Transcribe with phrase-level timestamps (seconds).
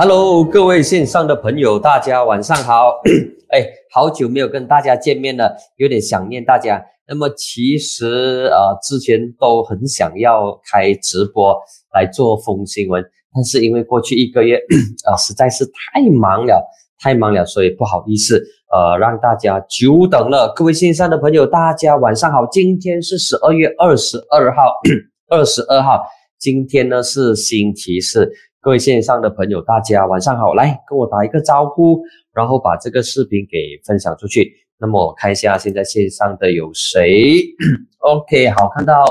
[0.00, 3.00] Hello，各位线上的朋友，大家晚上好。
[3.50, 6.80] 哎，好久没有跟大家见面了，有点想念大家。
[7.08, 11.52] 那么其实呃，之前都很想要开直播
[11.92, 14.60] 来做风新闻，但是因为过去一个月
[15.04, 16.64] 啊， 实在是太忙了，
[17.00, 18.40] 太忙了，所以不好意思，
[18.70, 20.52] 呃，让大家久等了。
[20.54, 22.46] 各位线上的朋友，大家晚上好。
[22.52, 24.62] 今天是十二月二十二号，
[25.28, 26.04] 二十二号，
[26.38, 28.30] 今天呢是星期四。
[28.60, 32.02] 各位线上的朋友，大家晚上好，来跟我打一个招呼，
[32.34, 34.52] 然后把这个视频给分享出去。
[34.80, 37.40] 那么我看一下现在线上的有谁？
[37.98, 39.04] OK，好，看到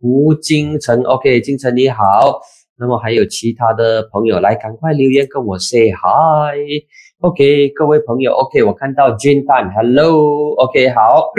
[0.00, 2.40] 胡金城，OK，金城你好。
[2.78, 6.86] 那么还有其他的朋友来，赶快留言跟我 say hi。
[7.22, 11.32] OK，各位朋友，OK，我看到金蛋，Hello，OK，好，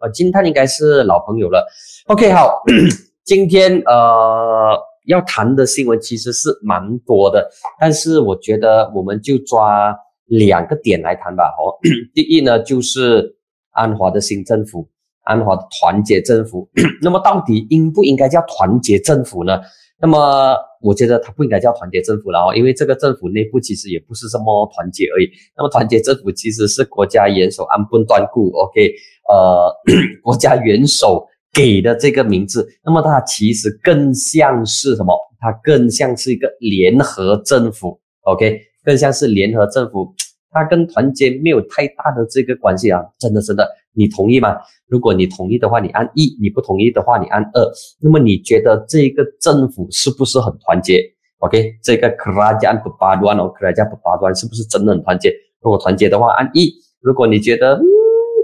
[0.00, 1.66] 呃，金蛋应该是老朋友了。
[2.08, 2.62] OK，好，
[3.24, 4.78] 今天呃。
[5.06, 7.48] 要谈的新闻其实是蛮多的，
[7.80, 11.44] 但是我觉得我们就抓两个点来谈吧。
[11.58, 11.74] 哦，
[12.14, 13.36] 第一呢就是
[13.70, 14.88] 安华的新政府，
[15.22, 16.68] 安华的团结政府。
[17.00, 19.60] 那么到底应不应该叫团结政府呢？
[19.98, 25.30] 那么我觉得它不应该叫团结政府了哦，因为这个政府内部其实也不是什么团结而已。
[25.56, 28.92] 那么团结政府其实是国家元首安分断固，OK，
[29.28, 29.72] 呃，
[30.22, 31.26] 国家元首。
[31.52, 35.14] 给的这个名字，那么它其实更像是什么？
[35.38, 40.12] 它更像是一个联合政府，OK，更像是联合政府，
[40.50, 43.04] 它跟团结没有太大的这个关系啊！
[43.18, 44.56] 真的，真的，你同意吗？
[44.88, 47.72] 如果你同意的话，你按一；你不同意的话，你按二。
[48.00, 51.02] 那么你觉得这个政府是不是很团结
[51.38, 55.32] ？OK，这个克拉加布巴端哦，克拉加布巴端是不是真的很团结？
[55.60, 56.70] 如果团结的话，按一；
[57.02, 57.84] 如果你觉得嗯，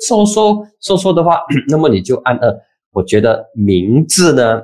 [0.07, 2.55] 说说说说的话，那么你就按二。
[2.93, 4.61] 我觉得名字呢，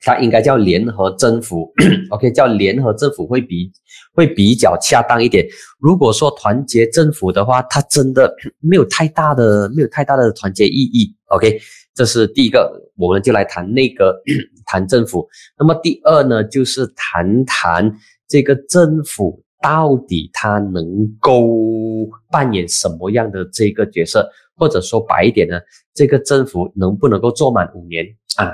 [0.00, 1.72] 它应该叫联合政府，
[2.10, 3.72] OK，叫联合政府会比
[4.14, 5.46] 会比较恰当一点。
[5.78, 11.58] 如果说团结政府的话，它真的 没有太大的没有太大的团结意义，OK，
[11.94, 14.14] 这是第一个，我们就来谈那个
[14.66, 15.26] 谈政府。
[15.58, 17.90] 那么第二呢，就是谈谈
[18.28, 20.84] 这个政府到底它能
[21.18, 24.30] 够扮演什么样的这个角色。
[24.56, 25.60] 或者说白一点呢，
[25.94, 28.04] 这个政府能不能够做满五年
[28.36, 28.52] 啊？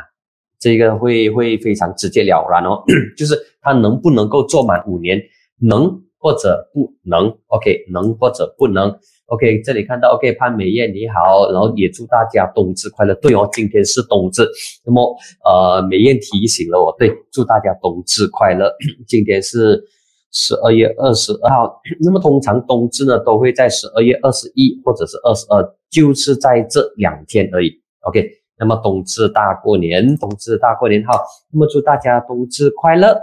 [0.59, 2.85] 这个会会非常直截了然哦，
[3.17, 5.21] 就是他能不能够做满五年，
[5.61, 8.97] 能或者不能？OK，能或者不能
[9.27, 13.15] ？OK，这里看到 OK，潘美艳你好，然后也祝大家冬至快乐。
[13.17, 14.49] 对哦，今天是冬至，
[14.85, 18.73] 那么呃，美艳提醒了我，对，祝大家冬至快乐。
[19.07, 19.83] 今天是。
[20.33, 27.71] 十二月二十二号，那么通常冬至呢都会在十二月二十一或者是二十二，就是在这两天而已。
[28.01, 28.29] OK，
[28.59, 31.21] 那么冬至大过年，冬至大过年好，
[31.53, 33.15] 那么祝大家冬至快乐。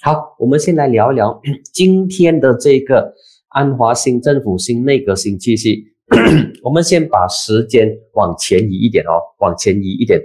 [0.00, 1.38] 好，我们先来聊一聊
[1.72, 3.12] 今天的这个
[3.48, 5.84] 安华新政府新内阁新气息。
[6.64, 10.18] 我们先把时间往前移一点哦，往前移一点。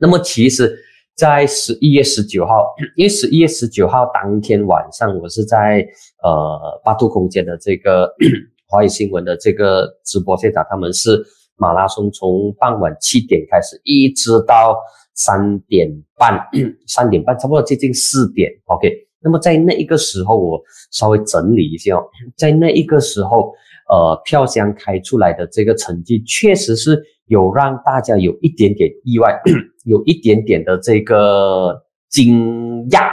[0.00, 0.84] 那么其实。
[1.18, 5.84] 在十一月十九号，因为十一月十九号当天晚上，我是在
[6.22, 8.08] 呃八度空间的这个
[8.68, 11.20] 华语新闻的这个直播现场，他们是
[11.56, 14.78] 马拉松从傍晚七点开始，一直到
[15.14, 16.38] 三点半，
[16.86, 18.52] 三点半差不多接近四点。
[18.66, 18.88] OK，
[19.20, 20.62] 那么在那一个时候，我
[20.92, 22.00] 稍微整理一下，
[22.38, 23.52] 在那一个时候，
[23.90, 27.02] 呃，票箱开出来的这个成绩确实是。
[27.28, 29.38] 有让大家有一点点意外，
[29.88, 33.08] 有一点点的这个惊讶，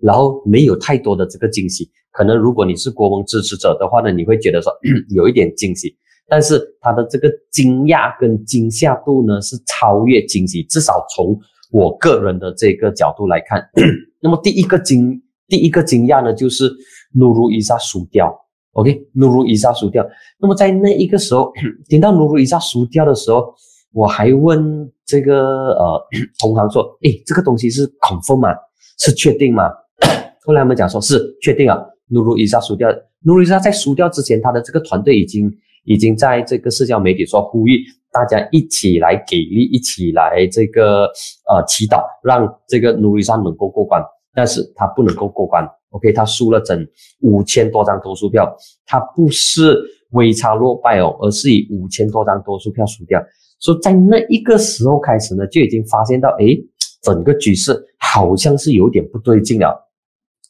[0.00, 1.90] 然后没有太多的这个惊喜。
[2.12, 4.72] 可能如果你是国盟支持者的话呢，你会觉得说
[5.10, 5.92] 有一点惊喜，
[6.28, 11.36] 但是他的这个惊讶跟惊吓度呢是超越惊喜，至少从
[11.72, 13.68] 我个人的这个角度来看。
[14.22, 16.72] 那么第一个惊，第一个惊讶呢就是
[17.12, 18.32] 努鲁伊莎输掉。
[18.74, 20.06] OK，努鲁伊莎输掉。
[20.38, 21.52] 那么在那一个时候，
[21.90, 23.52] 听到努鲁伊莎输掉的时候，
[23.92, 26.06] 我还问这个呃
[26.40, 28.48] 同行说：“诶，这个东西是 confirm 吗？
[28.98, 29.70] 是确定吗？”
[30.44, 32.88] 后来他们讲说是确定啊，努鲁伊莎输掉。
[33.24, 35.50] 努鲁伊莎在输掉之前，他的这个团队已经
[35.84, 37.80] 已经在这个社交媒体说呼吁
[38.12, 41.04] 大家一起来给力，一起来这个
[41.48, 44.02] 呃祈祷，让这个努鲁伊莎能够过关。
[44.36, 45.64] 但是他不能够过关。
[45.90, 46.86] OK，他输了整
[47.20, 48.52] 五千多张多数票，
[48.84, 49.80] 他不是
[50.10, 53.22] 微差落败哦，而是以五千多张多数票输掉。
[53.58, 56.46] 所以在那一个时候开始呢，就已经发现到，哎，
[57.02, 59.80] 整个局势好像是有点不对劲了。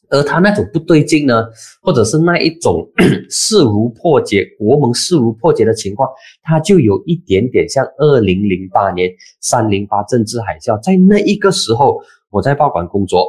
[0.09, 1.45] 而他那种不对劲呢，
[1.81, 2.87] 或者是那一种
[3.29, 6.07] 势如破解，国盟势如破解的情况，
[6.43, 9.11] 他就有一点点像二零零八年
[9.41, 10.79] 三零八政治海啸。
[10.81, 11.99] 在那一个时候，
[12.29, 13.27] 我在报馆工作。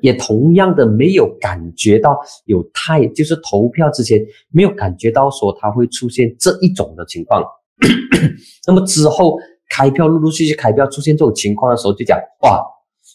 [0.00, 4.18] 也同样的没有感觉到有太就是投票之前
[4.50, 7.44] 没有感觉到说它会出现这一种的情况。
[8.66, 9.38] 那么之后
[9.70, 12.62] 开票陆陆续续开票出现这种情况的时候，就讲哇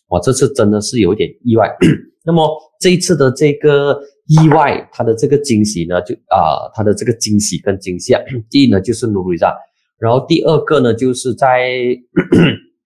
[0.10, 1.70] 我这次真的是有点意外。
[2.26, 2.46] 那么
[2.80, 3.98] 这一次的这个
[4.28, 9.56] 意外，它的这个惊喜呢，就啊它的这个惊喜跟惊吓， 第一呢就是努瑞扎，
[9.98, 11.70] 然后第二个呢就是在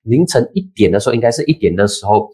[0.03, 2.29] 凌晨一点的时候，应该是一点的时候，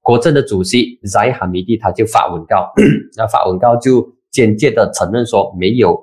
[0.00, 2.72] 国政的主席扎伊哈米蒂他就发文告，
[3.16, 5.98] 那发文告就间接的承认说没有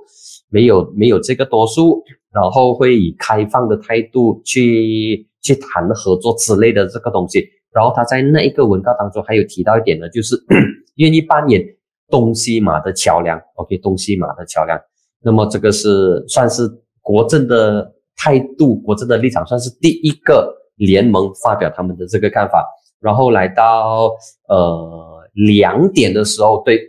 [0.51, 2.03] 没有没有这个多数。
[2.33, 7.45] 然后会以开放的态度去去谈合作之类的这个东西。
[7.73, 10.37] 然后他在那一个文告当中还有提到一点呢，就是
[10.95, 11.61] 愿意扮演
[12.09, 13.37] 东西马的桥梁。
[13.55, 14.79] OK，东西马的桥梁。
[15.21, 16.61] 那么这个是算是
[17.01, 22.65] 国政的态度，国政的立场，算是第一个联盟发表他们的这个看法。
[23.01, 24.09] 然后来到
[24.47, 26.79] 呃两点的时候，对，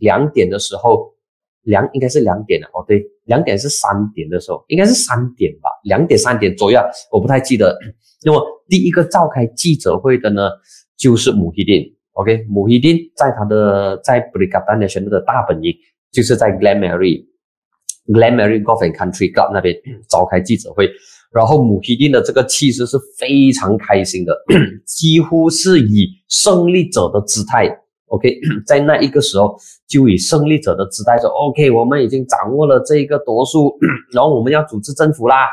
[0.00, 1.12] 两点的时候。
[1.62, 6.80] 两应该是两点了哦，对，两点是三点的时候，应该是三点吧，两点三点左右，
[7.10, 7.76] 我不太记得。
[8.24, 10.50] 那么第一个召开记者会的呢，
[10.96, 15.74] 就是穆希丁，OK，穆希丁在他的在布里卡丹的选择的大本营，
[16.12, 19.74] 就是在 Glen Marie，Glen Marie Golf and Country Club 那边
[20.08, 20.90] 召开记者会，
[21.32, 24.34] 然后穆希丁的这个气势是非常开心的，
[24.86, 27.68] 几乎是以胜利者的姿态。
[28.10, 29.56] OK， 在那一个时候，
[29.88, 33.78] 就以胜利者的姿态说：“OK，我们已经掌握了这一个多数，
[34.12, 35.48] 然后我们要组织政府啦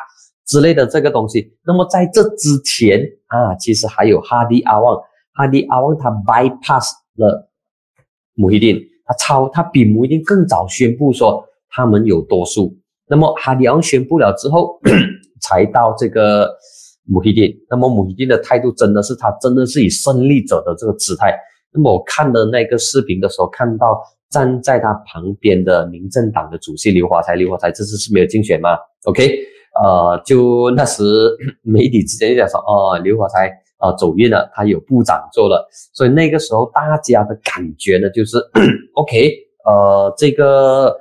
[0.47, 4.99] 之类的这个东西。”那么在这之前啊，其实还有哈迪阿旺，
[5.33, 7.47] 哈迪阿旺他 bypass 了
[8.33, 12.75] 穆希丁，他超他比穆希丁更早宣布说他们有多数。
[13.07, 14.79] 那么哈迪阿旺宣布了之后，
[15.41, 16.49] 才到这个
[17.05, 17.55] 穆希丁。
[17.69, 21.37] 那么穆希丁的态度真的是他真的是以胜利者的这个姿态。
[21.73, 29.37] 那么我看的那个视频的时候，看到站在他旁边的民政党的主席刘华才，刘华才这次是没有竞选吗？OK，
[29.83, 31.03] 呃，就那时
[31.61, 38.37] 媒体之间就讲说，哦，刘华才啊走运了，他有部长做了，所以那个时候大家的感觉呢，就是
[38.95, 39.31] OK，
[39.65, 40.95] 呃，这个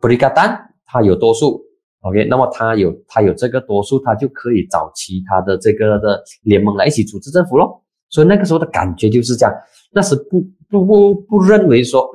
[0.00, 1.60] 布里加丹他有多数
[2.02, 7.82] ，OK，那么他有他有这个多数，他就可以找其他的这个的联盟来一起组织政府咯。
[8.10, 9.52] 所以那个时候的感觉就是这样。
[9.94, 12.10] 那时不不不不认为说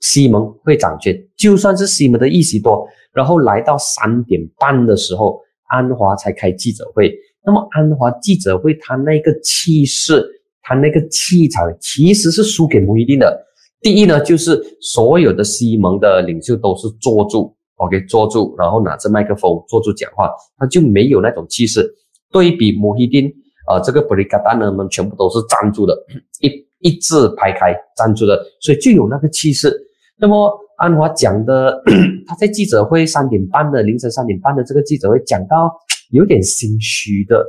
[0.00, 7.12] 西蒙会掌权，就算是西蒙的议席多，然后来到三点半的时候，安华才开记者会。
[7.44, 10.22] 那么安华记者会，他那个气势，
[10.62, 13.46] 他那个气场，其实是输给穆伊丁的。
[13.80, 21.94] 第一呢，就是所有的西蒙的领袖都是坐住，OK，坐住，然后拿着麦克风坐住讲话，他就没有那种气势。
[22.30, 23.32] 对比穆伊丁。
[23.66, 25.94] 啊，这个布里卡丹呢，们全部都是站住的，
[26.40, 26.48] 一
[26.80, 29.74] 一字排开站住的，所以就有那个气势。
[30.18, 31.82] 那么安华讲的，
[32.26, 35.72] 他在记者会三点半的凌晨三点半的这个记者会讲到
[36.10, 37.44] 有点心虚的，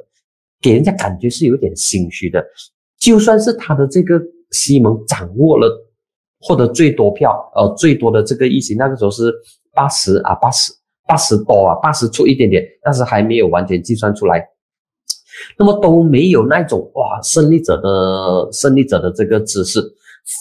[0.61, 2.45] 给人家感觉是有点心虚的。
[2.99, 5.67] 就算是他的这个西蒙掌握了
[6.39, 9.33] 获得最多票，呃，最多的这个议席，那个时候是
[9.73, 10.71] 八十啊，八十
[11.07, 14.45] 八十多啊，八十出一点点，但是还没有完全计算出来。
[15.57, 19.81] 那么都没有那种哇胜利者的胜利者的这个姿势，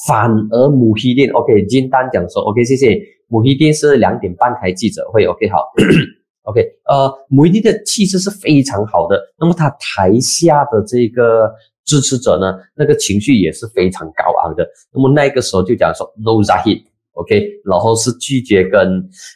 [0.06, 5.64] 反而母希店 OK 金丹讲说 OK 谢谢母希店是两点半开记者会 OK 好
[6.44, 11.50] OK 呃母希店的气势是非常好的，那么他台下的这个
[11.84, 14.66] 支持者呢，那个情绪也是非常高昂的。
[14.92, 18.80] 那么那个时候就讲说 No Zahid OK，然后是拒绝跟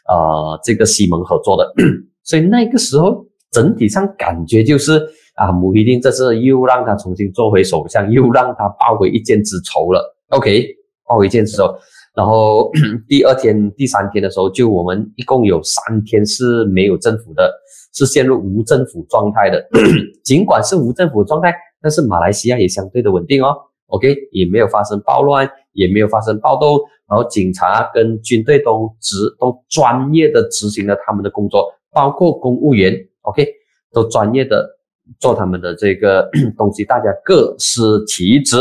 [0.08, 1.72] 呃这个西蒙合作的，
[2.24, 5.02] 所以那个时候整体上感觉就是。
[5.34, 10.16] 啊，穆希丁这次又让他重新做回首相，又让他报回一箭之仇了。
[10.28, 10.66] OK，
[11.08, 11.74] 报回一箭之仇。
[12.14, 12.70] 然后
[13.08, 17.52] 第二天、第三天的时候，就我们一共有三天是没有政府的，
[17.92, 19.60] 是陷入无政府状态的。
[20.22, 23.56] 尽管是无政府状态，但是马来西亚也相对的稳定哦。
[23.88, 33.44] OK，也没有发生暴乱，也没有发生暴动，然后警察跟军队都执都专业的执行了他们的工作，包括公务员，OK，
[33.92, 34.70] 都专业的。
[35.18, 38.56] 做他们的这个 东西，大家各司其职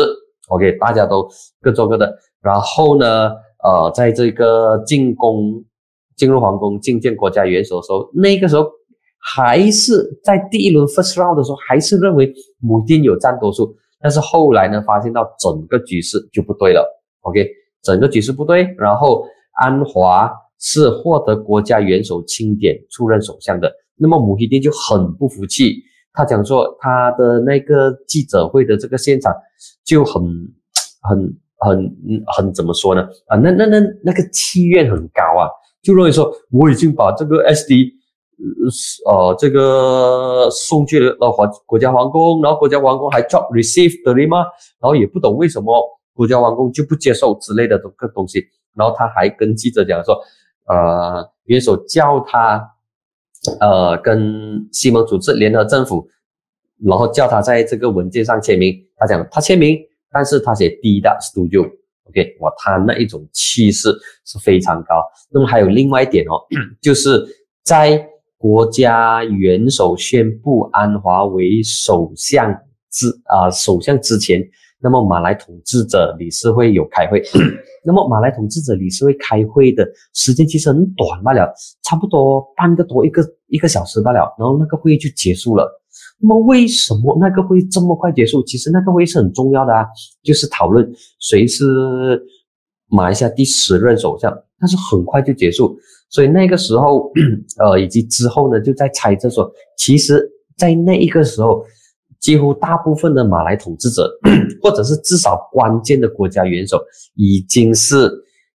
[0.49, 1.27] ，OK，大家都
[1.61, 2.13] 各做各的。
[2.41, 3.31] 然后呢，
[3.63, 5.63] 呃，在这个进宫
[6.15, 8.69] 进入皇宫觐见国家元首的时候，那个时候
[9.17, 13.73] 还是在第一轮 first round 的时候，还是认为母丁有占多数。
[14.01, 16.85] 但是后来呢，发现到整个局势就不对了
[17.21, 17.49] ，OK，
[17.81, 18.67] 整个局势不对。
[18.77, 25.81] 然后安华是获得国家元首钦点出任首相的，那么母希丁就很不服气。
[26.13, 29.33] 他讲说，他的那个记者会的这个现场
[29.83, 30.21] 就很、
[31.01, 33.01] 很、很很怎么说呢？
[33.27, 35.49] 啊，那那那那个气焰很高啊，
[35.81, 37.93] 就认为说我已经把这个 SD，
[39.09, 44.45] 呃，这个送去了皇国家皇宫，然后国家皇宫还 drop receive 的吗？
[44.79, 45.73] 然后也不懂为什么
[46.13, 50.15] 国家皇宫就不接受之类的这个东西，然后他还跟记者讲说，
[50.67, 52.63] 呃，元首叫他，
[53.59, 56.07] 呃，跟西蒙组织联合政府，
[56.83, 59.77] 然后叫他在这个文件上签名，他讲他签名。
[60.15, 63.91] 但是他写 D 的 Studio，OK，哇，他那一种气势
[64.23, 65.03] 是非常高。
[65.31, 66.37] 那么还有另外一点哦，
[66.79, 67.25] 就是
[67.63, 68.07] 在
[68.37, 72.55] 国家元首宣布安华为首相
[72.91, 74.39] 之啊首相之前，
[74.79, 77.19] 那么马来统治者理事会有开会。
[77.85, 85.69] 那么马来统治者理事会开会的时间其实很短罢了，差不多半个多一个一个小时罢了，然后那个会议就结束了。
[86.19, 88.43] 那么为什么那个会议这么快结束？
[88.43, 89.85] 其实那个会议是很重要的啊，
[90.23, 92.23] 就是讨论谁是
[92.89, 95.77] 马来西亚第十任首相，但是很快就结束。
[96.09, 97.11] 所以那个时候，
[97.59, 100.23] 呃，以及之后呢，就在猜测说，其实，
[100.57, 101.65] 在那一个时候，
[102.19, 104.07] 几乎大部分的马来统治者，
[104.61, 106.83] 或者是至少关键的国家元首，
[107.15, 108.09] 已经是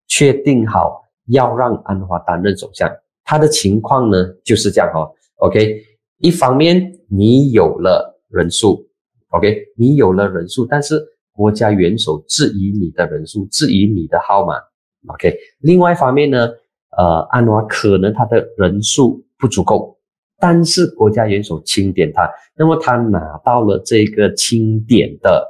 [0.07, 2.89] 确定好要让安华担任首相。
[3.23, 5.81] 他的情况呢就是这样哈，OK。
[6.19, 8.87] 一方面你有了人数
[9.29, 11.01] ，OK，你有了人数，但是
[11.33, 14.53] 国家元首质疑你的人数，质疑你的号码
[15.07, 15.35] ，OK。
[15.59, 16.47] 另外一方面呢，
[16.97, 19.97] 呃，安华可能他的人数不足够，
[20.39, 25.45] 但是国家元首钦点他，那么他拿到了这个钦点的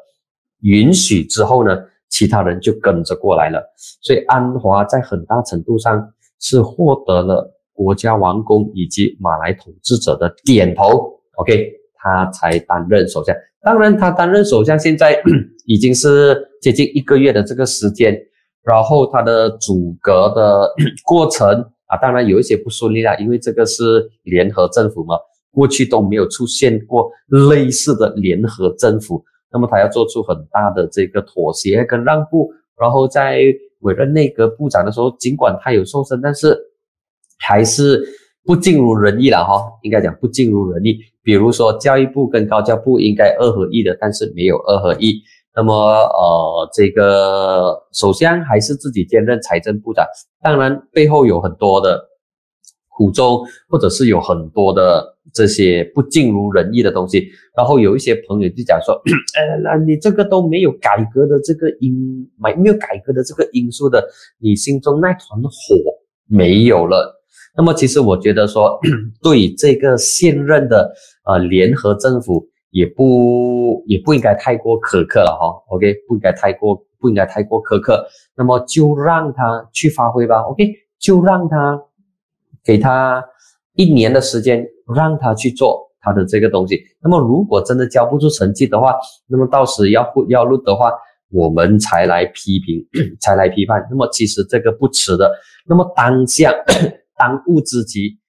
[0.65, 1.77] 允许之后呢，
[2.09, 3.63] 其他人就跟着过来了，
[4.01, 7.51] 所以安华在很大程度上是获得了。
[7.77, 13.35] 国家王公以及马来统治者的点头，OK，他才担任首相。
[13.61, 15.21] 当然，他担任首相现在
[15.67, 18.17] 已经是接近一个月的这个时间，
[18.63, 20.73] 然后他的阻隔的
[21.05, 21.49] 过程
[21.87, 25.17] 啊，当然有一些不顺利啦，因为这个是联合政府嘛，
[25.51, 27.11] 过去都没有出现过
[27.49, 29.21] 类似的联合政府，
[29.55, 33.41] 那么他要做出很大的这个妥协跟让步，然后在
[33.79, 36.55] 委任内阁部长的时候，尽管他有瘦身，但是。
[37.37, 38.01] 还是
[38.45, 40.97] 不尽如人意了哈，应该讲不尽如人意。
[41.21, 45.21] 比如说教育部跟高教部应该二合一的，但是没有二合一。
[45.53, 50.05] 那么呃，这个首相还是自己兼任财政部长，
[50.41, 52.01] 当然背后有很多的
[52.87, 57.27] 苦衷，或者是有很多的这些不尽如人意的东西。
[57.55, 58.95] 然后有一些朋友就讲说，
[59.35, 64.07] 呃， 那你这个都没有改革的这个因，没没有改革的这个因素的，
[64.39, 65.49] 你心中那团火
[66.27, 67.21] 没有了。
[67.57, 68.79] 那么其实我觉得说，
[69.21, 70.93] 对这个现任的
[71.25, 81.81] 呃联合政府也不也不应该太过苛刻了哈，OK，不应该太过不应该太过苛刻，那么就让他去发挥吧，OK，就让他
[82.65, 83.23] 给他
[83.75, 86.81] 一年的时间，让他去做他的这个东西。
[87.01, 88.93] 那么如果真的交不出成绩的话，
[89.27, 90.91] 那么到时要要录的话，
[91.31, 92.85] 我们才来批评，
[93.21, 93.85] 才来批判。
[93.89, 95.31] 那么其实这个不迟的。
[95.67, 96.53] 那么当下。
[97.17, 98.19] 当务之急，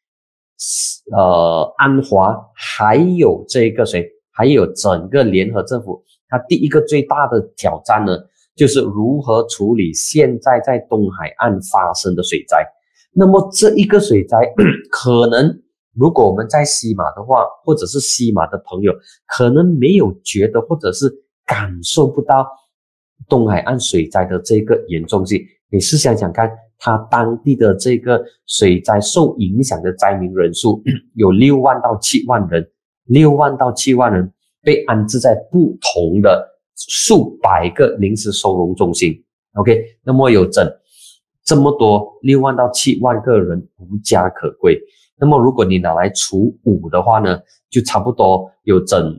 [1.12, 8.16] 呃，安华还有这个谁，还有整个联合政府，他第一个最大的挑战呢，
[8.54, 12.64] 就是如何处理现在在东海岸发生的水灾。
[13.12, 14.38] 那么这一个水灾，
[14.88, 15.52] 可能
[15.96, 18.92] 如果我们在西马的话，或者是西马的朋友，
[19.26, 21.12] 可能没有觉得，或者是
[21.44, 22.46] 感受不到
[23.28, 25.40] 东海岸水灾的这个严重性。
[25.70, 26.50] 你试想想看。
[26.78, 30.82] 他当地的这个水灾受影响的灾民人数
[31.16, 32.70] 有六万到七万人，
[33.06, 34.30] 六万到七万人
[34.62, 39.10] 被安置在不同的数百个临时收容中心。
[39.54, 40.70] OK，那么有整
[41.42, 44.78] 这么多六万到七万个人无家可归。
[45.18, 47.38] 那么如果你拿来除五的话呢，
[47.70, 49.18] 就差不多有整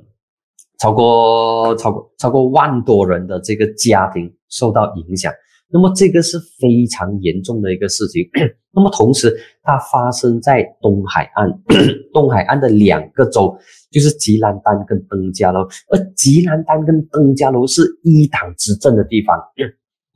[0.79, 5.33] 超过超过超过万多人的这个家庭受到影响。
[5.69, 8.23] 那么这个是非常严重的一个事情。
[8.71, 11.51] 那么同时，它发生在东海岸，
[12.13, 13.53] 东海岸的两个州，
[13.91, 15.67] 就是吉兰丹跟登嘉楼。
[15.89, 19.37] 而吉兰丹跟登嘉楼是一党执政的地方。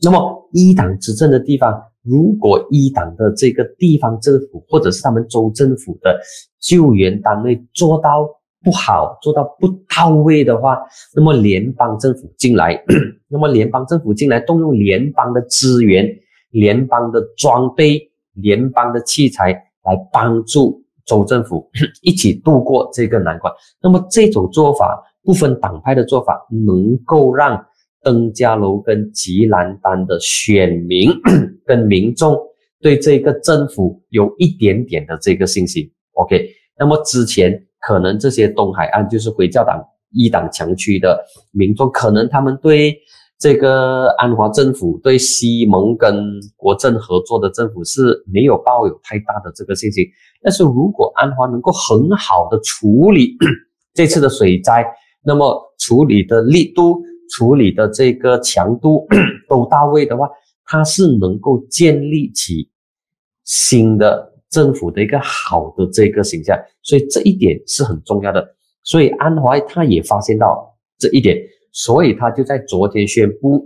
[0.01, 6.19] 那么一党执政的地方，如果一党的这个地方政府或者是他们州政府的
[6.59, 8.27] 救援单位做到。
[8.63, 10.77] 不好做到不到位的话，
[11.15, 12.79] 那么联邦政府进来，
[13.27, 16.07] 那么联邦政府进来动用联邦的资源、
[16.51, 17.99] 联邦的装备、
[18.33, 21.67] 联邦的器材来帮助州政府
[22.03, 23.51] 一起度过这个难关。
[23.81, 27.65] 那么这种做法不分党派的做法，能够让
[28.03, 31.11] 登嘉楼跟吉兰丹的选民
[31.65, 32.37] 跟民众
[32.81, 35.89] 对这个政府有一点点的这个信心。
[36.13, 39.81] OK，那么之前可能这些东海岸就是回教党
[40.11, 42.97] 一党强区的民众，可能他们对
[43.39, 50.05] 这个安华政府、对西蒙跟国政合作的政府是没有抱有太大的这个信心。
[50.43, 53.37] 但是如果安华能够很好的处理
[53.93, 54.85] 这次的水灾，
[55.23, 59.07] 那么处理的力度、处理的这个强度
[59.47, 60.29] 都到位的话，
[60.65, 62.69] 它是能够建立起
[63.45, 68.55] 新的政府的一个好的这个形象，所以这一点是很重要的。
[68.83, 71.37] 所以安怀他也发现到这一点，
[71.71, 73.65] 所以他就在昨天宣布，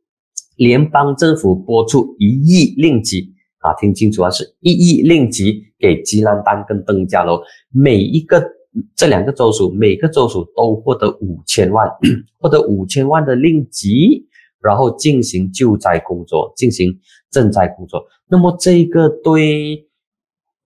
[0.56, 7.40] 联邦政府拨出一亿令吉啊，听清楚啊，是一亿令吉给吉兰丹跟登嘉楼
[7.72, 8.55] 每一个。
[8.94, 11.88] 这两个州属，每个州属都获得五千万，
[12.38, 14.26] 获得五千万的令吉，
[14.60, 16.96] 然后进行救灾工作，进行
[17.32, 18.04] 赈灾工作。
[18.28, 19.86] 那么这个对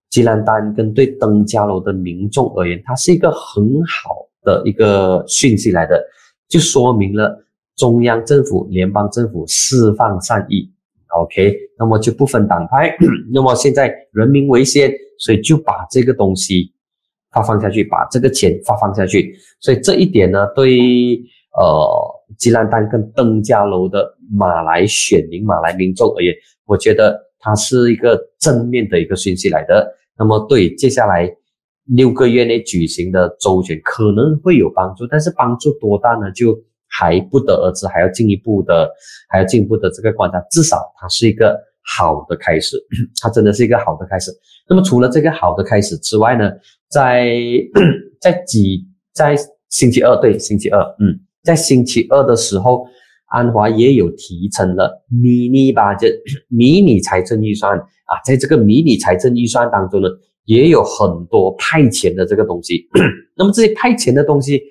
[0.09, 6.03] 吉兰丹跟对登嘉楼的民众而言，它是一个很好的一个讯息来的，
[6.49, 7.45] 就说明了
[7.77, 10.69] 中央政府、联邦政府释放善意。
[11.17, 12.95] OK，那么就不分党派。
[13.33, 16.70] 那么现在人民为先，所以就把这个东西。
[17.31, 21.19] 发放下去，把这个钱发放下去，所以这一点呢，对
[21.57, 21.87] 呃
[22.37, 26.33] 吉兰丹跟登嘉楼的马来选民、马来民众而言，
[26.65, 29.95] 我觉得它是一个正面的一个讯息来的。
[30.17, 31.29] 那么对接下来
[31.85, 36.31] 六个月内举行的周选可能会有帮助，但是帮助多大呢？
[36.31, 36.57] 就
[36.87, 38.91] 还不得而知，还要进一步的，
[39.29, 40.39] 还要进一步的这个观察。
[40.51, 42.77] 至少它是一个好的开始，
[43.21, 44.31] 它真的是一个好的开始。
[44.69, 46.51] 那么除了这个好的开始之外呢？
[46.89, 47.33] 在
[48.19, 49.35] 在几在
[49.69, 52.85] 星期二对星期二，嗯，在星期二的时候，
[53.27, 56.07] 安华也有提成了迷你吧，这
[56.49, 60.09] 迷你财政预算啊，在这个迷你财政预算当中呢，
[60.43, 62.87] 也有很多派钱的这个东西。
[63.37, 64.61] 那么这些派钱的东西，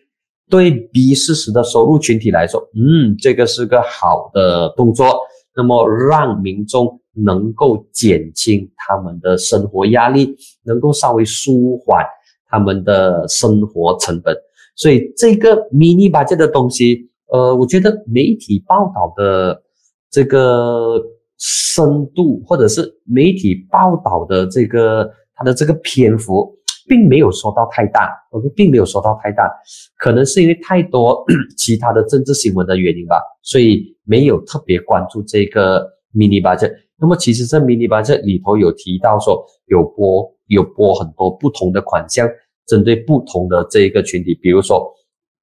[0.51, 5.21] 对 B 四十的收入群体来说，嗯，这个是个好的动作。
[5.57, 7.01] 那么让民众。
[7.25, 12.05] 能够减轻他们的生活压力，能够稍微舒缓
[12.49, 14.37] 他们的生活成本，
[14.75, 19.63] 所以这个 mini budget 的东西，呃，我觉得媒体报道的
[20.11, 21.01] 这个
[21.39, 26.53] 深度，或者是媒体报道的这个它的这个篇幅，
[26.89, 29.49] 并没有说到太大，OK，并没有说到太大，
[29.97, 31.25] 可能是因为太多
[31.57, 36.73] 其他的政治新闻的原因吧，所以没有特别关注这个 mini budget。
[37.01, 42.29] 那么其实这 mini budget 里头有提到说有拨有拨很多不同的款项，
[42.67, 44.87] 针对不同的这一个群体，比如说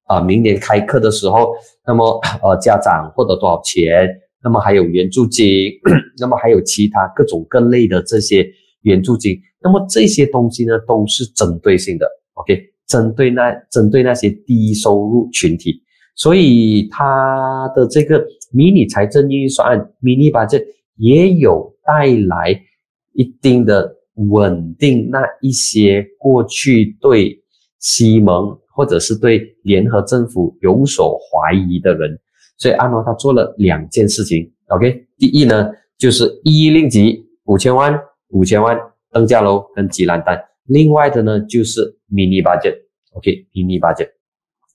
[0.05, 1.53] 啊，明年开课的时候，
[1.85, 4.07] 那么呃家长获得多少钱？
[4.43, 5.71] 那么还有援助金，
[6.19, 8.47] 那么还有其他各种各类的这些
[8.83, 9.37] 援助金。
[9.59, 15.81] 那么这些东西呢，都是针对性的，OK，针对那针对那些低收入群体，
[16.15, 20.63] 所以它的这个迷你财政预算 mini budget。
[20.97, 22.59] 也有带来
[23.13, 27.41] 一定的稳定，那一些过去对
[27.79, 32.19] 西蒙或者是对联合政府有所怀疑的人，
[32.57, 34.51] 所以安诺他做了两件事情。
[34.67, 37.97] OK，第一呢就是一令吉五千万，
[38.29, 38.77] 五千万
[39.11, 41.81] 登嘉楼跟吉兰丹，另外的呢就是
[42.11, 44.09] mini budget，OK，mini budget。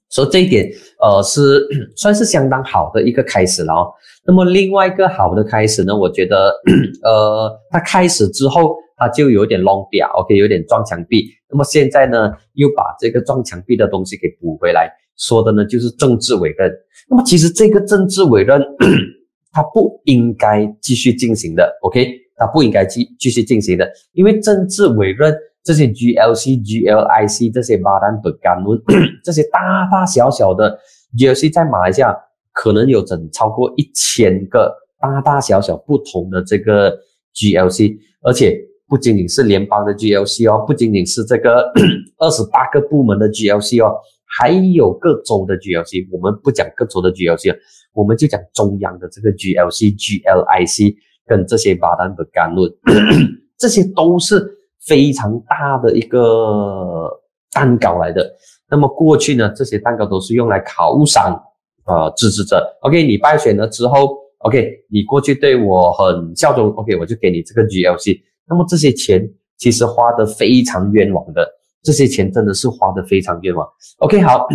[0.08, 3.92] 所以这一点，呃，是 算是相当好的一个开始了哦。
[4.26, 6.52] 那么另外一个好的开始呢，我觉得，
[7.02, 11.26] 呃，它开始之后，它就有点 long 表，OK，有点撞墙壁。
[11.50, 16.72] 那么现在呢，又把这个撞墙壁的东西给补回来，说的呢就是政治委任。
[17.08, 18.60] 那么其实这个政治委任，
[19.52, 22.06] 它不应该继续进行的，OK，
[22.36, 25.34] 它不应该继继续进行的，因为政治委任。
[25.64, 28.76] 这些 GLC、GLIC 这些巴丹本干伦，
[29.22, 30.76] 这些大大小小的
[31.16, 32.12] GLC 在马来西亚
[32.52, 36.96] 可能有整超过一千个大大小小不同的这个
[37.34, 41.72] GLC，而且不仅仅是联邦的 GLC 哦，不仅仅是这个
[42.18, 46.08] 二十八个部门的 GLC 哦，还有各州的 GLC。
[46.10, 47.56] 我们不讲各州的 GLC，
[47.92, 50.94] 我们就讲中央的这个 GLC、GLIC
[51.26, 52.72] 跟这些巴丹的干伦，
[53.58, 54.58] 这些都是。
[54.84, 57.08] 非常大的一个
[57.52, 58.28] 蛋糕来的。
[58.68, 61.40] 那么过去呢，这些蛋糕都是用来犒赏
[61.86, 62.64] 呃支持者。
[62.82, 68.20] OK，你败选了之后，OK，你过去对我很效忠，OK，我就给你这个 GLC。
[68.48, 71.48] 那么这些钱其实花的非常冤枉的，
[71.82, 73.66] 这些钱真的是花的非常冤枉。
[73.98, 74.46] OK，好，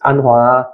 [0.00, 0.64] 安华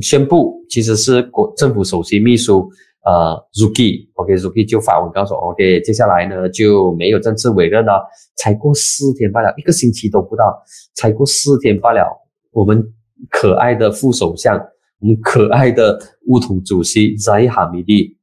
[0.00, 2.68] 宣布，其实是国政府首席秘书
[3.04, 8.04] 呃 Zuki，OK，Zuki 就发文告诉 OK，接下来呢就没有正式委任了，
[8.36, 10.62] 才过四天罢了，一个星期都不到，
[10.94, 12.06] 才过四天罢了，
[12.50, 12.82] 我们
[13.30, 14.58] 可爱的副首相，
[15.00, 18.16] 我们可爱的乌统主席 Zahid Hamidi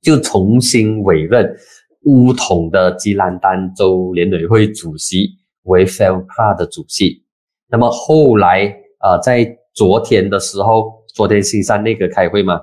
[0.00, 1.56] 就重新委任
[2.04, 5.30] 乌统的吉兰丹州联委会主席
[5.62, 7.24] 为 Felpra 的主席，
[7.68, 9.58] 那么后来啊在。
[9.74, 12.60] 昨天的时候，昨天新山那个开会嘛，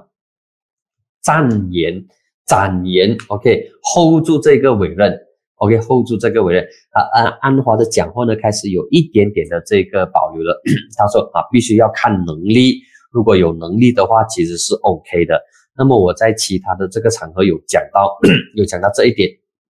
[1.24, 2.06] 赞言
[2.46, 5.12] 展言，OK，hold 住这个委任
[5.56, 7.02] ，OK，hold 住这个委任啊。
[7.12, 10.62] 安安华的讲话呢，开始有一点点的这个保留了。
[10.96, 12.80] 他说啊，必须要看能力，
[13.12, 15.40] 如果有能力的话，其实是 OK 的。
[15.78, 18.18] 那么我在其他的这个场合有讲到，
[18.56, 19.30] 有讲到这一点。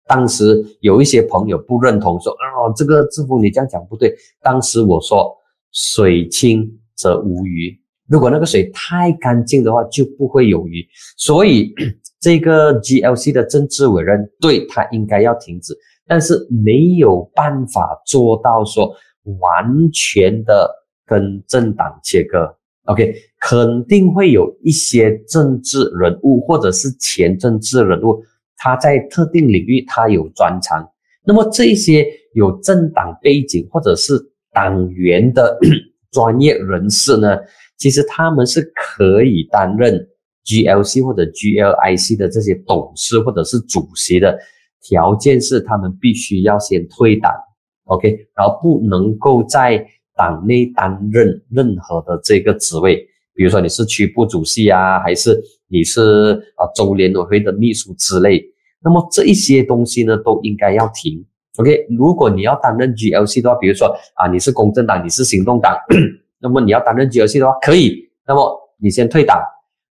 [0.06, 4.14] 当时有一些朋友不认同，说啊，这个字符你这样讲不对。
[4.42, 5.34] 当时我说
[5.72, 6.80] 水清。
[6.96, 7.76] 则无鱼。
[8.06, 10.86] 如果那个水太干净的话，就不会有鱼。
[11.16, 11.74] 所以
[12.22, 18.94] 这个 GLC 的政治委任，对它应该要停止，但是没有办法做到说
[19.40, 20.70] 完全的
[21.04, 22.56] 跟政党切割。
[22.84, 28.22] OK，肯定会有一些政治人物或者是前政治人物，
[28.56, 30.88] 他在特定领域他有专长。
[31.26, 34.14] 那么这些有政党背景或者是
[34.52, 35.58] 党员的。
[36.14, 37.36] 专业人士呢，
[37.76, 39.98] 其实他们是可以担任
[40.44, 44.38] GLC 或者 GLIC 的这些董事或者是主席的，
[44.80, 47.32] 条件是他们必须要先退党
[47.86, 49.84] ，OK，然后不能够在
[50.16, 52.96] 党内担任任何的这个职位，
[53.34, 58.44] 比如说你是区部主席啊，还是你是啊州联委会的秘书之类，
[58.82, 61.24] 那么这一些东西呢，都应该要停。
[61.56, 65.76] OK，如果你要担任 GLC 的话，比如说啊，你是公正党，你是行动党，
[66.40, 68.08] 那么你要担任 GLC 的话，可以。
[68.26, 69.40] 那么你先退党，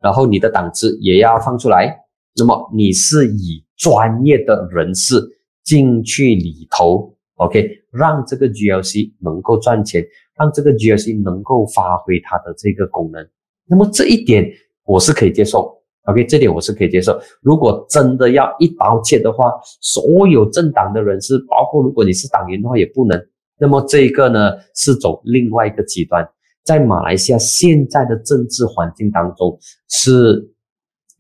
[0.02, 1.98] 然后你的党资也要放出来。
[2.36, 5.20] 那么你是以专业的人士
[5.64, 10.06] 进去里头，OK，让这个 GLC 能够赚钱，
[10.38, 13.28] 让这个 GLC 能够发挥它的这个功能。
[13.66, 14.48] 那么这一点
[14.86, 15.76] 我是可以接受。
[16.04, 17.20] OK，这点我是可以接受。
[17.42, 23.22] 如果真的要一刀切的话，所有政党的人士，包括如果你是党员的话，也不能。
[23.60, 26.26] 那么这一个呢，是走另外一个极端。
[26.64, 30.50] 在马来西亚现在的政治环境当中，是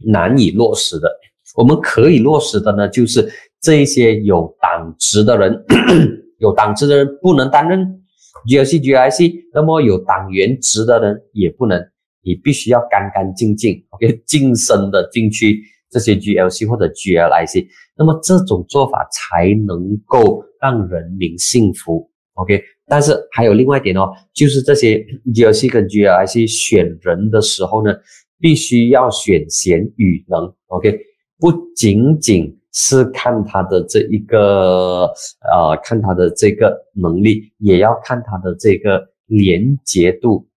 [0.05, 1.09] 难以落实的。
[1.55, 3.29] 我们可以落实的呢，就是
[3.67, 5.61] 这一些有党职的人，
[6.39, 8.01] 有党职的人不能担任
[8.47, 11.77] GLC、GIC，那么有党员职的人也不能。
[12.23, 22.63] 你必须要干干净净，OK，晋升的进去这些 GLC 或者 GLIC，那么这种做法才能够让人民幸福，OK。
[22.87, 27.93] 但是还有另外一点哦，就是这些 GLC 跟 GLIC 选人的时候呢，
[28.39, 30.97] 必须要选贤与能，OK，
[31.37, 35.11] 不仅仅是看他的这一个
[35.51, 40.47] 呃，看他的这个能力，也要看他的这个廉洁度。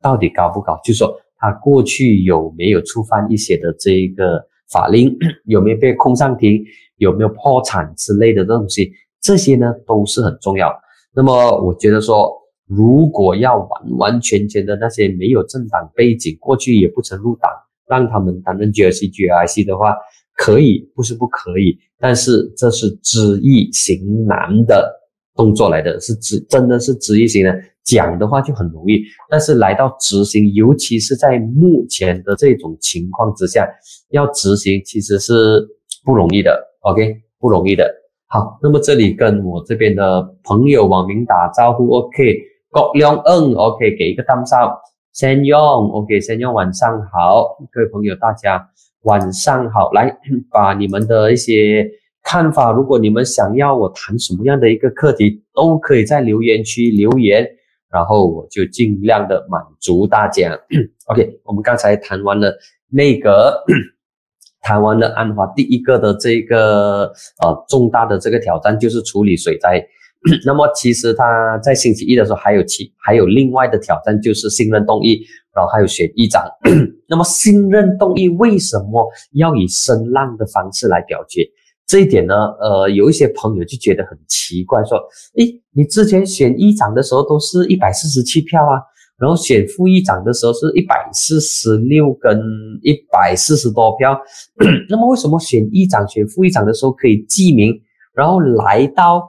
[0.00, 0.78] 到底高不高？
[0.84, 6.62] 就说他过去有没有触犯一些的这一个法令， 有没有被控上庭，
[6.96, 10.72] 有没有破产之类的东西，这些呢都是很重要。
[11.12, 12.30] 那么我觉得说，
[12.68, 17.50] 如果要完完全全的那些没有政党背景，过去也不曾入党，
[17.88, 19.96] 让他们担任 GRC、GRC 的话，
[20.36, 24.94] 可以不是不可以，但是这是知易行难的
[25.34, 27.58] 动作来的，是知真的是知易行难。
[27.84, 33.64] 讲的话就很容易，但是来到执行，尤其是在目前的这种情况之下，
[34.10, 35.64] 要执行其实是
[36.04, 36.60] 不容易的。
[36.80, 37.88] OK，不容易的。
[38.26, 41.88] 好，那么这里跟我这边的朋友网民打招呼。
[41.92, 42.36] OK，
[42.70, 44.80] 郭亮嗯，OK，给一个 thumbs up。
[45.12, 48.68] 先用 OK，先用晚上好，各位朋友大家
[49.06, 50.16] 晚上好，来
[50.50, 51.88] 把你们的一些
[52.22, 57.48] 看法，如果你们想要我谈什么样的一个课题，都可以在留言区留言。
[57.88, 60.58] 然后我就尽量的满足大家。
[61.06, 62.52] OK，我们刚才谈完了
[62.90, 63.62] 内阁，
[64.60, 67.04] 谈完了安华第一个的这个
[67.40, 69.86] 呃重大的这个挑战就是处理水灾。
[70.44, 75.20] 那么其实他在星期一的时候还有其还有另外的挑战就是信任动议，
[75.54, 76.44] 然后还有选议长。
[77.08, 81.46] 那么信任动议为什么要以声浪的方式来表决？
[81.86, 84.98] 这一点呢，呃，有一些朋友就觉得很奇怪，说，
[85.38, 88.82] 诶，你之前选议长的时候都是一百四十七票啊，
[89.20, 92.42] 然后选副议长的时候是一百四十六跟
[92.82, 94.20] 一百四十多票，
[94.90, 97.72] 那么为什么选议长、选副议长的时候可以记名，
[98.12, 99.22] 然后来到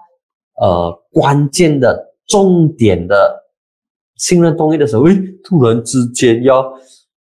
[0.62, 3.43] 呃关键的重点的
[4.17, 6.74] 信任动议的时候，诶，突然之间要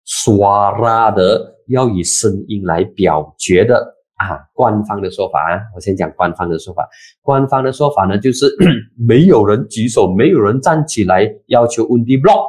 [0.05, 3.75] 刷拉的要以声音来表决的
[4.15, 4.39] 啊。
[4.53, 6.87] 官方的说法啊，我先讲官方的说法。
[7.21, 8.45] 官方的说法呢，就是
[8.95, 12.45] 没有人举手，没有人站起来要求 undi block，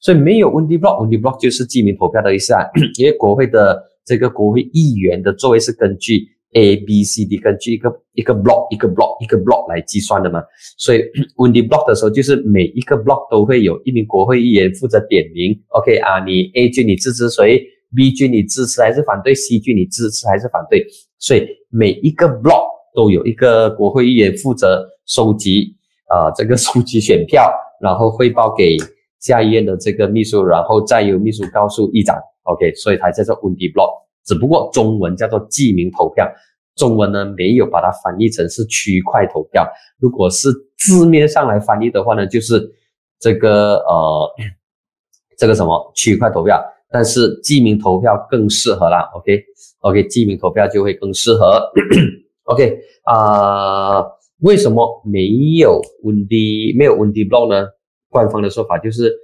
[0.00, 2.60] 所以没有 undi block，undi block 就是记名投票的意思啊。
[2.98, 6.28] 因为国会的这个国会议员的座位是根据。
[6.54, 10.42] A、B、C、D 根据一个一个 block 一个 block 一个 block 来计算的嘛，
[10.76, 10.98] 所以
[11.36, 15.58] when the block 的时候，就是每一个 block 都会有一名国会议员负责点名。
[15.68, 17.62] OK 啊，你 A 君你支持谁
[17.96, 20.86] ？B 君你支持还是反对？C 君你支持还是反对？
[21.18, 25.74] 所以每一个 block 都有一个国会议员负责收集
[26.08, 28.76] 啊这个收集选票，然后汇报给
[29.20, 32.14] 下议院的这个秘书，然后再由秘书告诉议长。
[32.42, 34.01] OK，所以它叫做 when the block。
[34.24, 36.30] 只不过中文叫做记名投票，
[36.76, 39.66] 中文呢没有把它翻译成是区块投票。
[39.98, 42.70] 如果是字面上来翻译的话呢，就是
[43.18, 44.30] 这个呃
[45.36, 49.10] 这个什么区块投票，但是记名投票更适合啦。
[49.14, 49.42] OK
[49.80, 51.62] OK，记名投票就会更适合。
[52.44, 54.04] OK 啊，
[54.40, 55.26] 为什么没
[55.58, 57.68] 有 Wendy 没有 Wendy Block 呢？
[58.08, 59.21] 官方的说法就是。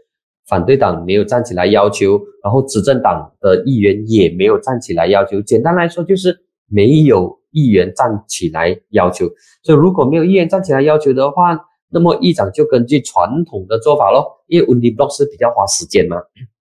[0.49, 5.43] 反对党没有站起来要求，然后执政党的议员也没有站起来要求。
[5.43, 6.35] 简单来说，就是
[6.71, 9.29] 没有议员站起来要求。
[9.63, 11.59] 所以如果没有议员站起来要求的话，
[11.91, 16.17] 那么议长就根据传统的做法咯，因为 UNDIBOX 是比较花时间嘛，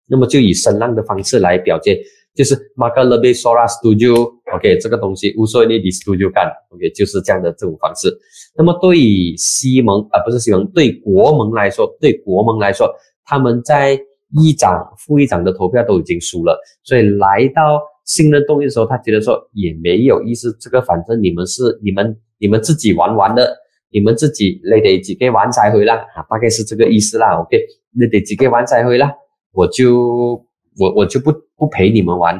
[0.07, 1.97] 那么就以声浪的方式来表决，
[2.35, 8.09] 就是 marka lebih soras tuju，OK，这个东西无所谓你 tuju 干，OK，就是这样的这种方式。
[8.57, 12.93] 那么对于西蒙啊，不是西蒙，对国盟来说，对国盟来说。
[13.29, 13.93] 他们在
[14.41, 20.51] 议长、副议长的投票都已经输了，所以来到新的动议的时候，他觉得说也没有意思。
[20.59, 23.55] 这个反正你们是你们你们自己玩完的，
[23.91, 27.39] 你们自己那得几个玩才回来啊，大概是这个意思啦。
[27.39, 27.55] OK，
[27.91, 29.15] 那得几个玩才回来，
[29.53, 30.43] 我就
[30.79, 32.35] 我我就不不陪你们玩。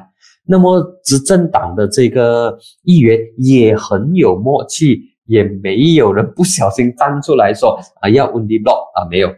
[0.47, 9.30] 那么执政党的这个议员也很有默契，也没有人不小心站出来说啊要 w i n d y block 啊，没有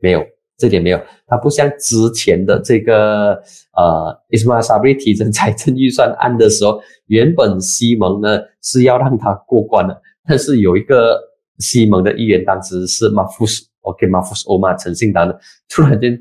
[0.00, 0.24] 没有。
[0.62, 3.32] 这点没有，它不像之前的这个
[3.76, 11.20] 呃，Isma Sabri 提成财政预算案的时候，原本西蒙呢是要让他过关的，但是有一个
[11.58, 15.36] 西蒙的议员当时是 Mafus，OK，Mafus Omar 诚信党的，
[15.68, 16.16] 突然间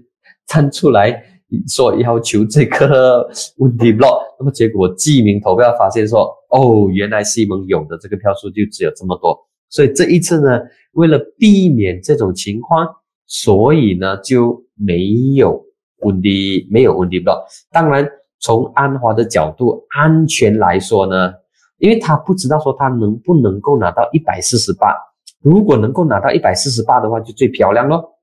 [0.48, 1.24] 站出来
[1.68, 9.38] 说要求这个问题 block，那么结果记名投票发现说，哦，原来西蒙有的这个票数就只有这么多，
[9.70, 10.60] 所以这一次呢，
[10.94, 12.88] 为了避免这种情况。
[13.34, 15.66] 所以呢，就没有
[16.00, 17.32] 问题，没有问题不？
[17.72, 18.06] 当然，
[18.42, 21.34] 从安华的角度，安全来说呢，
[21.78, 24.94] 因为他不知道说他能不能够拿到一百四十八。
[25.42, 28.20] 如果能够拿到一百四十八的话，就最漂亮咯。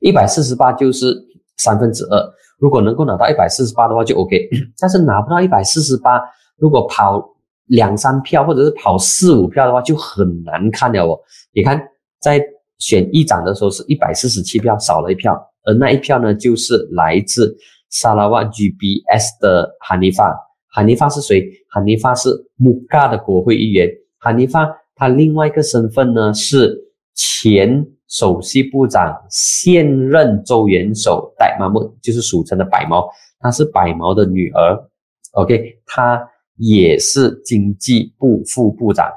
[0.00, 1.16] 一百四十八就是
[1.56, 2.34] 三分之二。
[2.58, 4.46] 如果能够拿到一百四十八的话，就 OK。
[4.78, 6.20] 但是拿不到一百四十八，
[6.58, 7.26] 如果跑
[7.68, 11.18] 两三票或者是跑四五票的话，就很难看了哦。
[11.54, 11.82] 你看，
[12.20, 12.44] 在。
[12.82, 17.56] 选议长的时候是一百四十七票，少了一票，而那一票呢，就是来自
[17.90, 20.34] 沙拉万 GBS 的哈尼发。
[20.74, 21.48] 哈尼发是谁？
[21.70, 23.88] 哈尼发是穆嘎的国会议员。
[24.18, 26.76] 哈尼发他另外一个身份呢是
[27.14, 33.08] 前首席部长，现任州元首戴马木，就是俗称的百毛。
[33.38, 34.76] 他是百毛的女儿。
[35.32, 36.20] OK，他
[36.56, 39.08] 也是经济部副部长。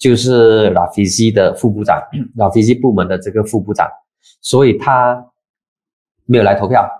[0.00, 2.02] 就是拉菲西的副部长，
[2.36, 3.86] 拉菲西部门的这个副部长，
[4.40, 5.22] 所以他
[6.24, 6.90] 没有来投票。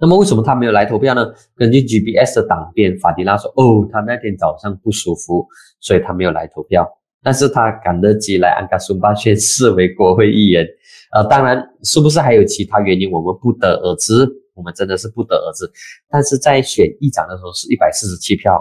[0.00, 1.24] 那么为什么他没有来投票呢？
[1.54, 5.46] 根据 GBS 的党编法迪拉说，哦，他那天早上不舒服，
[5.80, 6.84] 所以他没有来投票。
[7.22, 10.66] 但是他赶得及来安卡松巴宣誓为国会议员。
[11.12, 14.28] 呃，当然是不是还有其他原因，我们不得而知。
[14.54, 15.70] 我们真的是不得而知。
[16.08, 18.60] 但是在选议长的时候是一百四十七票，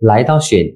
[0.00, 0.66] 来到选。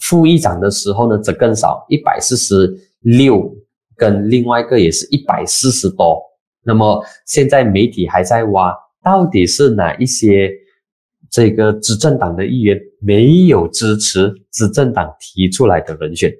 [0.00, 3.54] 副议长的时候呢，则更少，一百四十六，
[3.96, 6.20] 跟另外一个也是一百四十多。
[6.62, 10.50] 那么现在媒体还在挖，到底是哪一些
[11.30, 16.32] 这个执政党的议员没有支持执政党提出来的人选？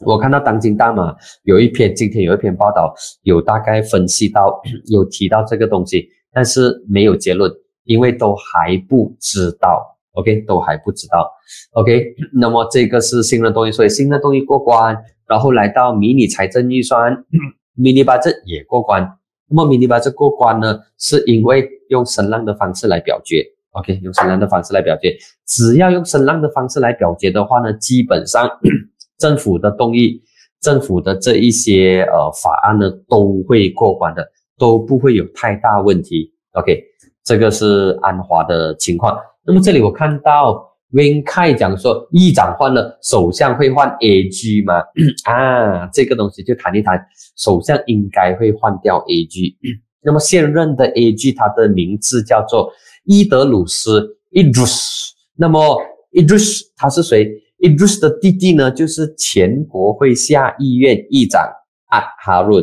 [0.00, 7.52] 我看到当今大马有一篇，今天有一篇报道，有大概分析到，有提到这个东西，但是没有结论，
[7.84, 9.97] 因为都还不知道。
[10.18, 11.30] OK，都还不知道。
[11.74, 14.96] OK，那么这个是新的东西，所以新的东西过关，
[15.28, 17.24] 然后来到迷你财政预算，
[17.76, 19.08] 迷你八这也过关。
[19.48, 23.44] 那么迷你八这过关呢，是因为用声浪的方式来表决。
[23.70, 28.50] OK，用声浪的方式来表决，只要用声浪的方式来表决的话呢，基本上
[29.18, 30.20] 政府的动议、
[30.60, 34.28] 政府的这一些呃法案呢，都会过关的，
[34.58, 36.34] 都不会有太大问题。
[36.54, 36.82] OK。
[37.24, 39.14] 这个是安华的情况。
[39.48, 44.74] 那么这里我看到 Win Kai 讲说，议长换了，首相会换 AG 吗？
[45.24, 47.02] 啊，这个东西就谈一谈，
[47.34, 49.56] 首相应该会换掉 AG。
[50.02, 52.70] 那么现任的 AG 他的名字叫做
[53.04, 55.12] 伊德鲁斯 Idrus。
[55.34, 55.80] 那么
[56.12, 57.26] Idrus 他是谁
[57.60, 61.50] ？Idrus 的弟弟呢，就是前国会下议院议长
[61.86, 62.62] 阿哈伦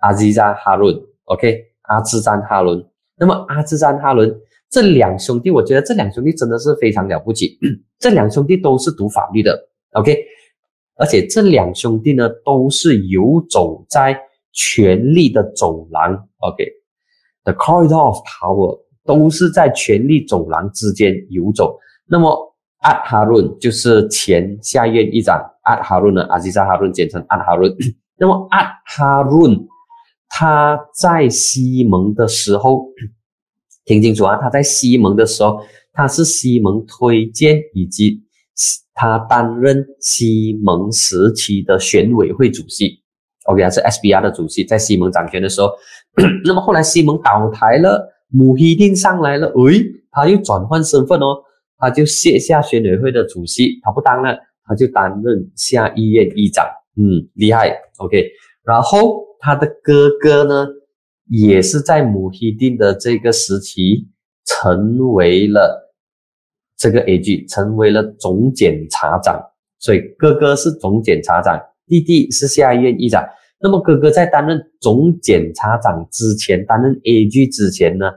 [0.00, 0.94] 阿兹扎哈伦。
[1.24, 2.84] OK，阿兹赞哈伦。
[3.18, 4.38] 那么阿兹赞哈伦
[4.70, 7.58] 这两兄弟，我觉得这两兄弟真的是非常了不起。
[7.98, 9.58] 这两兄弟都是读法律的
[9.92, 10.16] ，OK，
[10.96, 14.18] 而且这两兄弟呢都是游走在
[14.52, 21.78] 权力的走廊，OK，the corridor of power 都是在权力走廊之间游走。
[22.06, 27.74] 那么阿哈伦就是前下院议长阿哈伦呢，阿兹赞哈伦简称阿哈伦。
[28.18, 29.66] 那么阿哈伦。
[30.28, 32.84] 他在西蒙的时候，
[33.86, 34.36] 听清楚啊！
[34.36, 35.58] 他在西蒙的时候，
[35.94, 38.20] 他是西蒙推荐以及
[38.92, 43.00] 他担任西蒙时期的选委会主席。
[43.44, 45.70] OK，他是 SBR 的主席，在西蒙掌权的时候。
[46.44, 51.38] 那么后来西蒙倒台了，穆希丁上来了，喂，他又转换身份哦，
[51.78, 56.66] 他就卸下选委会的主席，他不当了，他就担任下议院议长。
[56.96, 57.74] 嗯，厉害。
[57.98, 58.30] OK，
[58.64, 59.24] 然后。
[59.38, 60.66] 他的哥哥呢，
[61.28, 64.08] 也是在穆希丁的这个时期
[64.44, 65.92] 成为了
[66.76, 69.40] 这个 AG，成为了总检察长。
[69.78, 73.24] 所以哥哥是总检察长，弟弟是下院议长。
[73.60, 78.10] 那么哥哥在担任总检察长之前，担任 AG 之前呢，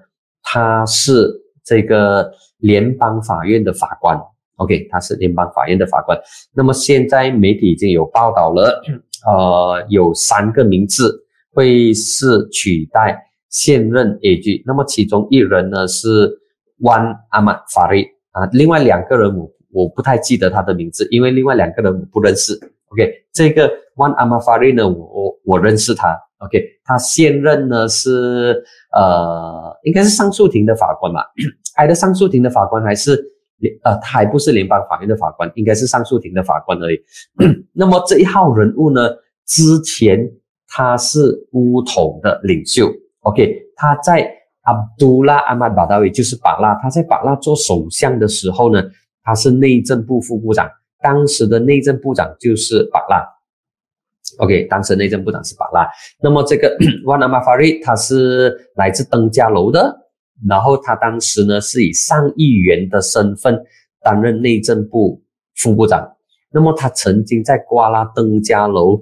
[0.43, 1.29] 他是
[1.63, 4.19] 这个联邦法院的法官。
[4.55, 6.19] OK，他是联邦法院的法官。
[6.53, 8.81] 那么现在媒体已经有报道了。
[9.27, 11.25] 呃，有三个名字
[11.59, 16.07] 会是取代现任 AG，那么其中一人呢是
[16.79, 22.53] One Ahmad Farid 啊，另外两个人我我不太记得他的名字，因为另外两个人我不认识。
[22.87, 23.67] OK，这个
[23.97, 26.17] One Ahmad Farid 呢，我我我认识他。
[26.37, 28.63] OK，他现任呢是
[28.95, 31.25] 呃，应该是上诉庭的法官吧？
[31.75, 33.11] 挨的上诉庭的法官还是
[33.83, 36.97] 呃，他还不是联邦法院的法官，应该是上诉庭的法官而已。
[37.75, 39.01] 那么这一号人物呢？
[39.45, 40.31] 之前
[40.69, 42.89] 他是乌统的领袖
[43.21, 48.83] ，OK，他在阿卜杜拉阿曼巴达维就是巴拉，他在巴拉做首相的时候呢，
[49.23, 50.69] 他是内政部副部长，
[51.01, 53.25] 当时的内政部长就是巴拉
[54.37, 55.89] ，OK，当时内政部长是巴拉。
[56.21, 59.95] 那么这个万阿马法瑞他是来自登嘉楼的，
[60.47, 63.59] 然后他当时呢是以上议员的身份
[64.01, 65.21] 担任内政部
[65.55, 66.07] 副部长。
[66.51, 69.01] 那么他曾经在瓜拉登嘉楼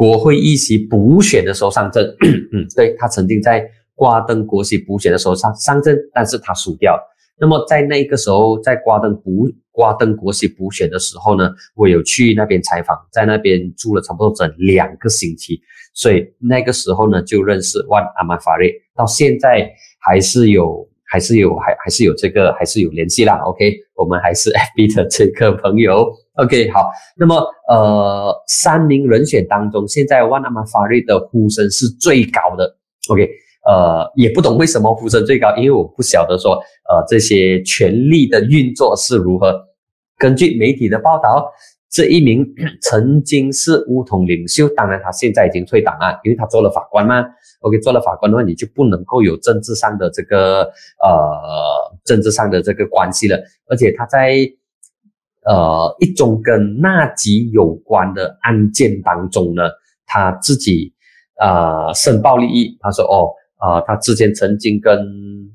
[0.00, 2.06] 国会议席补选的时候上阵，
[2.54, 6.98] 嗯，对他曾经在瓜登国席补选的时候上上阵，但是他输掉。
[7.38, 15.60] 那么在那个时候，在瓜登补瓜登国席补选的时候呢，我有去那边采访，在那边住了差不多整两个星期，
[15.92, 20.88] 所以那个时候呢就认识万阿曼法瑞，到现在还是有。
[21.12, 23.34] 还是有，还还是有这个，还是有联系啦。
[23.44, 26.08] OK，我们还是 FB 的这个朋友。
[26.34, 26.90] OK，好。
[27.16, 27.36] 那么，
[27.68, 32.76] 呃，三名人选当中，现在万阿玛法瑞的呼声是最高的。
[33.08, 33.28] OK，
[33.66, 36.54] 呃，也不懂为什么呼声最高，因为我不晓得说，
[36.88, 39.66] 呃，这些权力的运作是如何。
[40.18, 41.50] 根据媒体的报道。
[41.92, 42.46] 这一名
[42.82, 47.26] 曾经是乌统领袖，当然他现在已经退党了，因为他做了法官嘛。
[47.62, 50.62] OK，做了法官的话，你就不能够有政治上的这个
[51.02, 53.36] 呃政治上的这个关系了。
[53.68, 54.36] 而且他在
[55.46, 59.62] 呃一种跟纳吉有关的案件当中呢，
[60.06, 60.92] 他自己
[61.36, 64.98] 啊申报利益，他说哦啊他之前曾经跟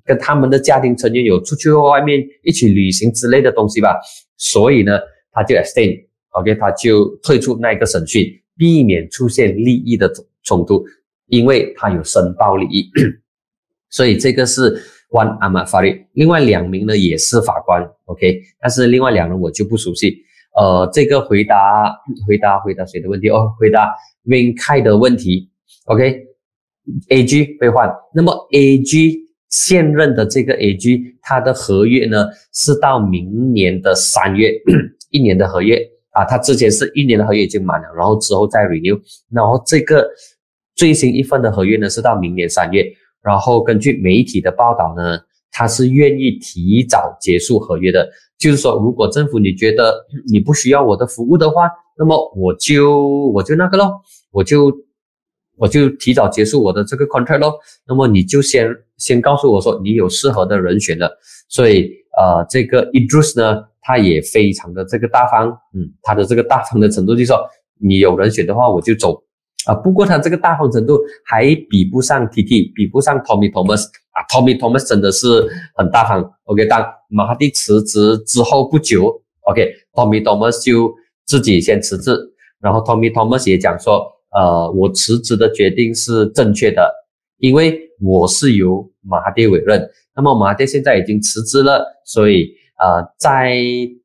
[0.04, 3.98] 跟他们的家庭成员有出去外面一起旅行之类的东西吧，
[4.38, 5.00] 所以呢
[5.32, 6.06] 他就 abstain。
[6.32, 8.26] OK，他就退出那个审讯，
[8.58, 10.12] 避免出现利益的
[10.44, 10.84] 冲突，
[11.28, 12.90] 因为他有申报利益，
[13.90, 14.78] 所以这个是
[15.12, 16.06] One Ahmad Farid。
[16.14, 20.18] 另外两名呢也是法官，OK，但是另外两人我就不熟悉。
[20.56, 21.94] 呃，这个回答
[22.28, 23.30] 回答回答谁的问题？
[23.30, 23.94] 哦，回答
[24.24, 25.50] Win Kai 的问题。
[25.86, 34.52] OK，AG 被换，那么 AG 现任的这个 AG，他的合约呢是到明年的三月，
[35.12, 35.80] 一年的合约。
[36.12, 38.98] 啊，他之前是一年的合约已经满了，然后之后再 renew，
[39.30, 40.10] 然后这个
[40.74, 42.86] 最新一份的合约呢是到明年三月，
[43.26, 45.20] 然后根据媒体的报道呢，
[45.52, 48.08] 他是愿意提早结束合约的，
[48.38, 51.68] 就是说如果政府你觉得你不需要我的服务的话，
[51.98, 54.00] 那么我就我就那个咯，
[54.32, 54.72] 我就
[55.58, 57.56] 我就提早结束我的这个 contract 咯。
[57.88, 61.10] 那么你就先先告诉我说你有适合的人选了。
[61.50, 67.40] 所以呃，这个 Idris 呢，他也非常的这个大方，嗯，他的这个大方的程度就是说，
[67.80, 69.24] 你有人选的话我就走
[69.66, 69.74] 啊。
[69.76, 74.24] 不过他这个大方程度还比不上 TT，比不上 Tommy Thomas 啊。
[74.30, 76.34] Tommy Thomas 真的是很大方。
[76.46, 80.94] OK，当马哈蒂辞职之后不久，OK，Tommy Thomas 就
[81.26, 82.18] 自己先辞职，
[82.60, 84.12] 然后 Tommy Thomas 也讲说。
[84.38, 86.94] 呃，我辞职的决定是正确的，
[87.38, 89.90] 因为我是由马哈蒂委任。
[90.14, 93.56] 那么马哈蒂现在已经辞职了，所以呃，在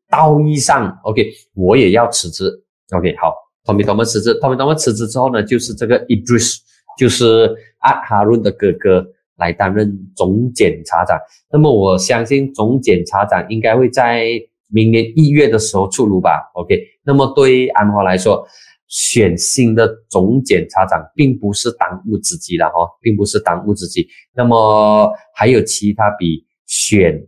[0.08, 2.48] 道义上，OK，我也要辞职。
[2.96, 3.34] OK，好
[3.64, 6.58] ，Tommy Thomas 辞职，Tommy Thomas 辞职之后呢，就是这个 Idris，
[6.98, 9.06] 就是阿哈伦的哥哥
[9.36, 11.18] 来担任总检察长。
[11.52, 14.26] 那么我相信总检察长应该会在
[14.68, 16.50] 明年一月的时候出炉吧。
[16.54, 18.46] OK，那么对于安华来说。
[18.92, 24.04] 选新的总检察长并不是当务之急了哈，并不是当务之急。
[24.34, 27.24] 那么还有其他比选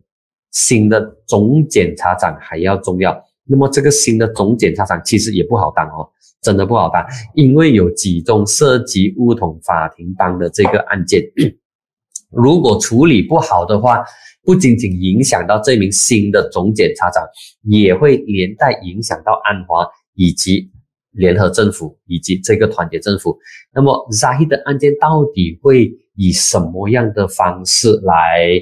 [0.50, 3.16] 新的总检察长还要重要。
[3.44, 6.10] 那么这个新的总检察长其实也不好当哦，
[6.42, 7.02] 真的不好当，
[7.34, 11.22] 因为有几宗涉及乌统法庭帮的这个案件，
[12.30, 14.04] 如果处理不好的话，
[14.42, 17.24] 不仅仅影响到这名新的总检察长，
[17.62, 20.70] 也会连带影响到安华以及。
[21.14, 23.36] 联合政府以及这个团结政府，
[23.74, 28.58] 那么 za 的案件到底会以什么样的方式来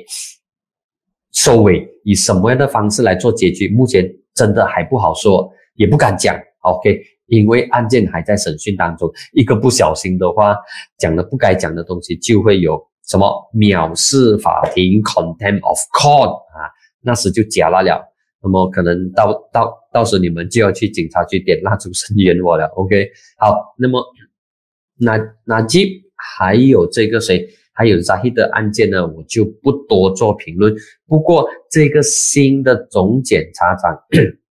[1.32, 1.88] 收尾？
[2.02, 3.68] 以什么样的方式来做结局？
[3.68, 4.04] 目前
[4.34, 6.36] 真的还不好说，也不敢讲。
[6.62, 7.00] OK，
[7.30, 10.56] 因为案件还在审讯当中，一个不小心的话，
[10.98, 16.68] 讲了不该讲的东西，就会有什么藐视法庭 （contempt of court） 啊，
[17.00, 18.04] 那时就假了了。
[18.42, 23.10] 那么可能到到到时你们就要去警察局点蜡烛声援我了，OK？
[23.38, 24.02] 好，那么
[24.98, 30.74] 那那基还有这个谁，还有扎希的案件呢，我就不多做评论。
[31.06, 33.94] 不过这个新的总检察长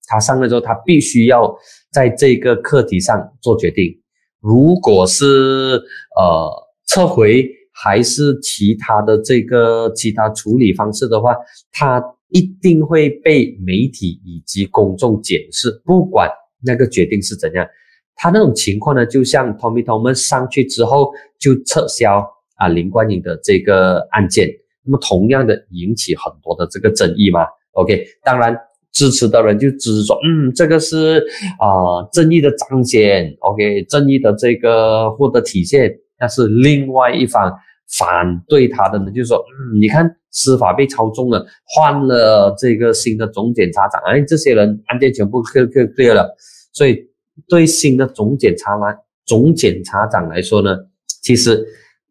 [0.09, 1.55] 他上了之后，他必须要
[1.93, 3.97] 在这个课题上做决定。
[4.41, 5.81] 如果是
[6.17, 6.51] 呃
[6.87, 11.35] 撤回还是其他的这个其他处理方式的话，
[11.71, 12.03] 他。
[12.31, 16.29] 一定会被媒体以及公众检视，不管
[16.63, 17.67] 那个决定是怎样。
[18.15, 22.23] 他那种情况呢，就像 Tommy Tom 上去之后就撤销
[22.57, 24.47] 啊林冠英的这个案件，
[24.85, 27.47] 那么同样的引起很多的这个争议嘛。
[27.71, 28.55] OK，当然
[28.99, 31.23] 支持的人就支持说，嗯，这个是
[31.57, 35.89] 啊正义的彰显，OK，正义的这个获得体现。
[36.17, 37.49] 但是另外一方
[37.97, 40.17] 反对他的呢，就是说，嗯，你看。
[40.31, 46.37] 司法被操纵了，换了这个新的总检察长，哎，这些人案件全部 clear clear clear 了，
[46.71, 47.03] 所以
[47.47, 48.95] 对新的总检察来
[49.25, 50.77] 总检察长来说呢，
[51.23, 51.65] 其实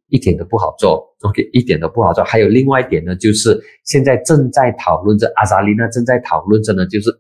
[0.09, 2.25] 一点都不好做，OK，一点都不好做。
[2.25, 7.11] 还有另外一点呢，就是现在正在讨论着，阿扎丽娜正在讨论着呢，就是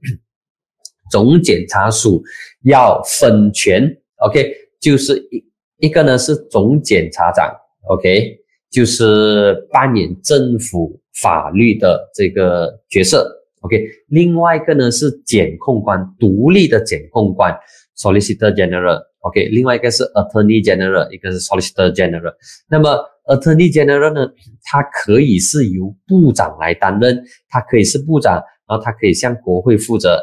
[1.10, 2.22] 总检察署
[2.64, 3.88] 要分权
[4.24, 7.54] ，OK，就是一一个呢是总检察长
[7.88, 8.38] ，OK。
[8.70, 13.26] 就是扮演政府法律的这个角色
[13.62, 13.82] ，OK。
[14.08, 17.50] 另外一个呢是检控官，独立的检控官
[17.96, 19.48] ，Solicitor General OK，。
[19.50, 22.34] 另外一个是 Attorney General，一个是 Solicitor General。
[22.68, 22.88] 那么
[23.26, 24.28] Attorney General 呢，
[24.64, 28.34] 他可以是由部长来担任，他可以是部长，
[28.66, 30.18] 然后他可以向国会负责，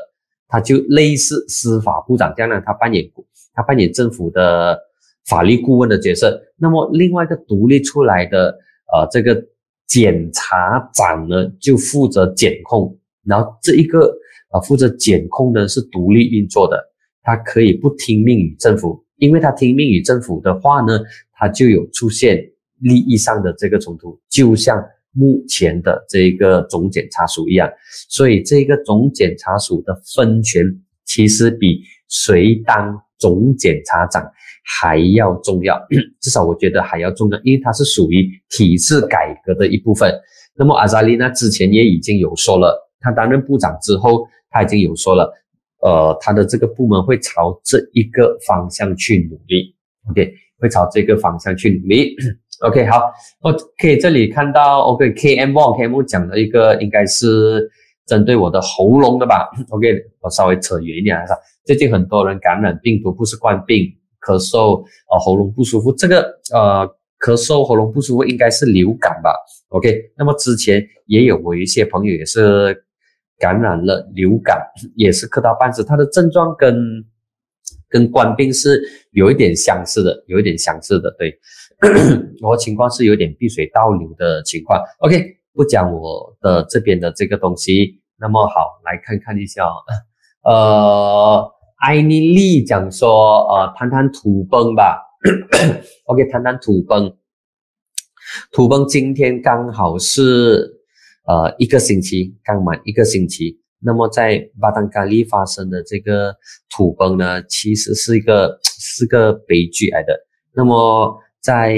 [0.48, 3.10] 他就类似司法部长这样呢，他扮演
[3.54, 4.80] 他扮演政府的。
[5.28, 8.56] 法律顾问的角色，那么另外一个独立出来的
[8.94, 9.44] 呃这个
[9.88, 12.96] 检察长呢，就负责检控，
[13.26, 14.16] 然后这一个
[14.54, 16.78] 呃负责检控呢是独立运作的，
[17.26, 20.98] 他可以不听命于政府，因为他听命于政府的话呢，
[21.34, 22.42] 他就有出现
[22.80, 27.70] 利益上的这个冲突，就像目前的这个总检察署一样，
[28.08, 30.64] 所以这个总检察署的分权
[31.04, 34.24] 其实比谁当总检察长。
[34.68, 35.80] 还要重要，
[36.20, 40.12] 至少我觉得还要重要，因为它是属于体制改革的一部分。
[40.56, 45.32] 那么阿扎丽娜之前也已经有说了，他担任部长之后，他已经有说了，
[45.86, 49.76] 呃，他的这个部门会朝这一个方向去努力。
[50.10, 52.16] OK，会朝这个方向去努力。
[52.66, 53.12] OK，好
[53.42, 57.70] ，OK，这里看到 OK，KM One，KM 讲的一个应该是
[58.08, 59.48] 针对我的喉咙的吧？
[59.70, 63.86] OK，我稍微扯远一点，说最近很多人感染病毒，不是冠病。
[64.26, 64.82] 咳嗽，
[65.12, 69.32] 呃，喉咙不舒服，这个呃，咳嗽喉咙不舒服应该是流感吧
[69.70, 72.76] ？OK，那么之前也有我一些朋友也是
[73.38, 74.60] 感染了流感，
[74.96, 76.76] 也是磕到半死，他的症状跟
[77.90, 78.82] 跟官兵是
[79.12, 81.38] 有一点相似的，有一点相似的，对，
[82.42, 84.82] 我情况是有点碧水倒流的情况。
[85.00, 89.84] OK，不讲我的这边的这个东西，那么好，来看看一下哦，
[90.50, 95.02] 呃，艾尼丽讲说，呃，谈谈土崩吧。
[96.06, 97.18] OK，谈谈土崩，
[98.52, 100.75] 土崩今天刚好是
[101.28, 103.60] 呃一个星期，刚满一个星期。
[103.80, 106.36] 那么在巴丹加利发生的这个
[106.70, 110.18] 土崩呢，其实是一个 是个悲剧来的。
[110.56, 111.78] 那么在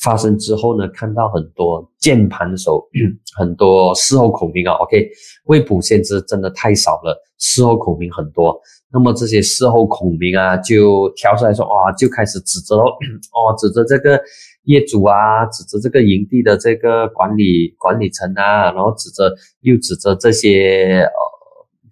[0.00, 2.88] 发生之后呢，看到很多键盘手，
[3.36, 5.08] 很多事后孔明啊，OK，
[5.44, 8.58] 未卜先知真的太少了，事后孔明很多。
[8.90, 12.76] 那么这些事后孔明啊，就跳出来说，哇，就开始指责
[13.34, 14.18] 哦，指责这个。
[14.64, 21.12] 业主啊，指责这个营地的这个管理管理层啊，然后指责又指责这些呃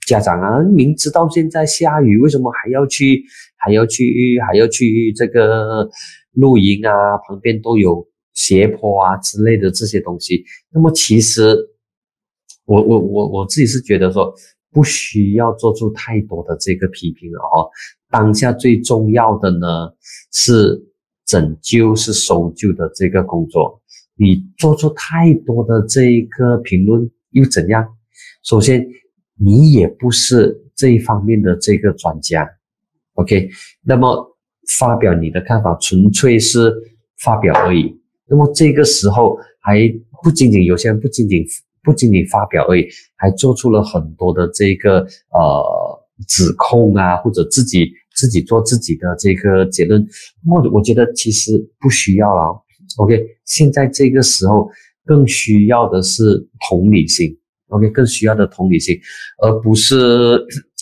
[0.06, 3.22] 家长啊，明知道现在下雨，为什么还要去
[3.58, 5.86] 还要去还要去这个
[6.32, 7.18] 露营啊？
[7.26, 10.42] 旁边都有斜坡啊之类的这些东西。
[10.72, 11.54] 那么其实
[12.64, 14.34] 我我我我自己是觉得说，
[14.70, 17.68] 不需要做出太多的这个批评了哦。
[18.10, 19.92] 当下最重要的呢
[20.32, 20.88] 是。
[21.24, 23.80] 拯救是搜救的这个工作，
[24.16, 27.86] 你做出太多的这个评论又怎样？
[28.42, 28.86] 首先，
[29.36, 32.48] 你也不是这一方面的这个专家
[33.14, 33.48] ，OK？
[33.82, 34.36] 那么
[34.78, 36.74] 发表你的看法纯粹是
[37.18, 37.98] 发表而已。
[38.26, 39.88] 那么这个时候还
[40.22, 41.44] 不仅仅有些人不仅仅
[41.82, 44.98] 不仅仅发表而已，还做出了很多的这个
[45.30, 47.90] 呃指控啊，或者自己。
[48.22, 50.06] 自己做自己的这个结论，
[50.46, 51.50] 我我觉得其实
[51.80, 52.64] 不需要了。
[52.98, 54.70] OK，现在这个时候
[55.04, 57.36] 更需要的是同理心。
[57.70, 58.96] OK，更需要的同理心，
[59.42, 59.96] 而不是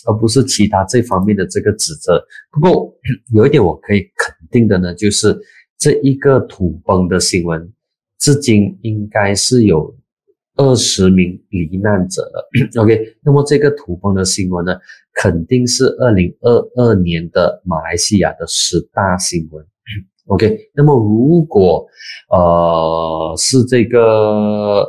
[0.05, 2.23] 而不是其他这方面的这个指责。
[2.51, 2.93] 不过
[3.33, 5.35] 有一点我可以肯定的呢，就是
[5.79, 7.73] 这一个土崩的新闻，
[8.19, 9.91] 至今应该是有。
[10.57, 12.49] 二十名罹难者了。
[12.81, 14.77] OK，那么这个土崩的新闻呢，
[15.13, 19.65] 肯定是二零二二年的马来西亚的十大新闻。
[20.27, 21.85] OK，那么如果
[22.29, 24.81] 呃是这个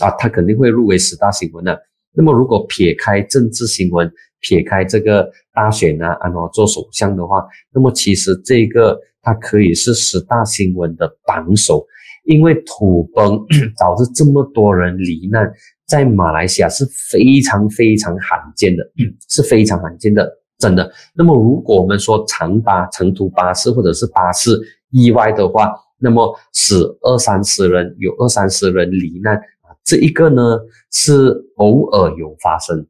[0.00, 1.78] 啊，他肯定会入围十大新闻的。
[2.12, 4.10] 那么如果撇开政治新闻，
[4.40, 11.86] 撇开这个大选啊，然后做首相的话，那么其实这个它可以是十大新闻的榜首。
[12.24, 13.38] 因为土崩
[13.78, 15.50] 导致这么多人罹难，
[15.86, 18.82] 在马来西亚是非常非常罕见的，
[19.28, 20.90] 是非常罕见的，真的。
[21.14, 24.58] 那么，如果我们说长巴、长途巴士或者是巴士
[24.90, 30.58] 意外的话，那么死二三十人，有二三十人罹难啊，这一个呢
[30.92, 32.86] 是偶尔有发生。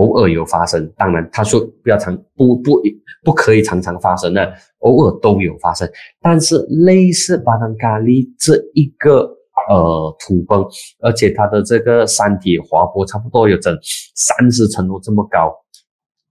[0.00, 2.80] 偶尔有发生，当然他说不要常不不
[3.22, 5.86] 不可以常常发生的，偶尔都有发生。
[6.22, 9.30] 但是类似巴丹咖喱这一个
[9.68, 10.64] 呃土崩，
[11.00, 13.76] 而且它的这个山体滑坡差不多有整
[14.14, 15.54] 三十层楼这么高，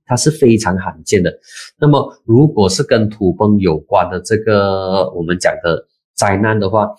[0.08, 1.32] 它是非常罕见的。
[1.80, 6.90] 那么如果是跟土崩有关的这个我们讲的灾难的话，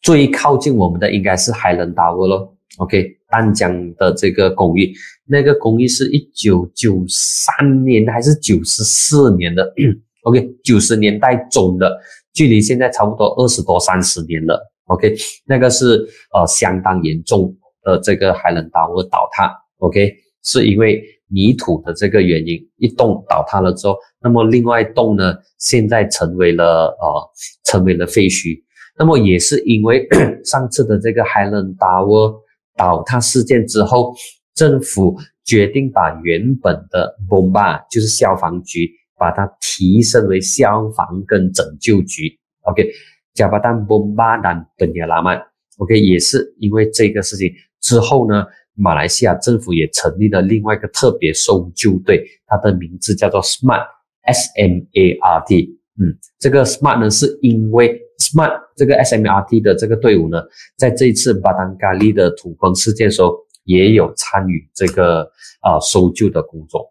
[0.00, 2.54] 最靠近我们的应该是海伦达沃咯。
[2.78, 4.92] OK，丹江的这个公寓，
[5.26, 9.74] 那个公寓是一九九三年还是九十四年的？
[10.22, 12.00] OK，九十年代中的，
[12.32, 14.64] 距离现在差不多二十多三十年了。
[14.84, 15.12] OK，
[15.44, 17.52] 那个是呃相当严重
[17.82, 19.52] 的这个海伦达沃倒塌。
[19.78, 20.14] OK，
[20.44, 27.30] 是因为泥土的这个原因，一栋倒塌了之后，那么另外一栋呢，现在成为了呃
[27.64, 28.62] 成为了废墟。
[28.96, 30.06] 那么也是因为
[30.44, 32.40] 上次的这个海伦达沃。
[32.78, 34.14] 倒塌事件之后，
[34.54, 42.38] 政府决定把原本的 bomba 就是消防局，把它提升为消防跟拯救局。
[42.62, 42.88] OK，
[43.34, 45.42] 加巴丹 bomba dan penyelamat。
[45.78, 53.86] OK，也是因为这个事情之后呢，马来西亚政府也成立了另外一个特别搜救队，它的名字叫做 Smart
[54.22, 55.78] S M A R T。
[56.00, 60.42] 嗯，这个 Smart 呢，是因为 Smart 这个 S M R T 的这个队伍呢，
[60.76, 65.22] 在这一次巴丹咖喱的土崩事件时候，也有参与这个
[65.60, 66.90] 啊搜救的工作。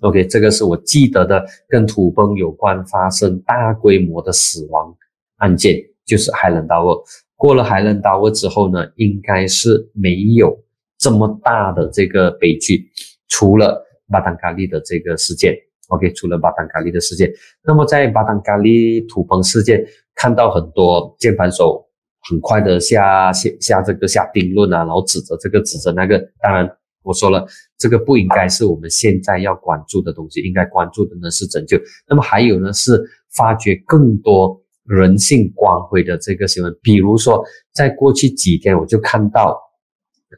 [0.00, 4.94] OK，这个是我记得的跟土崩有关发生大规模的死亡
[5.38, 7.02] 案件，就是海伦达沃。
[7.34, 10.56] 过了海伦达沃之后呢，应该是没有
[10.98, 12.90] 这么大的这个悲剧，
[13.28, 15.56] 除了巴丹咖喱的这个事件。
[15.88, 17.32] OK，除了巴丹咖喱的事件，
[17.64, 19.82] 那么在巴丹咖喱土崩事件，
[20.18, 21.86] 看到很多键盘手
[22.28, 26.18] 很快的下下下这个下定论啊，然后指责这个指责那个。
[26.42, 26.68] 当然，
[27.04, 27.46] 我说了，
[27.78, 31.78] 这个不应该是我们现在要关注的东西，应该关注的呢是拯救。
[32.08, 33.00] 那么还有呢是
[33.36, 37.42] 发掘更多人性光辉的这个新闻，比如说
[37.72, 39.56] 在过去几天我就看到，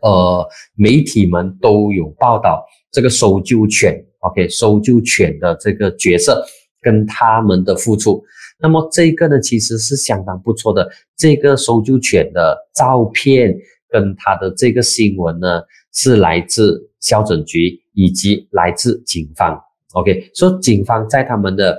[0.03, 2.62] 呃，媒体们都有报道
[2.93, 6.45] 这个搜救犬，OK，搜救犬的这个角色
[6.83, 8.22] 跟他们的付出。
[8.62, 10.88] 那么这个呢，其实是相当不错的。
[11.16, 13.56] 这个搜救犬的照片
[13.88, 19.58] 跟它的这个新闻呢，是来自消拯局以及来自警方。
[19.92, 21.78] OK，说警方在他们的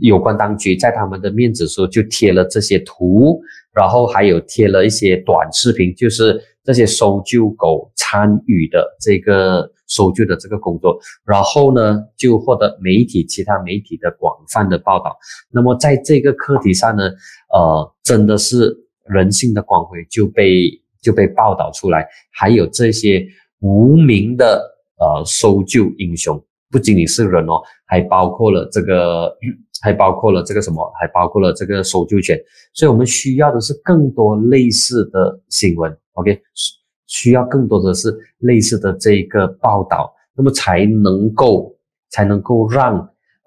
[0.00, 3.40] 有关当局在他们的面子书就贴了这些图，
[3.74, 9.70] 然后还有贴了一些短视频，就是这些搜救狗参与的这个。
[9.94, 15.14] 搜救的这个工作，然后呢，就获得媒体其他媒体的广泛的报道。
[15.50, 17.04] 那么在这个课题上呢，
[17.52, 18.74] 呃，真的是
[19.04, 20.70] 人性的光辉就被
[21.02, 23.22] 就被报道出来，还有这些
[23.60, 24.62] 无名的
[24.98, 29.30] 呃搜救英雄，不仅仅是人哦，还包括了这个，
[29.84, 32.38] 还包括了这个什么，还包括了这个搜救犬。
[32.72, 35.94] 所以我们需要的是更多类似的新闻。
[36.14, 36.40] OK。
[37.12, 41.76] 需要更多的是类似的这个报道，那么才能够
[42.10, 42.96] 才能够让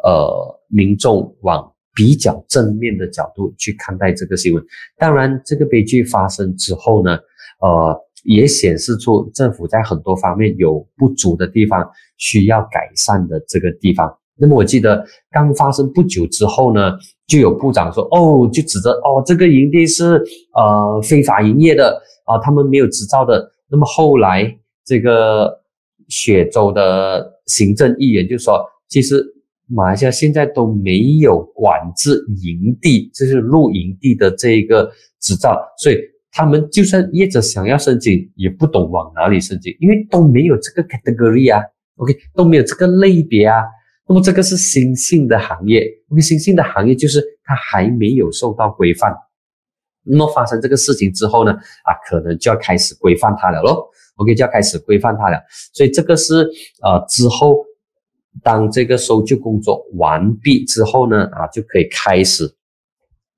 [0.04, 4.64] 呃民众往比较正面的角度去看待这个新闻。
[5.00, 7.18] 当然，这个悲剧发生之后呢，
[7.60, 14.16] 呃，也显示出政府在很多方面有不足的地方，需要改善的这个地方。
[14.38, 16.92] 那么我记得刚发生不久之后呢，
[17.26, 23.52] 就有部长说，哦，就指着哦，这个营地是呃非法营业的啊，他们没有执照的。
[23.76, 25.62] 那么后来，这个
[26.08, 29.22] 雪州的行政议员就说：“其实
[29.68, 35.98] 马来西亚现在都没有管制营地，就是露营地的这个执照，所以
[36.32, 41.62] 他们就算业者想要申请，也不懂往哪里申请，因为都没有这个 category 啊
[41.98, 43.62] ，OK 都没有这个类别啊。
[44.08, 49.14] 那么这个是新兴的行业，OK 新兴的行业就是它还没有受到规范。”
[50.06, 53.90] 那么发生这个事情之后呢，啊，可能就要开始规范它了咯。
[54.18, 55.38] OK，就要开始规范它了。
[55.74, 56.50] 所以这个是
[56.82, 57.58] 呃之后，
[58.44, 62.50] 当这个搜救工作完毕之后呢，啊，就可以开始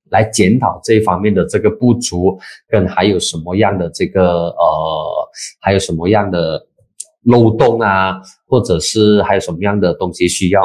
[0.10, 6.68] 来检讨这一方面的这个不足，跟还有什么样的这个呃，还有什么样的
[7.24, 10.62] 漏洞啊，或者是还有什么样的东西需要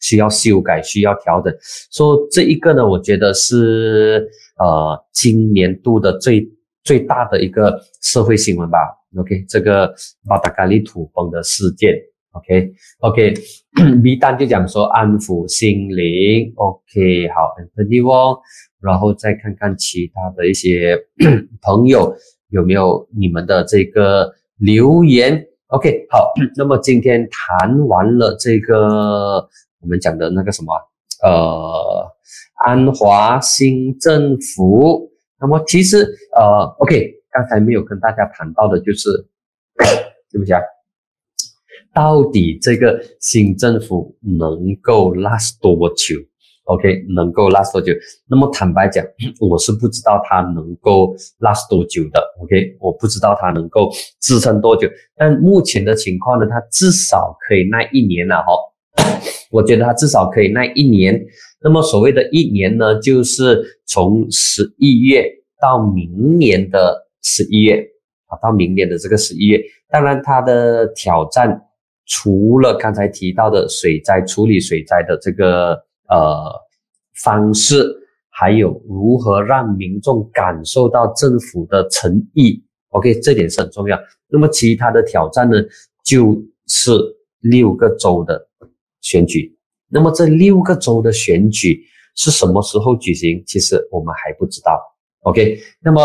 [0.00, 1.54] 需要修改、需要调整。
[1.92, 4.28] 说这一个呢，我觉得是。
[4.60, 6.44] 呃，今年度的最
[6.82, 8.76] 最大的一个社会新闻吧
[9.16, 9.94] ，OK，这个
[10.26, 11.94] 巴达卡利土崩的事件
[12.32, 18.40] ，OK，OK，B 单就讲说安抚心灵，OK，好，Anthony Wong，
[18.80, 20.98] 然后再看看其他的一些
[21.62, 22.12] 朋友
[22.48, 29.48] 有没有你们的这个留言，OK，好，那么今天谈完了这个
[29.80, 30.74] 我们讲的那个什么，
[31.22, 32.14] 呃。
[32.66, 35.08] 安华新政府，
[35.40, 35.98] 那么其实
[36.34, 39.08] 呃，OK，刚才没有跟大家谈到的就是，
[40.30, 40.60] 对不起啊，
[41.94, 46.16] 到底这个新政府能够 last 多久
[46.64, 47.92] ？OK，能够 last 多久？
[48.28, 49.06] 那么坦白讲，
[49.40, 52.20] 我是不知道它能够 last 多久的。
[52.42, 53.88] OK，我不知道它能够
[54.20, 58.52] 支撑多久，但目前的情况呢，它至少可以耐一年了哈。
[59.50, 61.20] 我觉得他至少可以耐一年。
[61.60, 65.24] 那么所谓的一年呢，就是从十一月
[65.60, 67.84] 到明年的十一月
[68.26, 69.60] 啊，到明年的这个十一月。
[69.88, 71.60] 当然，他的挑战
[72.06, 75.72] 除了刚才提到的水灾处理水灾的这个
[76.08, 76.54] 呃
[77.22, 77.84] 方式，
[78.30, 82.62] 还有如何让民众感受到政府的诚意。
[82.90, 83.98] OK，这点是很重要。
[84.28, 85.56] 那么其他的挑战呢，
[86.04, 86.92] 就是
[87.40, 88.47] 六个州的
[89.08, 89.56] 选举。
[89.90, 91.82] 那么这六个州的选举
[92.14, 93.42] 是什么时候举行？
[93.46, 94.78] 其实我们还不知道。
[95.20, 96.00] OK，那么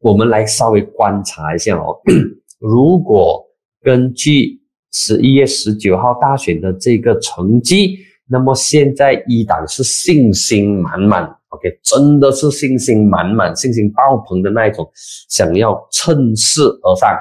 [0.00, 1.96] 我们来稍微观察一下哦。
[2.58, 3.46] 如果
[3.80, 11.22] 根据十一月十九号大选的这个成绩，那么现在一党是信心满满。
[11.50, 14.90] OK，真的是信心满满、信心爆棚的那一种，
[15.28, 17.16] 想要趁势而上。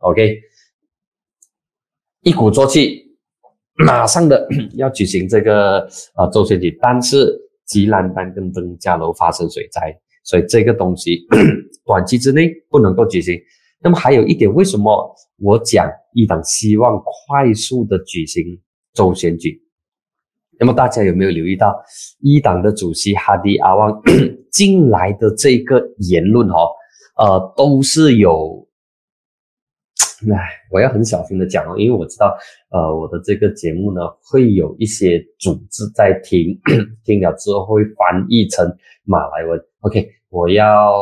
[0.00, 0.38] OK，
[2.20, 3.05] 一鼓作气。
[3.78, 5.80] 马上的 要举行这个
[6.16, 11.26] 呃周选举，但是吉兰丹跟登嘉楼发生水灾，所以这个东西
[11.84, 13.38] 短期之内不能够举行。
[13.82, 18.42] 那么还有一点，为什么我讲一党希望快速的举行
[18.94, 19.60] 周选举？
[20.58, 21.76] 那么大家有没有留意到
[22.20, 24.02] 一党的主席哈迪阿旺
[24.50, 26.48] 进来的这个言论？
[26.48, 26.56] 哈，
[27.18, 28.65] 呃，都是有
[30.32, 32.34] 哎，我要很小心的讲哦，因为我知道，
[32.70, 36.58] 呃，我的这个节目呢，会有一些组织在听，
[37.04, 38.66] 听了之后会翻译成
[39.04, 39.60] 马来文。
[39.80, 40.92] OK，我要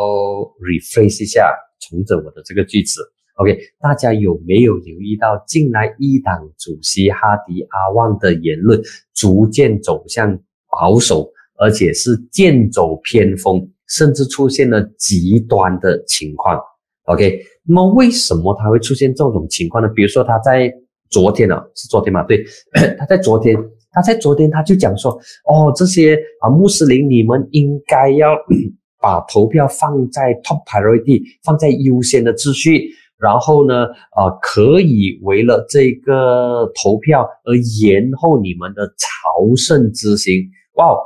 [0.61, 1.49] rephrase 一下，
[1.81, 3.01] 重整我的这个句子。
[3.37, 8.81] OK，大家有没有留意到，近来一党主席哈迪阿旺的言论
[9.15, 10.37] 逐渐走向
[10.71, 16.61] 保守，而且是剑走偏锋，甚至出现了极端的情况。
[17.05, 19.89] OK，那么为什么他会出现这种情况呢？
[19.95, 20.73] 比如说他在
[21.11, 22.23] 昨天呢，是昨天嘛？
[22.23, 22.45] 对，
[22.99, 23.57] 他在昨天，
[23.93, 25.13] 他在昨天他就讲说，
[25.45, 28.35] 哦，这些啊穆斯林，你们应该要
[29.01, 32.89] 把投票放在 top priority，放在优先的秩序。
[33.17, 40.43] 然后呢，啊，可以为了这个投票而延后你们的朝圣之行。
[40.75, 40.97] 哇，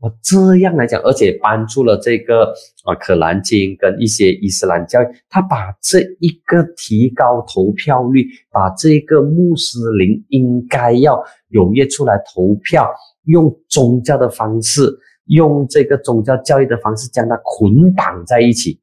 [0.00, 2.52] 我这样来讲，而且搬出了这个
[2.84, 12.90] 啊《可兰经》跟一些伊斯兰教育，他把这一个提高投票率，把这个穆斯林应该要踊跃出来投票，
[13.24, 14.82] 用宗教的方式，
[15.26, 18.78] 用这个宗教教育的方式将它捆绑在一起，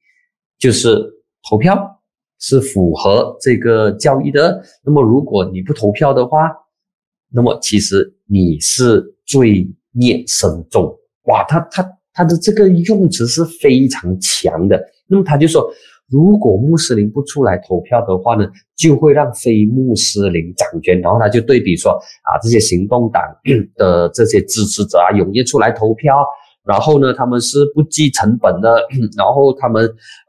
[0.58, 0.98] 就是
[1.50, 2.00] 投票。
[2.40, 4.62] 是符合这个教义的。
[4.84, 6.52] 那么，如果你不投票的话，
[7.32, 10.94] 那么其实你是罪孽深重。
[11.26, 14.82] 哇，他他他的这个用词是非常强的。
[15.08, 15.70] 那么他就说，
[16.10, 21.00] 如果穆斯林不出来投票的话呢，就会让非穆斯林掌权。
[21.02, 21.92] 然后他就对比说
[22.24, 23.22] 啊，这些行动党
[23.76, 26.26] 的这些支持者啊，踊跃出来投票。
[26.66, 28.82] 然后呢，他们是不计成本的，
[29.18, 29.84] 然后他们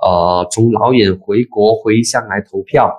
[0.04, 2.92] 呃从老远回国回乡来投票，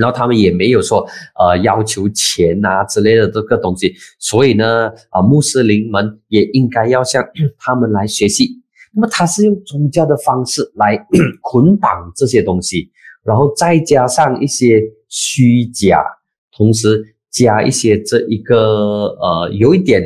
[0.00, 1.06] 然后他们也没有说
[1.38, 7.22] 呃要求钱啊之类的这个东西，所以呢啊穆斯林们也应该要向
[7.58, 8.48] 他们来学习。
[8.92, 10.98] 那么他是用宗教的方式来
[11.42, 12.90] 捆绑这些东西，
[13.22, 16.02] 然后再加上一些虚假，
[16.56, 18.56] 同时加一些这一个
[19.20, 20.02] 呃有一点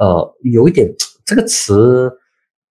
[0.00, 0.92] 呃有一点。
[1.28, 2.08] 这个词，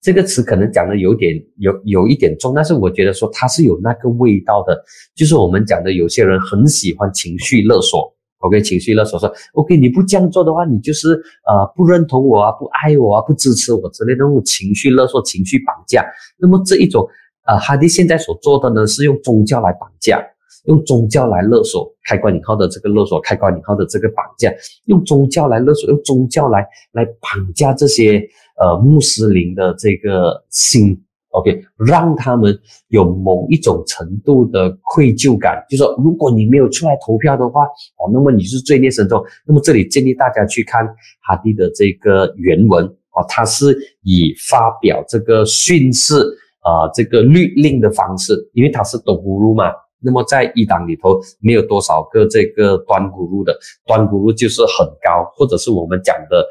[0.05, 4.79] 这个词可能讲的有点有有一点重，但是我觉得说它是有那个味道的，
[5.15, 11.13] 就是我们讲的有些人很喜欢情绪勒索，OK，情绪勒索说，OK，你不这样做的话，你就是
[11.47, 16.05] 呃不认同我啊，不爱我啊，不支持我之类的那种情绪勒索、情绪绑架。
[16.37, 17.03] 那么这一种，
[17.47, 20.23] 呃，哈迪现在所做的呢，是用宗教来绑架。
[20.67, 24.51] 用宗教来勒索，开关引号的这个勒索，开关引号的这个绑架，
[24.85, 28.19] 用宗教来勒索，用宗教来来绑架这些
[28.59, 39.23] 呃穆斯林的这个心，OK，让他们有某一种程度的愧疚感，就说如果你没有出来投票的话，哦，那么你是罪孽深重。
[39.45, 40.85] 那么这里建议大家去看
[41.21, 46.15] 哈迪的这个原文哦，他是以发表这个训示
[46.61, 49.71] 啊这个律令的方式，因为他是懂咕噜嘛。
[50.01, 56.45] 那么在一党里头没有多少个这个端咕噜的，端咕噜就是很高，或者是我们讲的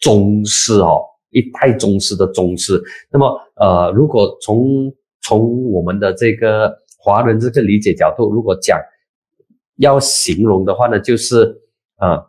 [0.00, 1.00] 宗师哦，
[1.32, 2.80] 一代宗师的宗师。
[3.10, 8.78] 那么呃，如果从从我们的这个华人这个理解角度，如果讲
[9.76, 11.60] 要形容的话呢，就是
[11.96, 12.24] 啊，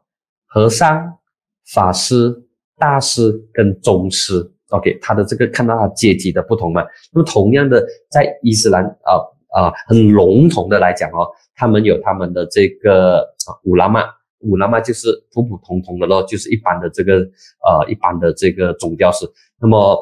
[0.48, 1.18] 和尚、
[1.74, 2.34] 法师、
[2.78, 4.52] 大师跟宗师。
[4.70, 6.84] OK，他的这个看到他阶级的不同嘛。
[7.12, 9.22] 那么同样的，在伊斯兰啊。
[9.54, 14.02] 啊，很笼统的来讲哦，他们有他们的这个啊乌拉玛，
[14.44, 19.26] 乌拉玛就是普普通通的咯，就是一般的这个呃一般的这个宗教师。
[19.60, 19.98] 那么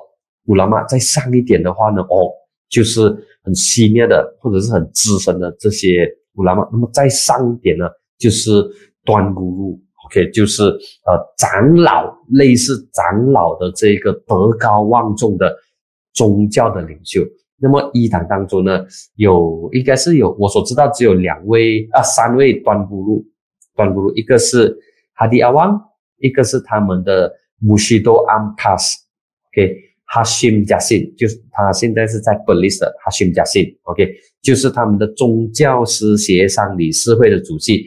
[0.46, 2.32] 乌拉玛再上一点的话呢，哦，
[2.70, 3.02] 就是
[3.44, 6.68] 很犀利的或者是很资深的这些乌拉玛。
[6.72, 7.86] 那么再上一点呢，
[8.18, 8.52] 就是
[9.06, 15.56] 端咕噜，OK，就是呃长老，类似长老的这个德高望重的
[16.14, 17.22] 宗教的领袖。
[17.64, 18.84] 那么一党当中呢，
[19.18, 23.24] 有应该是有我所知道只有两位啊，三位端咕噜，
[23.76, 24.78] 端咕噜，一个是
[25.14, 25.82] 哈迪阿旺，
[26.20, 28.98] 一个是他们的穆希多安帕斯
[29.50, 34.10] ，OK，哈辛加辛，就是他现在是在布里斯的哈辛加辛，OK，
[34.42, 37.86] 就是他们的宗教师协商理事会的主席，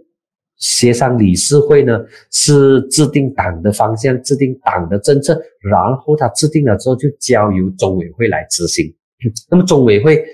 [0.58, 1.98] 协商理事会呢，
[2.30, 8.94] 是制定党的方向，制定党的政策，然后他制定了之后就交由中委会来执行。
[9.50, 10.24] 那么中委会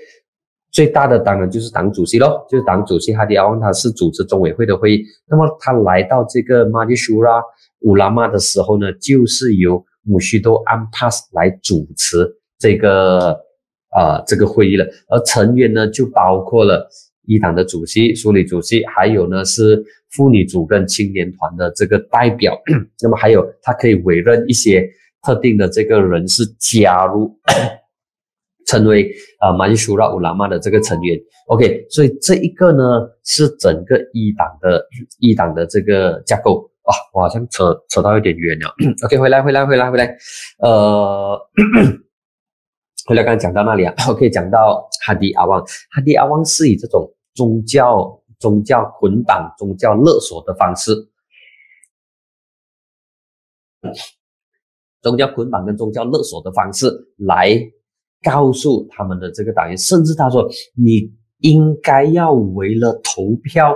[0.75, 5.01] 最大的当然就是党主席咯，就是党主席哈迪阿旺他是主持中委会的会议。
[5.25, 7.41] 那么他来到这个马吉舒拉
[7.79, 13.31] 乌拉玛的时候呢，就是由姆须多安帕斯来主持这个
[13.91, 14.85] 啊这个会议了。
[15.07, 16.87] 而成员呢就包括了。
[17.27, 22.55] 一党的主席、署理主席，还有呢是妇女组跟青年团的这个代表，
[23.01, 24.87] 那么还有他可以委任一些
[25.23, 27.35] 特定的这个人士加入，
[28.65, 31.19] 成为啊马吉苏拉乌拉玛的这个成员。
[31.47, 32.83] OK，所以这一个呢
[33.23, 34.85] 是整个一党的
[35.19, 38.73] 一党的这个架构啊，我好像扯扯到有点远了。
[39.05, 40.15] OK，回来回来回来回来，
[40.59, 41.39] 呃。
[43.07, 45.63] 回来刚刚讲到那里啊，我可以讲到哈迪阿旺。
[45.91, 51.07] 哈迪阿旺是以这种宗教、宗教捆绑、宗教勒索的方式，
[55.03, 57.55] 宗教捆绑跟宗教勒索的方式来
[58.25, 63.71] 告诉他们的这个党员，甚至他说你应该要为了投票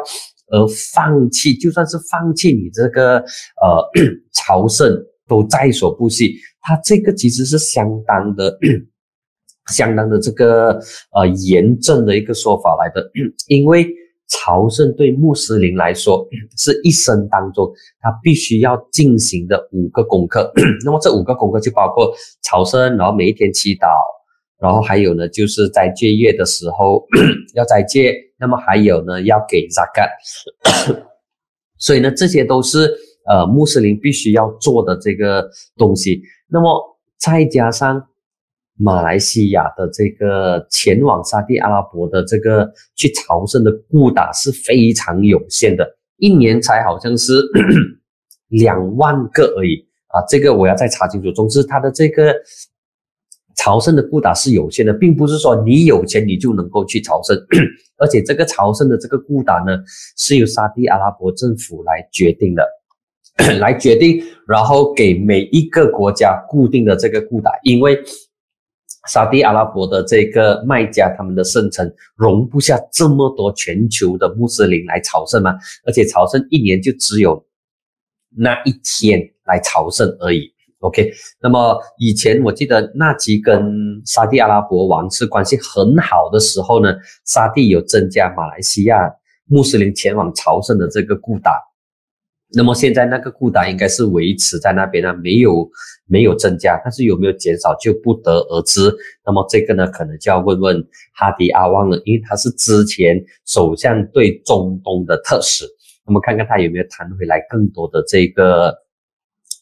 [0.51, 3.89] 而放弃，就算是放弃你这个呃
[4.33, 4.91] 朝圣
[5.27, 6.33] 都在所不惜。
[6.61, 8.57] 他这个其实是相当的。
[9.71, 10.71] 相当的这个
[11.11, 13.07] 呃严正的一个说法来的，
[13.47, 13.87] 因为
[14.27, 16.27] 朝圣对穆斯林来说
[16.57, 20.51] 是一生当中他必须要进行的五个功课。
[20.83, 23.87] 那么这五个功课就包括朝圣，然后每一天祈祷，
[24.59, 27.05] 然后还有呢就是在借月的时候
[27.55, 30.09] 要再借，那么还有呢要给 zakat。
[31.77, 32.93] 所以呢这些都是
[33.27, 36.21] 呃穆斯林必须要做的这个东西。
[36.47, 38.05] 那么再加上。
[38.81, 45.85] 马来西亚的这个前往沙地阿拉伯的这个去朝圣的顾打是非常有限的，
[46.15, 47.41] 一年才好像是
[48.47, 50.23] 两万个而已啊！
[50.29, 51.29] 这个我要再查清楚。
[51.33, 52.33] 总之，他的这个
[53.61, 57.37] 朝圣的顾打是有限的，并不是说你有钱你就能够去朝圣，
[57.99, 59.77] 而且这个朝圣的这个顾打呢，
[60.17, 62.65] 是由沙地阿拉伯政府来决定的，
[63.59, 67.99] 来决定，然后给每一个国家固定的这个顾打，因为。
[69.07, 75.55] 沙地阿拉伯的这个卖家，他们的圣城容不下这么多全球的穆斯林来朝圣嘛？
[75.85, 77.43] 而且朝圣一年就只有
[78.35, 80.51] 那一天来朝圣而已。
[80.79, 81.11] OK，
[81.41, 86.93] 那么以前我记得纳吉跟沙地阿拉伯王室关系很好的时候呢，
[87.25, 89.11] 沙地有增加马来西亚
[89.45, 91.61] 穆斯林前往朝圣的这个固达。
[92.51, 95.69] 那么现在那个固达应该是维持在那边呢，没有
[96.07, 98.91] 没有增加，但是有没有减少就不得而知。
[99.23, 100.81] 那么这个呢，可能就要问问
[101.13, 105.65] 哈迪阿旺了，因为他是之前首相对中东的特使，
[106.07, 108.75] 那么看看他有没有谈回来更多的这个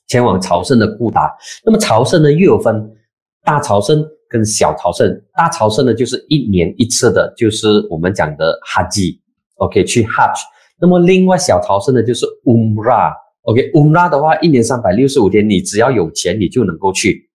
[0.08, 1.32] 前往朝圣的布达。
[1.66, 2.91] 那么朝圣呢又有分
[3.43, 9.22] 大朝圣跟小朝圣，大朝圣呢就是一年一次的，就是我们讲的哈吉
[9.55, 10.38] ，OK 去 Hajj。
[10.80, 17.30] 那么另外小朝圣呢，就是 UMRA，OK，UMRA 的话，一年三百六十五天，你只要有钱，你就能够去。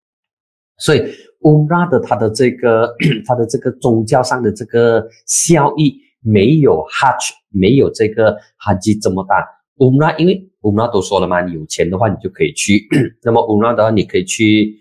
[0.78, 1.00] 所以
[1.40, 2.94] UMRA 的它的这个
[3.26, 9.44] 它的这个宗教上的这个效益，没有 Hajj 没有这个哈吉这么大。
[9.78, 12.88] Umrah 因为 Umrah 都说了嘛，你有钱的话，你就可以去。
[13.22, 14.74] 那么 Umrah 的话，你可以去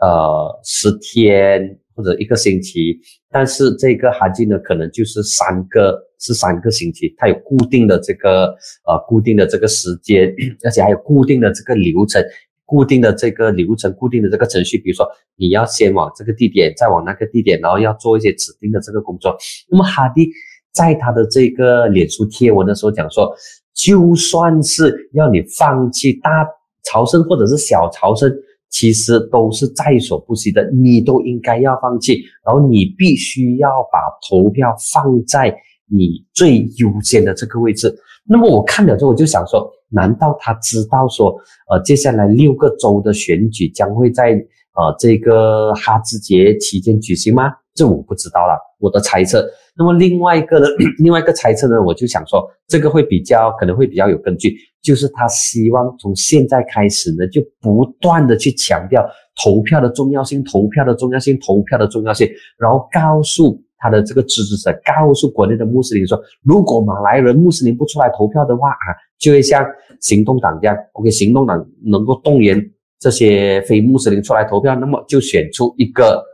[0.00, 2.98] 呃十天或者一个星期，
[3.30, 6.02] 但是这个 Hajj 呢，可能就是三个。
[6.20, 8.46] 是三个星期，它有固定的这个
[8.86, 12.24] 呃固定的这个时间， 而且还有固定的这个流程，
[12.64, 14.78] 固定的这个流程，固定的这个程序。
[14.78, 15.06] 比如说，
[15.36, 19.36] 你要先往这个地点，再往那个地点，然后要做一些指定的这个工作。
[19.68, 20.30] 那么哈迪
[20.74, 23.34] 在他的这个脸书贴文的时候讲说，
[23.74, 26.46] 就算是要你放弃大
[26.84, 28.30] 朝圣或者是小朝圣，
[28.68, 33.98] 其实都是在所不惜的，你都应该要放弃，然后你必须要把
[34.28, 35.56] 投票放在。
[35.86, 37.94] 你最优先的这个位置，
[38.26, 41.36] 那么我看了之后，我就想说，难道他知道说，
[41.70, 47.52] 呃，接下来六个州的选举将会在呃这个哈兹节期间举行吗？
[47.74, 49.46] 这我不知道了，我的猜测。
[49.76, 50.66] 那么另外一个呢，
[50.98, 59.04] 另外一个猜测呢，我就想说，这个会比较可能会比较有根据，就是他希望从现在开始呢，就不断的去强调
[59.42, 63.60] 投票的重要性，投票的重要性，投票的重要性，然后告诉。
[63.76, 69.62] 他的这个支持者告诉国内的穆斯林说：“如果马来人穆斯林不出来投票的话啊，就会像
[70.00, 72.58] 行动党这样，OK，行动党能够动员
[72.98, 76.24] 这些非穆斯林出来投票，那么就选出一个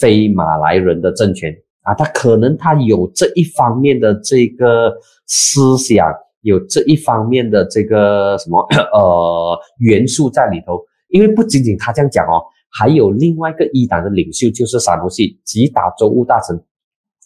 [0.00, 4.92] 非马来人的政权啊，他可能他有这一方面的这个
[5.26, 8.60] 思想，有这一方面的这个什么
[8.92, 16.60] 呃元素在里头，因为不仅仅他这样讲哦，还有另外一个一党的领袖就是萨努西，吉打州务大臣，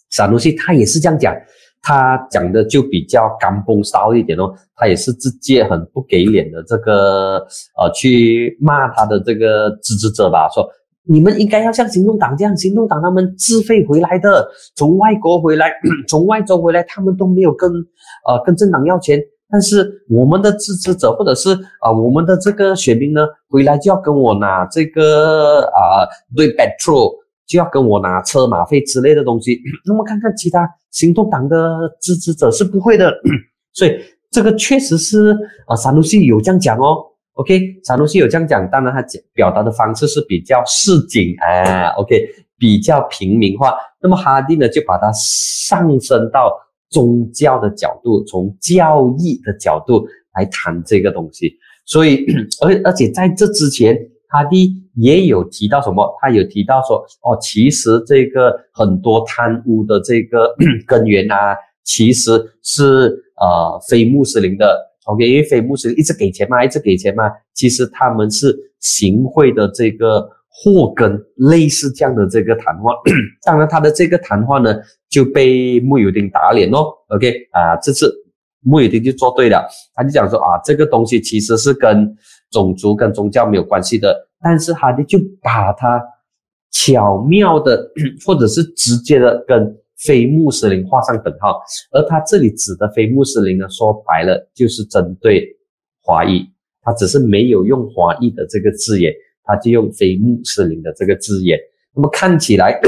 [0.09, 1.33] 萨努西他也是这样讲。
[1.81, 7.37] 他讲的就比较干崩骚一点哦，他也是直接很不给脸的这个
[7.77, 10.69] 呃去骂他的这个支持者吧，说
[11.09, 15.73] 你们应该要像行动党这样，行动党他们自费回来的，从外国回来，
[16.07, 17.71] 从外州回来，他们都没有跟
[18.27, 21.51] 呃跟政党要钱，但是我们的支持者或者是
[21.81, 26.05] 啊我们的这个选民呢，回来就要跟我拿这个啊
[26.35, 27.17] 对 petrol。
[27.49, 33.11] 就要跟我拿车马费之类的东西， 那么看看其他行动党的支持者是不会的，
[33.73, 33.99] 所以
[34.29, 35.35] 这个确实是
[35.65, 37.03] 啊，萨努西有这样讲哦
[37.39, 42.27] ，OK，萨努西有这样讲，当然他讲表达的方式是比较市井啊，OK，
[42.57, 43.73] 比较平民化。
[44.01, 46.53] 那么哈迪呢，就把它上升到
[46.89, 51.55] 宗教的角度，从教义的角度来谈这个东西。
[51.85, 52.25] 所以，
[52.61, 53.97] 而而且在这之前。
[54.31, 56.07] 哈迪也有提到什么？
[56.21, 64.88] 他有提到说，哦，其实这个很多贪污的这个 根源啊，其实是呃非穆斯林的。
[65.11, 72.93] OK，因为非穆斯林一直给钱嘛，一直给钱嘛，其实他们是行贿的这个祸根，类似这样的这个谈话。
[73.45, 74.75] 当然，他的这个谈话呢
[75.09, 76.85] 就被穆尤丁打脸哦。
[77.09, 78.13] OK，啊，这次
[78.61, 82.15] 穆尤丁就做对了，他就讲说啊，这个东西其实是跟。
[82.51, 86.01] 种族跟宗教没有关系的，但是哈迪就把它
[86.71, 87.79] 巧妙的，
[88.25, 91.61] 或者是直接的跟非穆斯林画上等号。
[91.91, 95.45] 而他这里指的非穆斯林呢，说白了就是针对
[96.01, 96.45] 华裔，
[96.81, 101.59] 他只是没有用华裔的这个字眼，他就用非穆斯林的这个字眼。
[101.93, 102.79] 那么看起来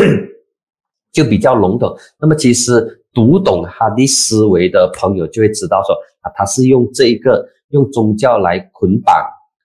[1.12, 1.95] 就比较笼统。
[2.20, 9.16] 那么其实读懂哈迪思维的朋友就会知道说啊，他是用这一个用宗教来捆绑。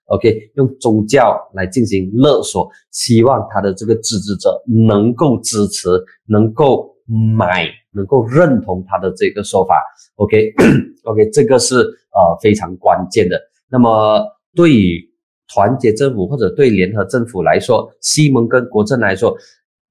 [0.07, 5.89] OK，用宗教来进行勒索，希望他的这个支持者能够支持，
[6.27, 9.81] 能够买，能够认同他的这个说法。
[10.15, 13.41] OK，OK， 这个是呃非常关键的。
[13.69, 15.09] 那么对于
[15.47, 19.35] 团结政府或者对联合政府来说，西蒙跟国政来说，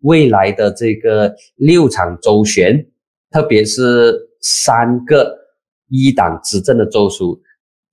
[0.00, 2.86] 未来的这个六场周旋，
[3.30, 5.34] 特别是三个
[5.88, 7.40] 一党执政的州属。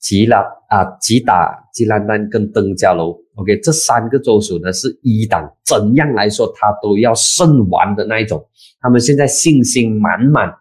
[0.04, 8.45] 吉拉啊，吉打、吉兰丹跟登嘉楼，OK，这三个州属呢是一党，怎样来说他都要胜完的那一种。
[8.82, 10.54] 他们现在信心满满，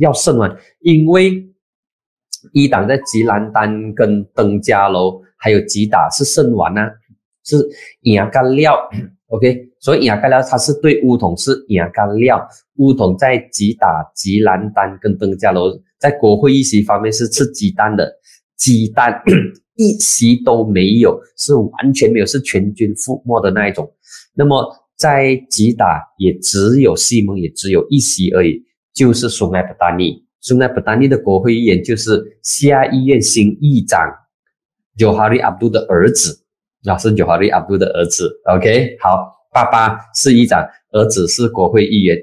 [0.00, 1.48] 要胜完，因为
[2.52, 6.80] 一党在吉兰丹跟登嘉楼还有吉打是胜完呢，
[7.44, 7.56] 是
[8.00, 8.76] 赢干料
[9.28, 12.44] ，OK，所以亚干料他是对乌统是赢干料，
[12.78, 15.70] 乌统在吉打、吉兰丹跟登嘉楼
[16.00, 18.12] 在国会议席方面是吃鸡蛋的。
[18.62, 19.20] 鸡蛋
[19.74, 23.92] 一席都没有，是完全没有，是全军覆没的那一种。
[24.36, 28.62] 那么在吉打也只有西蒙，也只有一席而已，
[28.94, 30.22] 就是苏奈布达尼。
[30.40, 34.00] 苏奈布达尼的国会议员就是下议院新议长
[34.96, 36.44] Johari Abdul 的儿子，
[36.84, 38.30] 啊，是 Johari Abdul 的儿子。
[38.44, 42.16] OK，好，爸爸是议长，儿子是国会议员。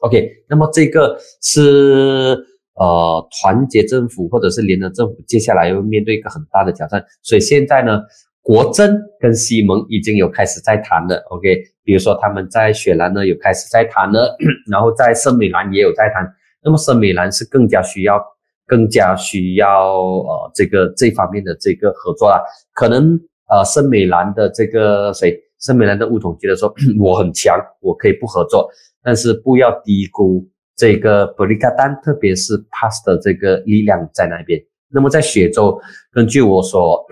[0.00, 2.36] OK，那么这个是。
[2.78, 7.04] 呃，团结政府或者是联合政府，接下来又面对一个很大的挑战。
[7.22, 8.00] 所以现在呢，
[8.40, 11.16] 国政跟西蒙已经有开始在谈了。
[11.30, 14.36] OK，比如说他们在雪兰呢有开始在谈了，
[14.70, 16.24] 然后在圣美兰也有在谈。
[16.62, 18.22] 那么圣美兰是更加需要、
[18.66, 22.40] 更加需要呃这个这方面的这个合作啦。
[22.74, 23.18] 可能
[23.48, 28.68] 呃圣美兰的这个谁，圣美兰的乌统觉得说 我很强，我可以不合作，
[29.02, 30.48] 但是不要低估。
[30.78, 34.62] 这个布里卡丹，特别是 PAS 的这个力量在那边。
[34.90, 35.76] 那么在雪州，
[36.12, 37.04] 根据我所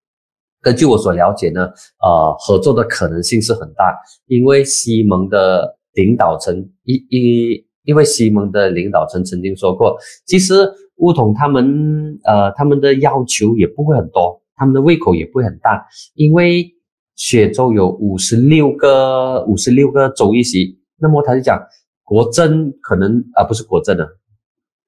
[0.60, 1.70] 根据我所了解呢，
[2.04, 3.96] 呃，合作的可能性是很大，
[4.26, 9.96] 因为西蒙的领导层一一，因为西蒙的领导层曾经说过，
[10.26, 15.82] 其实乌统他们呃他们的要求也不会很多，他们的胃口也不会很大，
[16.14, 16.70] 因为
[17.16, 21.58] 雪州有五十六个五十六个州议席，那么他就讲。
[22.08, 24.08] 国珍可能啊不是国政的，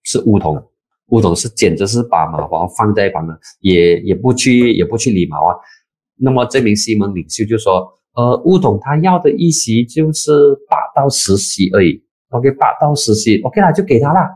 [0.05, 0.65] 是乌统，
[1.09, 5.55] 乌统是简直是把马王放在一旁的，也也不去也不去理毛啊。
[6.17, 10.33] 那么这名西蒙领袖就说，呃，乌统他要的一席就是
[10.71, 14.27] 八到十席而已，OK，八到十席，OK 啦，就给他啦，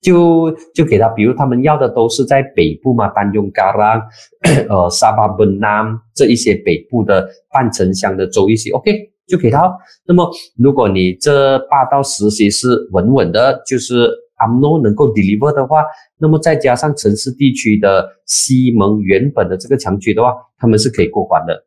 [0.00, 4.02] 就就给他，比如他们要的都是在北部嘛，丹雍嘎拉，
[4.70, 9.72] 呃，沙巴本南这一些北部的半城乡的州一些，OK，就给他。
[10.06, 15.84] 那么如果你这八到实习是稳稳的，就是 AMNO 能够 deliver 的话，
[16.18, 21.64] 那么再加上城市地区的西蒙原本的这个强区的话，他们是可以过关的。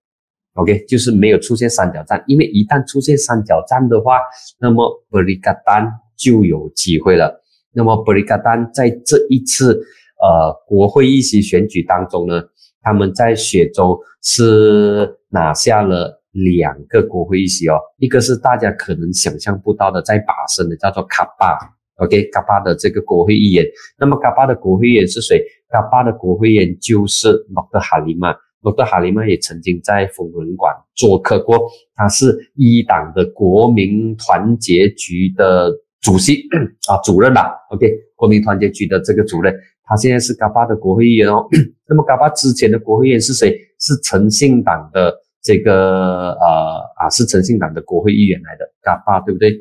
[0.56, 4.20] OK，就是没有出现三角战，因为一旦出现三角战的话，
[4.60, 5.86] 那么布里卡丹
[6.18, 7.42] 就有机会了。
[7.74, 9.74] 那么布里卡丹在这一次
[10.22, 12.42] 呃国会议席选举当中呢，
[12.82, 21.58] 他们在雪州是拿下了两个国会议席哦，一个是大家可能想象不到的，在巴生的叫做卡巴
[22.04, 23.66] ，OK，卡巴的这个国会议员。
[23.98, 25.44] 那么卡巴的国会议员是谁？
[25.70, 28.36] 卡巴的国会议员就是诺德哈里曼。
[28.62, 35.72] 诺德哈里曼也曾经在疯人馆做客过，他是一党的国民团结局的。
[36.02, 36.48] 主席
[36.88, 39.52] 啊，主任吧，OK，国民团结局的这个主任，
[39.86, 41.48] 他现在是嘎巴的国会议员哦。
[41.90, 43.58] 那么嘎巴之前的国会议员是谁？
[43.80, 45.12] 是诚信党的
[45.46, 49.56] 这个呃啊，是诚信党的国会议员来的嘎巴，对不对？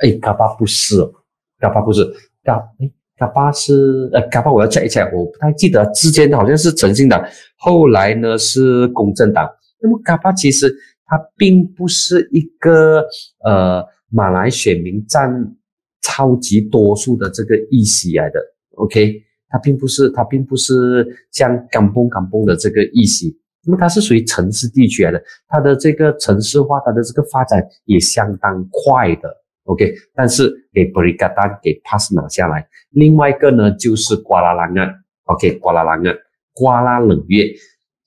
[0.00, 1.12] 哎，嘎巴不是哦，
[1.58, 2.02] 嘎巴不是
[2.42, 7.22] 嘎哎，嘎巴是呃嘎巴，我要 check 一下，我不太记得之前好像是诚信党，
[7.58, 9.46] 后来呢是公正党。
[9.82, 13.04] 那么嘎巴其实它并不是一个
[13.44, 13.84] 呃。
[14.08, 15.28] 马来选民占
[16.00, 18.40] 超级多数的这个议席来的
[18.76, 23.36] ，OK，它并不是它并不是像港崩港崩的这个议席，
[23.66, 29.28] 那么它是属于城市地区来的，它的这个城市化，它的这个发展也相当快的
[29.64, 34.94] ，OK，但是给布里加丹给 pass 拿下来，另外一个呢就是瓜拉兰岸
[35.24, 36.16] ，OK，瓜拉兰岸，
[36.52, 37.44] 瓜拉冷月，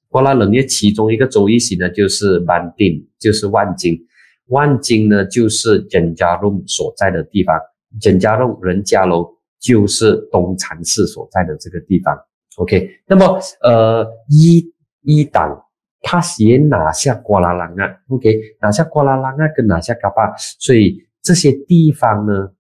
[0.07, 3.99] 瓜拉冷月其中一个州一席呢就是曼丁，就是万金。
[4.47, 7.55] 万金呢，就是任家龙所在的地方。
[8.01, 9.29] 任家龙、任家楼
[9.59, 12.17] 就是东禅寺所在的这个地方。
[12.57, 14.65] OK，那么呃，一
[15.01, 15.65] 一党
[16.01, 22.51] 他先拿下瓜拉兰啊，OK，拿下瓜拉兰啊，跟拿下嘎巴，所以这些地方呢，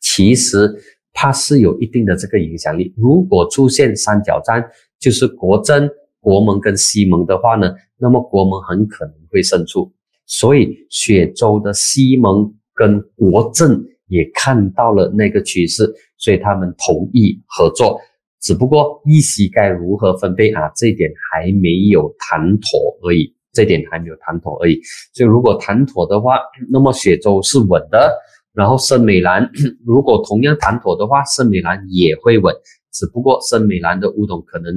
[0.00, 0.72] 其实
[1.12, 2.94] 它是有一定的这个影响力。
[2.96, 4.64] 如果出现三角战，
[5.00, 5.90] 就是国政、
[6.20, 9.92] 国盟跟西盟的话呢，那么国盟很可能会胜出。
[10.24, 18.00] 所以雪州的西盟跟国政也看到了那个趋势，所以他们同意合作。
[18.42, 20.70] 只不过议席该如何分配啊？
[20.74, 22.70] 这点还没有谈妥
[23.02, 24.80] 而已，这点还没有谈妥而已。
[25.14, 26.38] 所以如果谈妥的话，
[26.68, 28.12] 那么雪州是稳的。
[28.52, 29.50] 然后森美兰
[29.86, 32.54] 如果同样谈妥的话，森美兰也会稳。
[32.92, 34.74] 只不过森美兰的乌董可能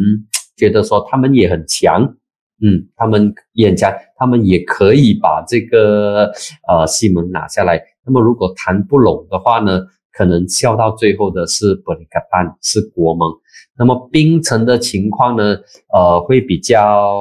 [0.56, 2.16] 觉得说他们也很强。
[2.62, 6.32] 嗯，他们眼前，他们也可以把这个
[6.70, 7.82] 呃西门拿下来。
[8.06, 9.82] 那么如果谈不拢的话呢，
[10.16, 13.30] 可能笑到最后的是伯利卡丹，是国盟。
[13.78, 15.58] 那么冰城的情况呢，
[15.94, 17.20] 呃，会比较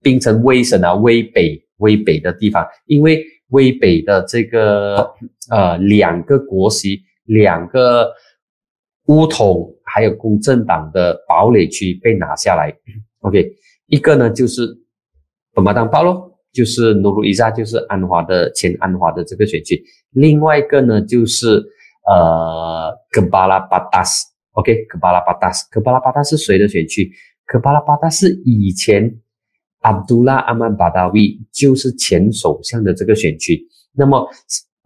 [0.00, 5.12] 冰城威省啊，威北威北的地方，因为威北的这个
[5.50, 8.10] 呃两个国席，两个
[9.08, 12.74] 乌统还有公正党的堡垒区被拿下来
[13.20, 13.52] ，OK。
[13.86, 14.66] 一个呢就是
[15.52, 19.82] 本马当包咯，就是努鲁伊扎，就是安华的前安华的这个选区。
[20.12, 21.62] 另外一个呢就是
[22.10, 27.10] 呃科巴拉巴达斯，OK，科巴拉巴达斯，科巴拉巴达是谁的选区？
[27.46, 29.12] 科巴拉巴达是以前
[29.80, 33.60] 阿杜拉阿曼巴达维，就是前首相的这个选区。
[33.92, 34.28] 那么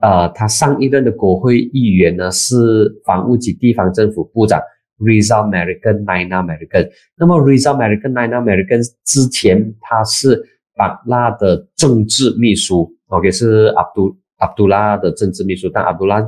[0.00, 2.56] 呃，他上一任的国会议员呢是
[3.04, 4.60] 房屋及地方政府部长。
[5.00, 6.88] Rizal American, Nine American。
[7.18, 10.40] 那么 Rizal American, Nine American 之前他是
[10.76, 15.68] 巴拉的政治秘书，OK 是阿杜阿杜拉的政治秘书。
[15.72, 16.22] 但阿杜拉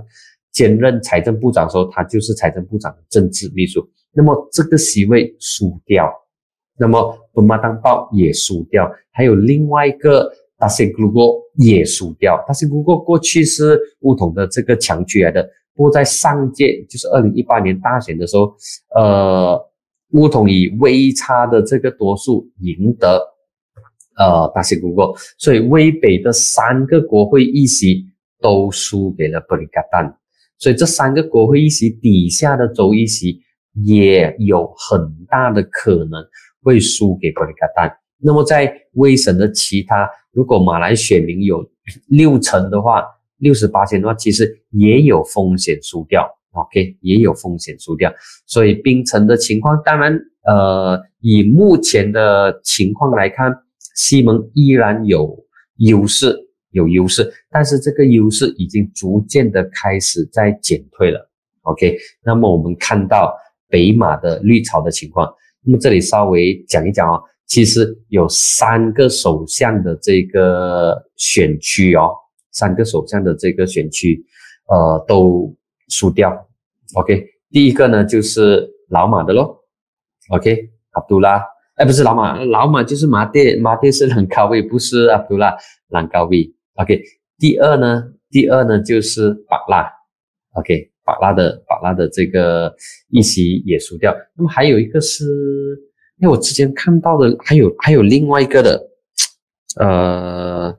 [0.53, 3.87] 兼任财政部长的时候，他就是财政部长的政治秘书。
[4.13, 6.11] 那么这个席位输掉，
[6.79, 12.43] 那么本马当报也输掉，还有另外一个大西古国也输掉。
[12.47, 15.47] 大西古国过去是乌统的这个强区来的。
[15.75, 18.55] 不过在上届就是二零一八年大选的时候，
[18.95, 19.63] 呃，
[20.13, 23.21] 乌统以微差的这个多数赢得
[24.17, 28.05] 呃大西古国，所以威北的三个国会议席
[28.41, 30.17] 都输给了布里加丹，
[30.59, 33.41] 所以这三个国会议席底下的州议席
[33.85, 36.25] 也有很大的可能
[36.63, 37.97] 会输给布里加丹。
[38.19, 41.69] 那么在威省的其他，如果马来选民有
[42.09, 43.05] 六成的话。
[43.39, 48.11] 六十八千的话，其实也有风险输掉，OK，也有风险输掉。
[48.47, 53.55] 所以槟城的情况，当然，呃，以目前的情况来看，
[53.97, 55.37] 西蒙依然有
[55.79, 56.37] 优势，
[56.71, 61.29] 有优势，但是这个优势已经逐渐的开始在减退了
[61.63, 63.35] OK，那么我们看到
[63.69, 65.29] 北马的绿潮的情况，
[65.63, 72.15] 那么这里稍微讲一讲哦，其实有三个首相的这个选区哦，
[72.53, 74.25] 三个首相的这个选区，
[74.69, 75.53] 呃，都
[75.89, 76.49] 输掉。
[76.95, 79.65] OK，第一个呢就是老马的咯
[80.29, 81.43] ，OK，阿杜拉，
[81.77, 85.57] 哎，不是老马，老马就是马迭，马迭是兰高威，不是阿杜拉，
[85.89, 86.53] 兰高威。
[86.75, 87.03] OK，
[87.39, 89.91] 第二呢，第二呢就是巴拉
[90.55, 90.93] ，OK。
[91.07, 92.75] 法拉的法拉的这个
[93.11, 95.25] 一席也输掉，那么还有一个是，
[96.19, 98.91] 因为我之前看到的还有还有另外一个的，
[99.79, 100.77] 呃，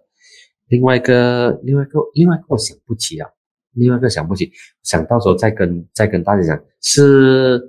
[0.67, 3.29] 另外一个另外一个另外一个我想不起啊，
[3.71, 4.51] 另外一个想不起，
[4.83, 7.61] 想到时候再跟再跟大家讲，是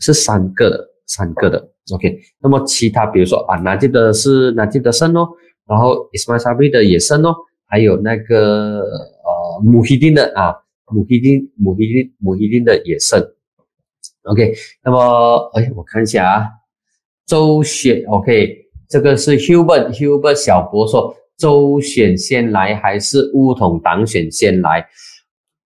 [0.00, 0.84] 是三个的。
[1.08, 5.28] 三个的，OK，那么其他比如说啊，拿吉的是拿吉的胜哦，
[5.66, 7.34] 然后伊斯迈沙比的也胜哦，
[7.66, 10.54] 还有那个呃穆希丁的啊。
[10.90, 13.22] 母希丁、母希丁、母希丁的也胜
[14.22, 14.54] ，OK。
[14.82, 16.46] 那么，哎，我看一下啊，
[17.26, 18.56] 周选，OK，
[18.88, 24.82] 这个是 Hubert，Hubert 小博说，周选先来还是乌统党选先来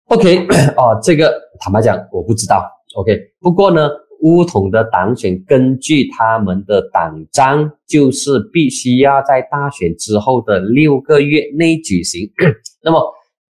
[0.08, 0.44] ？OK，
[0.76, 3.16] 哦， 这个坦白讲我不知道，OK。
[3.38, 3.88] 不过呢，
[4.22, 12.28] 乌统的党选根据他们的党章，就是必须要在大选之后的六个月内举行，
[12.82, 13.00] 那么。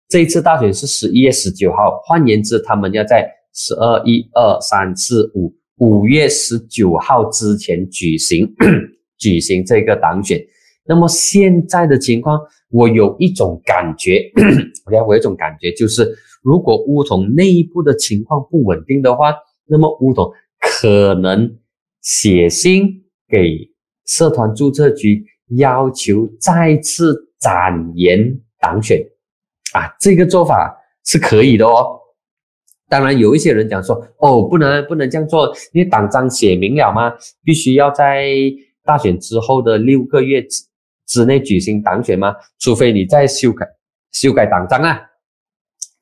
[0.08, 8.46] 这一次大选是十一月十九号，换言之，他们要在十二一二三四五五月十九号之前举行
[9.16, 10.38] 举行这个党选。
[10.84, 12.38] 那么现在的情况，
[12.70, 14.30] 我有一种感觉，
[14.84, 19.32] OK，我有一种感觉，就是如果乌统内部的情况不稳定的话，
[19.66, 20.30] 那么乌统
[20.74, 21.58] 可能
[22.00, 23.70] 写信给
[24.06, 25.22] 社团注册局，
[25.58, 28.98] 要求再次展延党选。
[29.74, 30.74] 啊，这个做法
[31.04, 32.00] 是可以的哦。
[32.88, 37.12] 当然，有一些人讲说，哦，不能不能这样做，因为党章写明了吗，
[37.44, 38.32] 必须要在
[38.82, 40.64] 大选之后的六个月之
[41.06, 43.66] 之内举行党选吗，除非你再修改
[44.12, 45.00] 修改党章啊，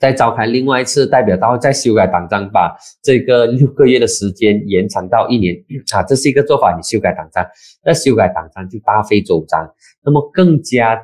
[0.01, 5.55] 再召开另外一次代表大会，再修改党章，把这个六个月的时间延长到一年
[5.93, 6.75] 啊，这是一个做法。
[6.75, 7.47] 你修改党章，
[7.85, 9.71] 那修改党章就大费周章，
[10.03, 10.99] 那么更加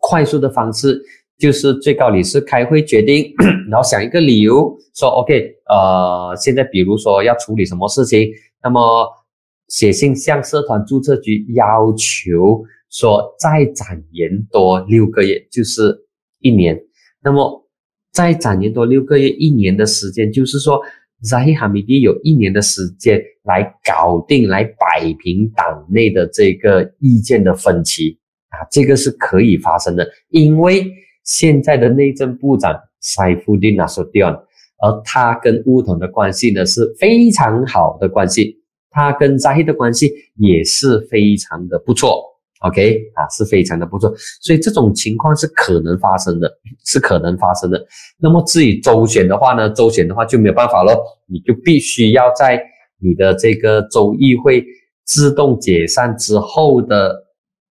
[0.00, 1.02] 快速的方式。
[1.38, 3.32] 就是最高理事开会决定，
[3.70, 8.28] 然后想一个理由说 OK，呃，现在比如说要处理什么事情，
[8.60, 9.08] 那么
[9.68, 12.60] 写信向社团注册局要求
[12.90, 15.96] 说再展延多六个月，就是
[16.40, 16.76] 一年。
[17.22, 17.64] 那么
[18.18, 20.80] 再展延多六个月，一年的时间，就是说
[21.22, 28.18] 扎希哈米蒂有一年的时间来搞定、来摆平党内的这个意见的分歧
[28.48, 30.84] 啊，这个是可以发生的，因为。
[31.24, 38.56] 现在的内政部长塞夫丁纳索迪安，而他跟乌统的关系呢是非常好的关系，
[38.88, 42.27] 他跟扎希的关系也是非常的不错。
[42.60, 46.50] OK 啊，是非常的不错，所以这种情况是可能发生的，
[46.84, 47.86] 是可能发生的。
[48.18, 52.60] 那么至于周选的话呢，周选的话就没有办法咯，你就必须要在
[53.00, 54.64] 你的这个州议会
[55.04, 57.14] 自动解散之后的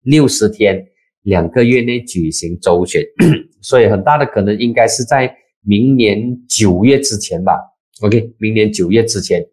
[0.03, 0.87] 六十天。
[1.23, 3.03] 两个月内举行周选，
[3.61, 5.29] 所以很大的可能应该是在
[5.63, 7.53] 明年九月之前吧。
[8.03, 9.45] OK，明年九月之前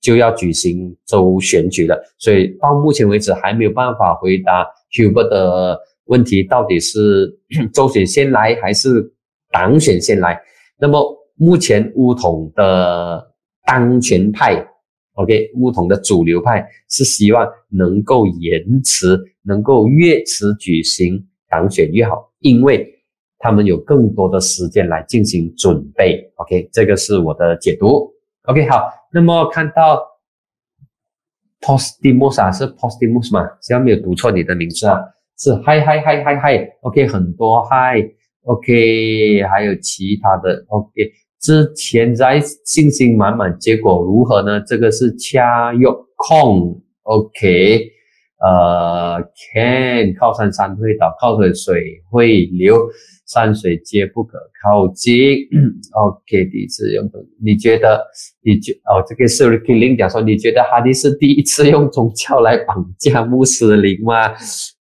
[0.00, 7.38] 就要举行周选举了，所以到目前为止还没有办法回答 Hubert 的问题，到底是
[7.74, 9.12] 周选先来还是
[9.50, 10.40] 党选先来？
[10.78, 11.00] 那么
[11.34, 13.34] 目前乌统的
[13.66, 14.66] 当权派
[15.14, 19.18] ，OK，乌统的主流派是希望能够延迟。
[19.44, 22.86] 能够越迟举行党选越好，因为
[23.38, 26.30] 他们有更多的时间来进行准备。
[26.34, 28.12] OK，这个是我的解读。
[28.42, 30.06] OK，好，那么看到
[31.60, 33.44] Postimus 啊，是 Postimus 吗？
[33.60, 34.98] 只要没有读错你的名字啊，
[35.38, 36.68] 是 Hi Hi Hi Hi Hi。
[36.82, 38.04] OK，很多 Hi。
[38.44, 41.12] OK，还有其他的 OK。
[41.40, 44.60] 之前在信心满满，结果如何呢？
[44.66, 46.80] 这个是恰用空。
[47.02, 47.92] OK。
[48.40, 52.88] 呃，can 靠山山会倒，靠水水会流，
[53.28, 55.14] 山水皆不可靠近。
[55.92, 57.08] OK，第一次用，
[57.40, 58.02] 你觉得？
[58.42, 64.28] 你觉哦，这个是 Ricky 讲说，你觉得哈迪是第一次用宗教来绑架穆斯林吗？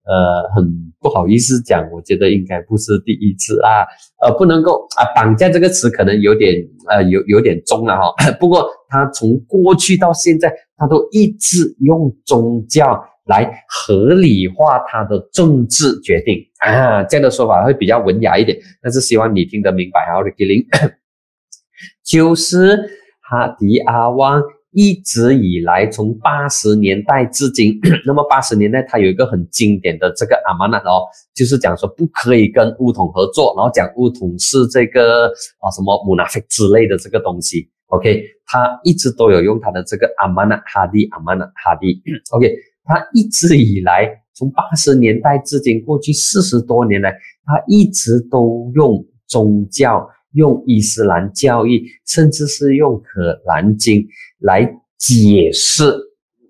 [0.08, 3.84] 呃，很不好意思讲，我觉得应该不是第一次啊。
[4.22, 6.56] 呃，不能够啊，绑架这个词可能有点
[6.88, 8.14] 呃，有有点重了哈。
[8.40, 13.04] 不过他从过去到现在，他都一直用宗教。
[13.28, 20.66] 来合理化他的政治决定啊，这样的说法会比较文雅一点，但是希望你听得明白啊，Ricky 林。
[22.04, 22.78] 就是
[23.22, 24.42] 哈迪阿旺
[24.72, 31.04] 一直以来从八十年代至今， 那么八十年代他有一个很经典的这个阿曼纳哦，
[31.36, 35.28] 就是讲说不可以跟乌统合作，然后讲乌统是这个
[35.60, 37.70] 啊什么姆纳菲之类的这个东西。
[37.88, 42.02] OK，他一直都有用他的这个阿曼纳哈迪阿曼纳哈迪。
[42.32, 42.54] OK，
[42.88, 47.12] 他一直以来从八十年代至今，过去四十多年来，
[47.46, 54.08] 他一直都用宗教、用伊斯兰教义，甚至是用可兰经
[54.40, 54.64] 来
[54.98, 55.94] 解释、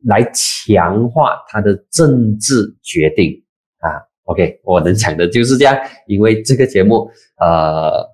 [0.05, 3.43] 来强化他的政治决定
[3.79, 3.89] 啊。
[4.25, 5.75] OK，我能讲的就是这样，
[6.07, 7.09] 因为这个节目
[7.39, 8.07] 呃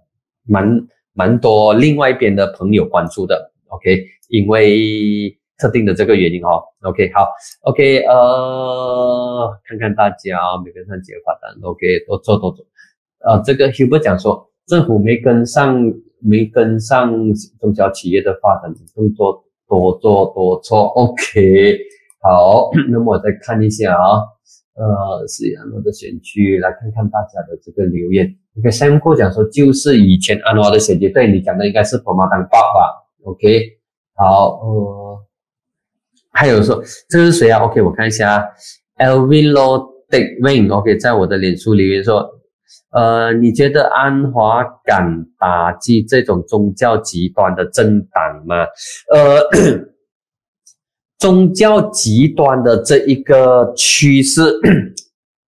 [0.48, 0.88] 蛮。
[1.16, 7.28] 蛮多另外一边的朋友关注的，OK，因为特定的这个原因哈，OK，好
[7.62, 12.66] ，OK，呃，看看大家没跟上节发展，OK，多做多做，
[13.20, 15.80] 呃，这个 Huber 讲说政府没跟上，
[16.20, 17.14] 没跟上
[17.60, 21.78] 中小企业的发展，动作多做多错，OK，
[22.22, 24.24] 好， 那么我再看一下啊。
[24.76, 28.26] 呃，是安华的选区，来看看大家的这个留言。
[28.58, 32.90] OK，Sam 过讲说，就是以前安华的选区，对你讲的应该是婆妈当爸爸。
[33.24, 33.78] OK，
[34.16, 35.03] 好，呃，
[36.44, 38.46] 还有说这是谁啊？OK，我看一下
[38.98, 42.30] ，Elvilo Dick Wing，OK，在我的脸书留言说，
[42.92, 48.66] 呃，你觉得安华敢打击这种宗教极端的政党吗？
[49.14, 49.42] 呃。
[51.18, 54.42] 宗教极端的这一个趋势，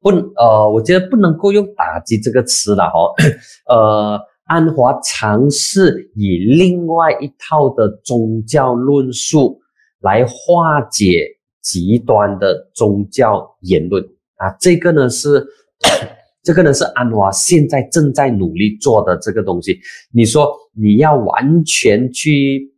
[0.02, 3.14] 不，呃，我觉得不能够用打击这个词了哈。
[3.74, 9.61] 呃，安华尝试以另外一套的宗教论述
[10.02, 11.26] 来化解
[11.60, 14.02] 极端的宗教言论
[14.36, 15.44] 啊，这个呢是，
[16.42, 19.80] 这个呢是安华现在正在努力做的这个东西。
[20.12, 22.72] 你说你要完全去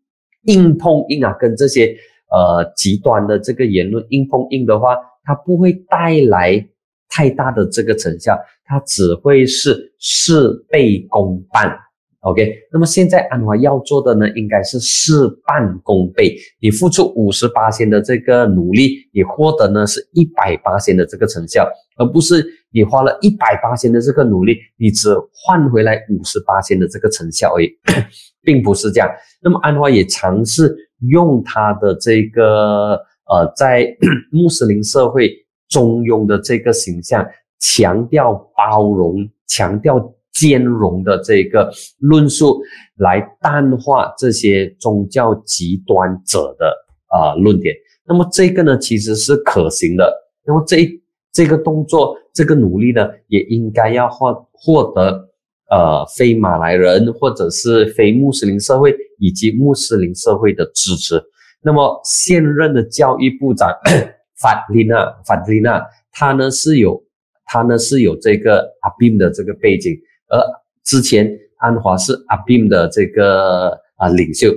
[0.46, 1.96] 硬碰硬啊，跟这些。
[2.30, 6.66] 呃，极端的这个言论硬碰硬的话，它不会带来
[7.08, 11.78] 太大的这个成效，它只会是事倍功半。
[12.24, 16.34] OK，那么现在安华要做的呢，应该是事半功倍。
[16.58, 21.68] 你付出五十八千的这个努力，你获得呢是一百八仙的这个成效，
[21.98, 27.68] 而不是你花了一百八仙的这个努力，你只换回来五十八千的这个成效而已，
[28.40, 29.10] 并不是这样。
[29.42, 30.74] 那么安华也尝试
[31.10, 32.98] 用他的这个
[33.28, 33.86] 呃，在
[34.32, 35.30] 穆斯林社会
[35.68, 37.22] 中庸的这个形象，
[37.58, 40.10] 强调包容，强调。
[40.34, 42.60] 兼容的这个论述
[42.96, 46.74] 来淡化这些宗教极端者的
[47.06, 47.74] 啊论点，
[48.04, 50.12] 那么这个呢其实是可行的。
[50.44, 50.88] 那么这
[51.32, 55.28] 这个动作，这个努力呢，也应该要获获得
[55.70, 61.22] 呃非马来人或者是非穆斯林社会以及穆斯林社会的支持。
[61.62, 63.70] 那么现任的教育部长
[64.42, 65.82] 法丽娜法丽娜，
[66.12, 67.02] 她呢是有
[67.46, 69.96] 他呢是有这个阿宾的这个背景。
[70.28, 70.38] 而
[70.84, 71.28] 之前
[71.58, 74.52] 安华是阿宾的这个啊领袖，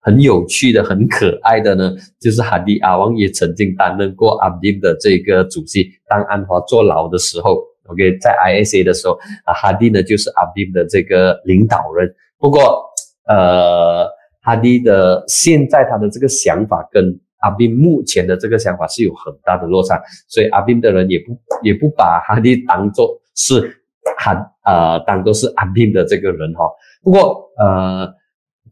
[0.00, 5.90] 很有趣的、很可爱的呢，就是哈迪阿旺也曾经担任过阿宾的这个主席。
[6.08, 12.14] 当安华坐牢的时候，OK，在 ISA 的时候啊，哈迪呢就是阿宾的这个领导人。
[12.38, 12.84] 不过，
[13.26, 14.06] 呃，
[14.42, 23.82] 哈迪的现在他的这个想法跟阿宾目前的这个想法是有很大的落差，所以阿宾的人也不也不把哈迪当做是。
[24.16, 26.64] 喊呃，当都是阿宾的这个人哈。
[27.02, 28.12] 不过呃，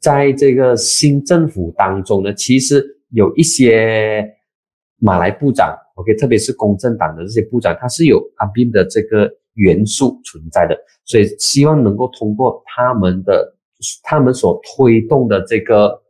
[0.01, 4.29] 在这个新政府当中呢，其实有一些
[4.99, 13.55] 马来部长，OK，特别是公正党的这些部长，他是有阿宾的这个元素存在的，所以希望能够通过他们的
[14.03, 16.03] 他们所推动的这个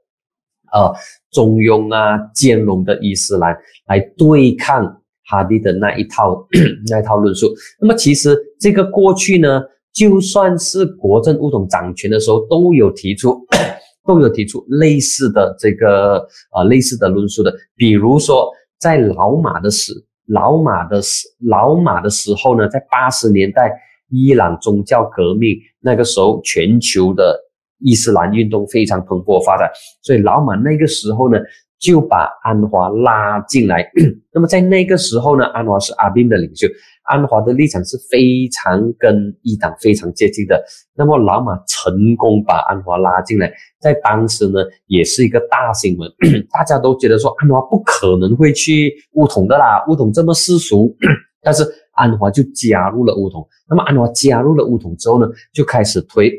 [0.73, 0.94] 呃
[1.31, 3.56] 中庸啊兼容的伊斯兰
[3.86, 5.02] 来对抗。
[5.26, 6.46] 哈迪的那一套
[6.88, 13.40] 那一套论述，那么其实这个过去呢，就算是国政物种掌权的时候，都有提出
[14.06, 16.18] 都有提出类似的这个
[16.51, 17.55] 啊类似的论述的。
[17.74, 19.92] 比如说，在老马的时
[20.26, 23.72] 老马的时老马的时候呢，在八十年代
[24.10, 27.40] 伊朗宗教革命那个时候，全球的
[27.78, 29.70] 伊斯兰运动非常蓬勃发展，
[30.02, 31.38] 所以老马那个时候呢。
[31.78, 33.90] 就把安华拉进来。
[34.32, 36.66] 那么在那个时候呢，安华是阿宾的领袖，
[37.05, 40.62] 安华的立场是非常跟一党非常接近的。
[40.94, 46.10] 那么老马成功把安华拉进来，在当时呢，也是一个大新闻，
[46.51, 50.96] 大家都觉得说安华不可能会去乌统的啦，乌统这么世俗。
[51.42, 53.46] 但是安华就加入了乌统。
[53.68, 56.34] 那么安华加入了乌统之后呢，就开始推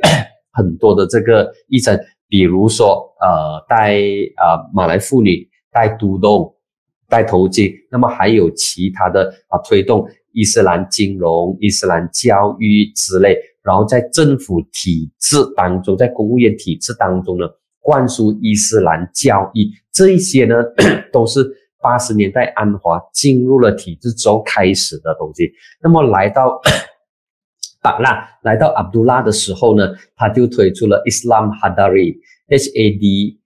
[0.52, 1.96] 很多的这个议程，
[2.28, 3.98] 比如说呃戴
[4.38, 6.54] 啊马来妇女戴都洞、
[7.10, 17.48] 戴头巾，那么还有其他的啊推动伊斯兰金融、伊斯兰教育之类，然后在政府体制当中，在公务员体制当中呢，
[17.80, 20.56] 灌输伊斯兰教义，这一些呢
[21.12, 21.44] 都是。
[21.86, 25.52] 八十年代，安华进入了体制之后开始的东西。
[25.80, 26.60] 那么来到
[27.80, 31.52] 巴拉，来到阿卜杜拉的时候呢，他就推出了 Islam
[32.48, 33.40] H A D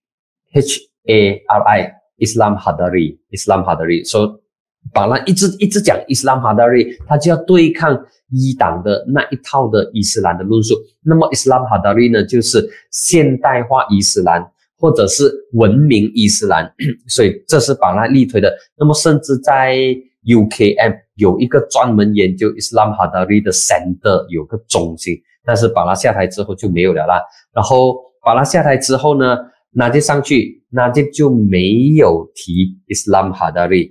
[0.53, 4.05] H A R I Islam Hadari Islam Hadari，。
[4.05, 10.75] 所以巴拉一直一直讲 Islam Hadari，他就要对抗一党的那一套的伊斯兰的论述。
[11.03, 14.51] 那么 Islam Hadari 呢，就是现代化伊斯兰。
[14.81, 16.73] 或者是文明伊斯兰，
[17.09, 18.49] 所以这是把它力推的。
[18.77, 19.75] 那么，甚至在
[20.23, 27.19] UKM 有一个专门研究 Islam Hadari 的 center 有个中心，但是把它下台之后就没有了啦。
[27.53, 27.99] 然后
[28.29, 29.35] 把它下台之后呢，
[29.71, 33.89] 那就上去，那就就没有提 Islam Hadari，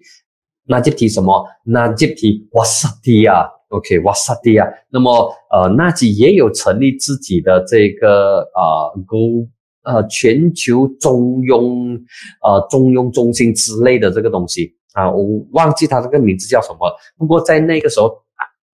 [0.65, 1.45] 那就提什么？
[1.65, 3.51] 那就提瓦萨蒂亚。
[3.71, 4.65] ，OK，瓦萨蒂亚。
[4.93, 5.11] 那么，
[5.51, 9.49] 呃，纳吉也有成立自己的这个啊 Go。
[9.83, 11.99] 呃，全球中庸，
[12.45, 16.79] 呃，中庸中心之类的这个东西啊，我忘记它这个名字叫什么。
[17.17, 18.13] 不过在那个时候，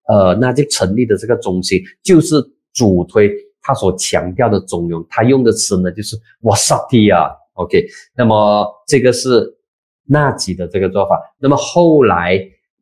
[0.07, 2.35] 呃，那就成立的这个中心就是
[2.73, 3.29] 主推
[3.61, 7.35] 他所强调的中庸，他用的词呢就是 Wasatiyah。
[7.53, 7.85] OK，
[8.15, 9.57] 那么这个是
[10.05, 11.19] 纳吉的这个做法。
[11.39, 12.39] 那么后来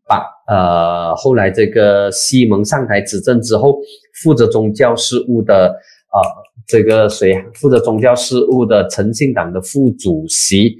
[0.07, 3.79] 把呃，后来这个西蒙上台执政之后，
[4.23, 5.75] 负责宗教事务的
[6.09, 6.17] 啊。
[6.67, 10.77] 这个谁负责宗教事务的诚信党的副主席，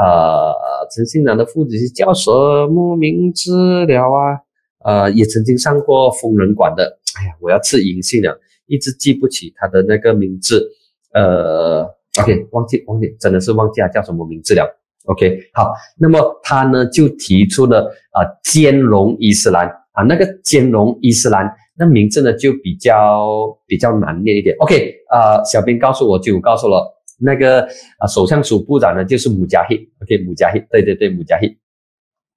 [0.00, 0.54] 呃，
[0.94, 4.38] 诚信党的副主席叫什么名字了啊？
[4.84, 6.84] 呃，也曾经上过疯人馆的。
[7.18, 10.68] 哎呀，我要吃银杏了，一直记不起他的那个名字。
[11.12, 11.84] 呃
[12.20, 14.68] ，OK，忘记忘记，真的是忘记他叫什么名字了。
[15.04, 21.48] OK，好，那么他呢就提出了啊，兼容伊斯兰啊，那个兼容伊斯兰。
[21.76, 24.54] 那名字呢就比较比较难念一点。
[24.60, 26.88] OK，呃，小编告诉我就告诉了
[27.18, 27.62] 那个
[27.98, 29.74] 啊，首相署部长呢就是姆加希。
[30.00, 31.58] OK，姆加希，对对对，姆加希。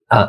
[0.07, 0.27] 啊，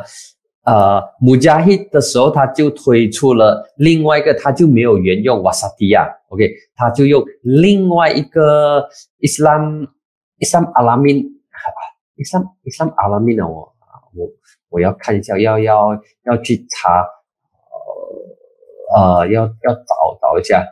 [0.63, 6.07] 呃，姆加希的时候他就推出了另外一个，他就没有原用瓦萨蒂亚。
[6.29, 8.87] OK，他就用另外一个
[9.19, 9.87] 伊斯兰
[10.37, 11.17] 伊斯兰阿拉敏，
[12.15, 13.47] 伊斯兰伊斯兰阿拉敏呢？
[13.47, 13.73] 我
[14.13, 14.27] 我
[14.69, 15.89] 我要看一下，要要
[16.23, 17.01] 要去查。
[18.91, 20.65] 呃呃，要要找找一下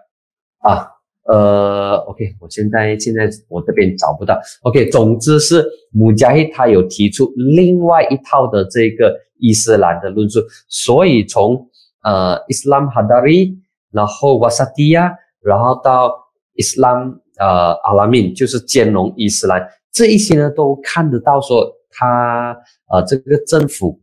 [0.58, 0.90] 啊，
[1.28, 11.70] 呃，OK，我现在现在我这边找不到，OK，总之是穆加希他有提出另外一套的这个伊斯兰的论述，所以从
[12.04, 13.56] 呃，Islam Hadari，
[13.92, 16.14] 然后瓦萨蒂亚然后到
[16.56, 22.58] Islam 呃阿拉敏，就是兼容伊斯兰这一些呢，都看得到说他
[22.90, 24.00] 呃这个政府。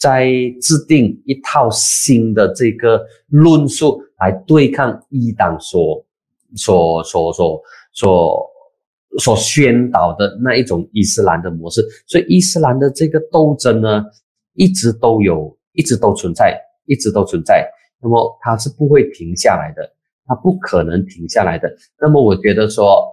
[0.00, 0.30] 在
[0.62, 6.06] 制定一套新的这个论述来对抗一党所
[6.56, 7.60] 所所所
[7.92, 8.50] 所
[9.18, 14.04] 所宣导的那一种伊斯兰的模式，所以伊斯兰的这个斗争呢，
[14.54, 17.68] 一直都有，一直都存在，一直都存在。
[18.00, 19.82] 那么它是不会停下来的，
[20.26, 21.68] 它不可能停下来的。
[22.00, 23.04] 那么我觉得说，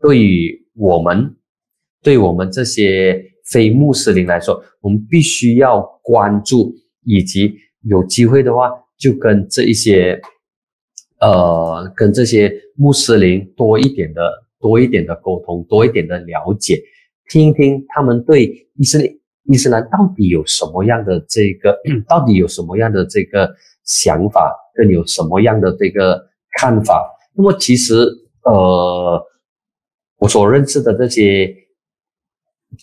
[0.00, 1.36] 对于我们，
[2.02, 3.26] 对我们这些。
[3.50, 7.52] 非穆斯林来说，我们必须要关注，以及
[7.82, 10.20] 有机会的话，就跟这一些，
[11.20, 12.48] 呃，跟这些
[12.80, 14.22] 穆斯林多一点的、
[14.58, 16.82] 多一点的沟通，多一点的了解，
[17.28, 19.06] 听一听他们对伊斯兰、
[19.44, 21.78] 伊斯兰到底有什么样的这个，
[22.08, 23.54] 到底有什么样的这个
[23.84, 26.26] 想法，跟有什么样的这个
[26.58, 27.06] 看法。
[27.34, 27.94] 那么，其实，
[28.44, 29.22] 呃，
[30.18, 31.54] 我所认识的这些。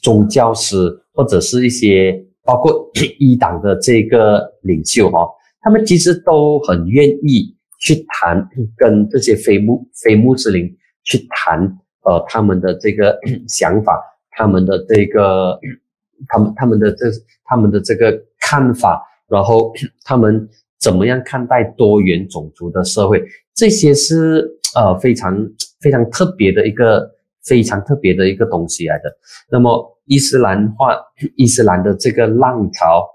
[0.03, 0.75] 宗教师
[1.13, 5.25] 或者是一些包括 一党的这个领袖哈，
[5.61, 11.61] 他们其实都很愿意去谈，跟这些非穆非穆斯林去谈，
[12.03, 13.17] 呃，他们的这个
[13.47, 13.99] 想法，
[14.31, 15.59] 他们的这个，
[16.27, 17.05] 他们他们的这
[17.45, 19.73] 他们的这个看法，然后
[20.05, 20.47] 他们
[20.79, 23.23] 怎么样看待多元种族的社会，
[23.53, 25.49] 这些是呃非常
[25.79, 27.15] 非常特别的一个。
[27.47, 29.03] 非常特别的一个东西来的。
[29.49, 30.93] 那么伊斯兰化、
[31.37, 33.07] 伊斯兰的这个浪潮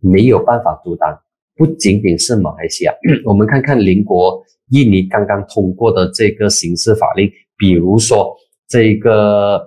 [0.00, 1.20] 没有办法阻挡，
[1.56, 2.92] 不仅仅是马来西亚。
[3.24, 8.34] 我们看看邻国印尼刚刚通过的这个刑事法令，比如说
[8.68, 9.60] 这个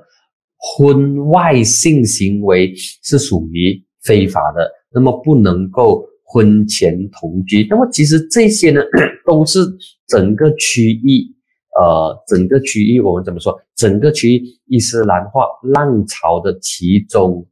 [0.58, 7.66] 婚外性行为是属于非法的，那么不能够婚前同居。
[7.70, 8.82] 那么其实这些呢，
[9.26, 9.60] 都是
[10.08, 11.36] 整个区域。
[11.80, 13.56] 呃整个区域我们怎么说？
[13.76, 17.46] 整个区域伊斯兰化浪潮的其中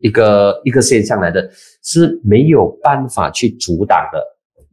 [0.00, 1.48] 一个一个现象来的，
[1.82, 4.22] 是没有办法去阻挡的。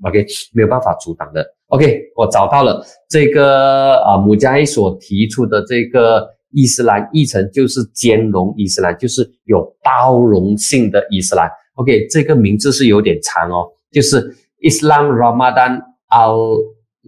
[0.04, 1.46] OK，没有办法阻挡的。
[1.68, 11.50] OK，我找到了这个啊，姆加伊所提出的这个伊斯兰议程，就是兼容伊斯兰，就是有包容性的伊斯兰。
[11.76, 16.58] OK，这个名字是有点长哦，就是 Islam Ramadan Al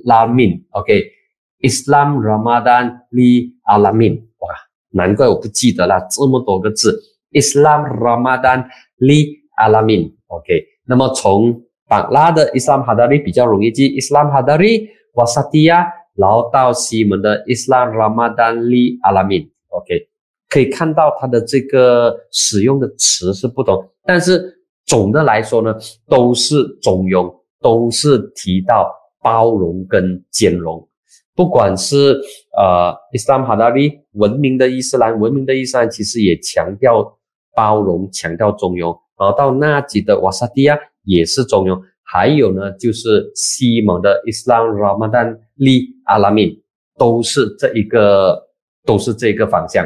[0.05, 0.63] Lamin。
[0.71, 4.23] OK，Islam Ramadan Li Alamin。
[4.39, 4.49] 哇，
[4.91, 6.99] 难怪我不记得了这么多个字
[7.31, 8.65] ，Islam Ramadan
[8.99, 10.13] Li Alamin。
[10.27, 20.07] OK，那么从榜拉的 Islam Hadari 比较容易记，Islam Hadari Wasatia，然后到西门的 Islam Ramadan Li Alamin，OK，
[20.47, 25.75] 可以看到它的这个使用的词是不同，但是总的来说呢，
[26.07, 28.93] 都是中庸，都是提到
[29.23, 30.87] 包容跟兼容。
[31.35, 32.19] 不管是
[32.57, 37.17] 呃 Islam Hadari 文明的伊斯兰，文明的伊斯兰其实也强调
[37.59, 38.97] 包容，强调中庸。
[39.17, 40.79] 然后到纳吉的瓦萨蒂亚。
[41.05, 46.59] 也是中庸，还有呢，就是西蒙的 Islam Ramadan Li Alamin，
[46.99, 48.47] 都是这一个，
[48.85, 49.83] 都是这个方向。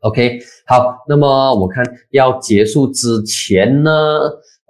[0.00, 3.90] OK，好，那么我看要结束之前呢，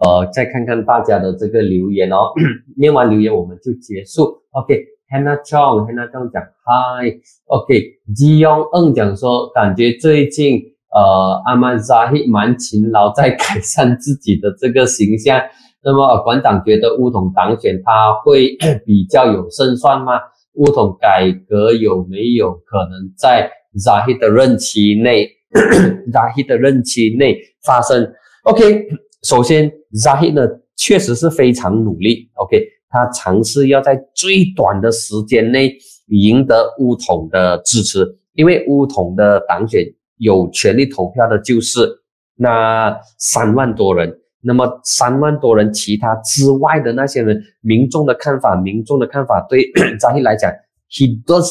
[0.02, 2.32] 呃，再看看大家的这个留言哦。
[2.76, 4.42] 念完留言我们就结束。
[4.50, 7.20] OK，Hannah Chong，Hannah Chong 讲 Hi。
[7.44, 10.71] OK，Ji Yong Ng 讲说，感觉最近。
[10.94, 15.40] 呃，阿曼扎希蛮勤劳，在改善自己的这个形象。
[15.82, 20.20] 那么馆长觉得乌统当选他会比较有胜算吗？
[20.54, 23.50] 乌统改革有没有可能在
[23.82, 25.26] 扎希的任期内，
[26.12, 28.12] 扎希的任期内发生
[28.44, 28.86] ？OK，
[29.22, 30.46] 首先扎希呢
[30.76, 32.28] 确实是非常努力。
[32.34, 35.74] OK，他尝试要在最短的时间内
[36.08, 39.82] 赢得乌统的支持，因为乌统的党选。
[40.22, 41.80] 有权利投票的就是
[42.36, 44.08] 那三万多人，
[44.40, 49.68] 那么三万多人，其他之外的那些人，民众的看法，民众的看法，对
[49.98, 50.48] 扎希来讲
[50.88, 51.50] ，he does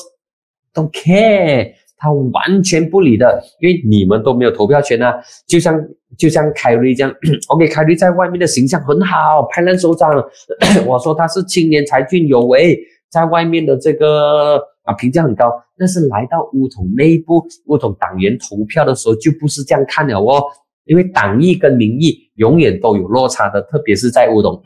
[0.73, 5.77] don't care，他完全不理的，因为你们都没有投票权啊，就像
[6.17, 7.13] 就像凯瑞这样，
[7.49, 10.09] OK，凯瑞在外面的形象很好，拍烂手掌，
[10.87, 12.79] 我说他是青年才俊有为，
[13.09, 14.70] 在外面的这个。
[14.83, 20.43] 啊，评价很高，但是来到乌统内部，乌统党员投票的时候就不是这样看了哦，
[20.85, 24.61] 因为党意跟民意永远都有落差的，特别是在乌统，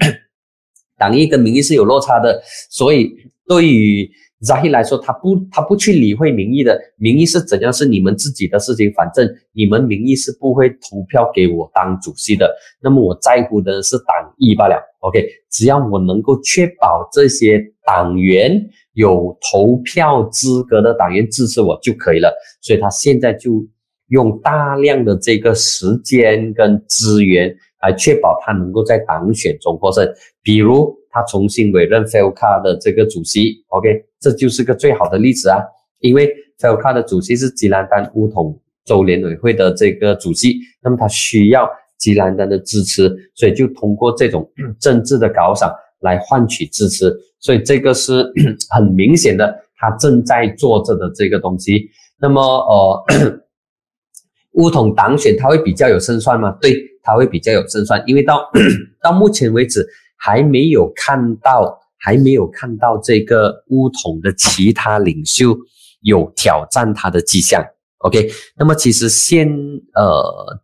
[0.98, 3.16] 党意跟民意是有落差的，所以
[3.48, 4.10] 对于。
[4.46, 12.56] 扎希来说，他不，他不去理会民意的，民意是怎样是你们自己的事情，反正你们民意是不会投票给我当主席的。
[12.82, 14.80] 那么我在乎的是党意罢了。
[15.00, 22.34] OK，只要我能够确保这些党员有投票资格的党员支持我就可以了。
[22.62, 23.66] 所以他现在就
[24.10, 30.08] 用大量的这个时间跟资源来确保他能够在党选中获胜，
[30.44, 30.96] 比如。
[31.16, 35.60] 他重新委任 f e l c a 的这个主席，OK，这就是个最好的例子啊。
[36.00, 36.26] 因为
[36.60, 44.46] f e l c a 的主席是吉兰丹乌统州联委会的这个主席，那么他需要吉兰丹的支持，所以就通过这种
[44.78, 47.10] 政治的搞赏来换取支持。
[47.40, 48.30] 所以这个是
[48.76, 51.90] 很明显的，他正在做着的这个东西。
[52.20, 53.40] 那么，呃，
[54.62, 56.58] 乌统党选他会比较有胜算吗？
[56.60, 58.52] 对，他会比较有胜算，因为到
[59.02, 59.88] 到目前为止。
[60.26, 65.56] 还没有看到，还没有看到这个乌统的其他领袖
[66.02, 67.64] 有挑战他的迹象。
[68.00, 68.28] OK，
[68.58, 69.48] 那么其实先
[69.94, 70.60] 呃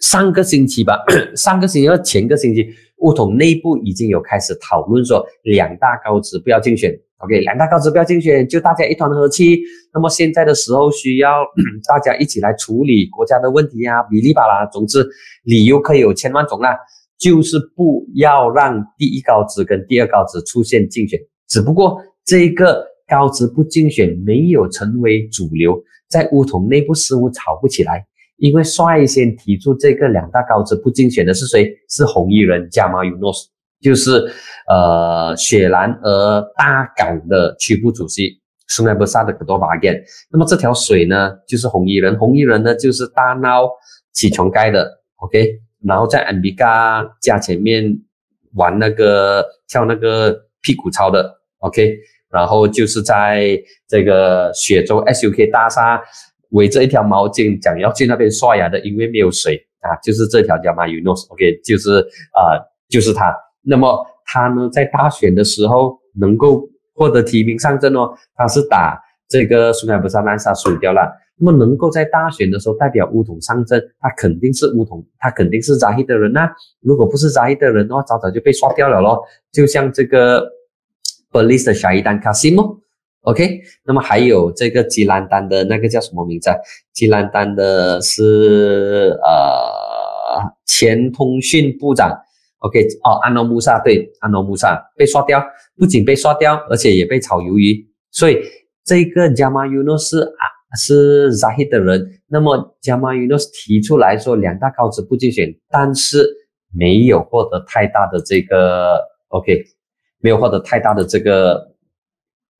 [0.00, 1.04] 上个星期吧，
[1.36, 2.66] 上个星期或前个星期，
[3.02, 6.90] 乌统内部已经有开始讨论说两大高职不要竞选。
[7.18, 9.60] OK，两大高职不要竞选，就大家一团和气。
[9.92, 11.44] 那么现在的时候需要
[11.86, 15.06] 大家一起来处理国家的问题啊，比例吧啦，总之
[15.42, 16.78] 理由可以有千万种啦。
[17.24, 21.18] 就是不要让第一高职跟第二高职出现竞选，
[21.48, 28.04] 只不过这个高职不竞选没有成为主流，在乌统内部似乎吵不起来，
[28.36, 31.74] 因为率先提出这个两大高职不竞选的是谁？
[31.88, 33.48] 是红衣人加马尤诺斯，
[33.80, 34.30] 就是
[34.68, 38.38] 呃雪兰莪大港的区部主席
[38.68, 39.98] 苏奈布萨的可多巴根。
[40.30, 43.66] 那么这条水呢，就是红衣人，红衣人呢就是大闹
[44.12, 44.86] 起床盖的
[45.16, 45.60] ，OK。
[45.86, 47.98] 然后在 a m b i g a 家前面
[48.54, 51.96] 玩那个跳那个屁股操的，OK，
[52.30, 56.02] 然后就是在这个雪州 SUK 大厦
[56.50, 62.00] 围着一条毛巾，讲要去那边刷牙的，因为没有水啊，就是这条叫 m y u n o s o k 就是
[62.32, 62.58] 啊，
[62.88, 63.34] 就是他。
[63.62, 68.98] 那么他呢，在大选的时候能够获得提名上阵哦，他是打
[69.28, 71.12] 这个苏乃不沙曼沙输掉了。
[71.36, 76.48] 那么能够在大选的时候代表乌统上阵，他肯定是乌统，他肯定是扎希的人呐。
[76.80, 79.20] 如果不是扎希的人的话，早早就被刷掉了咯。
[79.50, 80.48] 就像这个
[81.32, 82.78] 布里斯的小伊丹卡西莫
[83.22, 83.60] ，OK。
[83.84, 86.56] 那么还有这个吉兰丹的那个叫什么名字啊？
[86.92, 92.16] 吉兰丹的是呃前通讯部长
[92.60, 92.80] ，OK。
[93.02, 95.44] 哦，安诺穆萨对，安诺穆萨被刷掉，
[95.76, 97.84] 不仅被刷掉，而且也被炒鱿鱼。
[98.12, 98.38] 所以
[98.84, 100.53] 这个加马尤诺是啊。
[100.74, 106.26] 是 Zahid 的人，那么加马云诺提出来说两大高职不竞选，但是
[106.72, 109.64] 没有获得太大的这个 OK，
[110.20, 111.74] 没有获得太大的这个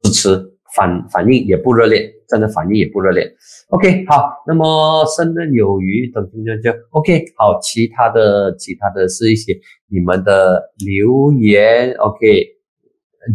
[0.03, 3.31] 支持，反反应也不热烈，真的反应也不热烈。
[3.69, 9.59] OK，好，那么胜任有余等等等等 OK，好，其他的其他的是一些
[9.89, 12.55] 你们的留言 OK。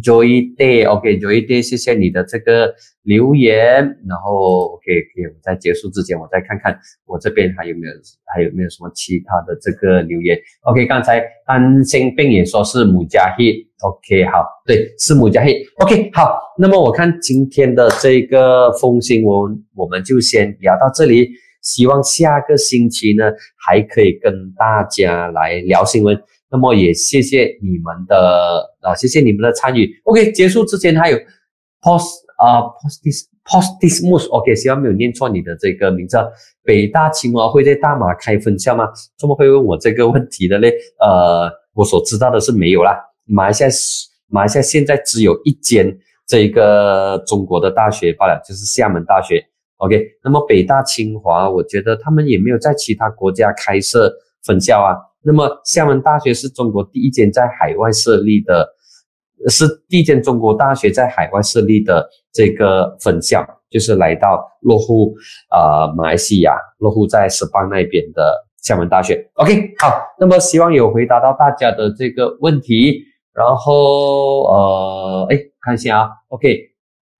[0.04, 7.94] Joy Day，OK，Joy Day，谢谢你的这个留言，然后 OK，OK，我在结束之前，我再看看我这边还有没有
[8.34, 10.38] 还有没有什么其他的这个留言。
[10.62, 21.30] OK，刚才安心病也说是母加黑，OK，好，对，是母加黑，OK，好，那么我看今天的这个风新闻，我们就先聊到这里，
[21.64, 26.16] 希望下个星期呢还可以跟大家来聊新闻。
[26.52, 29.90] 那么也谢谢你们的啊，谢谢你们的参与。
[30.06, 31.18] OK，结束之前还有
[31.82, 32.08] post
[32.38, 36.18] 啊，postis postismus，OK，希望没有念错你的这个名字。
[36.64, 38.88] 北大清华会在大马开分校吗？
[39.18, 40.74] 怎么会问我这个问题的嘞？
[41.00, 42.98] 呃，我所知道的是没有啦。
[43.26, 43.70] 马来西亚
[44.28, 45.98] 马来西亚现在只有一间
[46.28, 49.44] 这个中国的大学罢了，就是厦门大学。
[49.78, 54.14] OK，那么北大清华，我觉得他们也没有在其他国家开设
[54.44, 54.98] 分校啊。
[55.22, 58.68] 那么厦门大学是中国第一间在海外设立的，
[59.48, 65.14] 是第一间中国大学在海外设立的这个分校，就是来到落户
[65.50, 68.34] 啊马来西亚，落户在石邦那边的
[68.64, 69.30] 厦门大学。
[69.34, 76.58] OK，好，那么希望有回答到大家的这个问题，然后呃，哎，看一下啊，OK，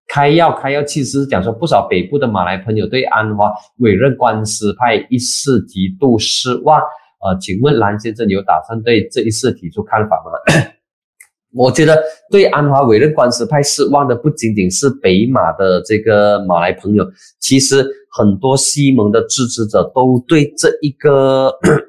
[0.08, 6.82] 开药开药，其实讲说不少北部的马来朋友对安华委任官司派一事极度失望。
[7.22, 10.72] 呃，请问蓝先生有打算对这一事提出看法吗？
[11.52, 17.04] 我觉得对安华委任官司派失望的不仅仅是北马的这个马来朋友，
[17.40, 21.48] 其实很多西蒙的支持者都对这一个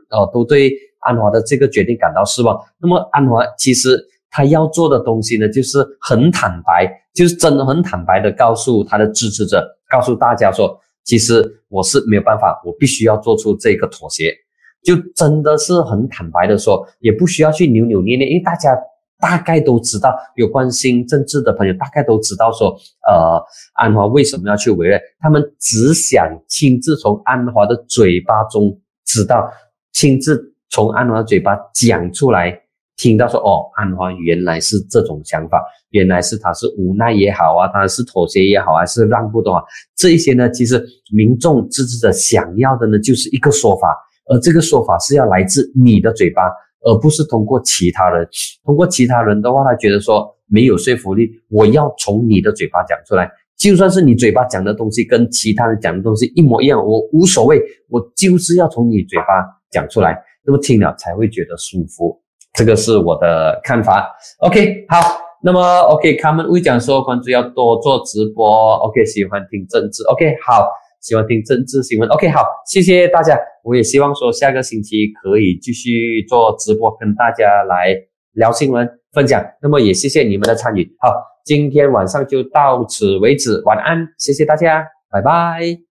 [0.09, 2.59] 呃， 都对安华的这个决定感到失望。
[2.81, 14.35] 那么安华其实他要做的东西呢，就是很坦白，就是真的很坦白的告诉他的支持者，告诉大家说，其实我是没有办法，我必须要做出这个妥协。
[14.83, 18.71] 就真的是很坦白的说，也不需要去扭扭捏捏，因为大家
[19.19, 22.75] 大概都知道，有关心政治的朋友大概都知道说，
[23.07, 23.39] 呃，
[23.75, 24.99] 安华为什么要去委任？
[25.19, 29.51] 他们只想亲自从安华的嘴巴中知道，
[29.93, 32.59] 亲自从安华的嘴巴讲出来，
[32.97, 39.63] 听到说，哦，安华原来是这种想法，原来是他是无奈也好啊，他是妥协也好，还是让步的话，
[39.95, 40.83] 这一些呢，其实
[41.13, 43.95] 民众支持者想要的呢，就是一个说法。
[44.27, 46.43] 而这个说法是要来自你的嘴巴，
[46.83, 48.29] 而不是通过其他人。
[48.65, 51.31] 通过其他人的话，他觉得说没有说服力。
[51.49, 57.61] 我要从你的嘴巴讲出来，就算是你嘴巴讲的东西跟其他人讲的东西一模一样，我无所谓。
[57.89, 59.27] 我就是要从你嘴巴
[59.71, 62.21] 讲出来，那么听了才会觉得舒服。
[62.55, 64.09] 这个是我的看法。
[64.39, 68.75] OK，好，那么 OK，他们会讲说，关注要多做直播。
[68.77, 70.05] OK，喜欢听政治。
[70.05, 70.67] OK，好。
[71.01, 73.39] 喜欢听政治新闻，OK，好，谢谢大家。
[73.65, 77.95] 我也希望说下个星期可以继续做直播，跟大家来
[78.33, 79.45] 聊新闻分享。
[79.63, 80.85] 那么也谢谢你们的参与。
[81.01, 81.15] 好，
[81.45, 85.90] 今天晚上就到此为止，晚安，谢谢大家，拜拜。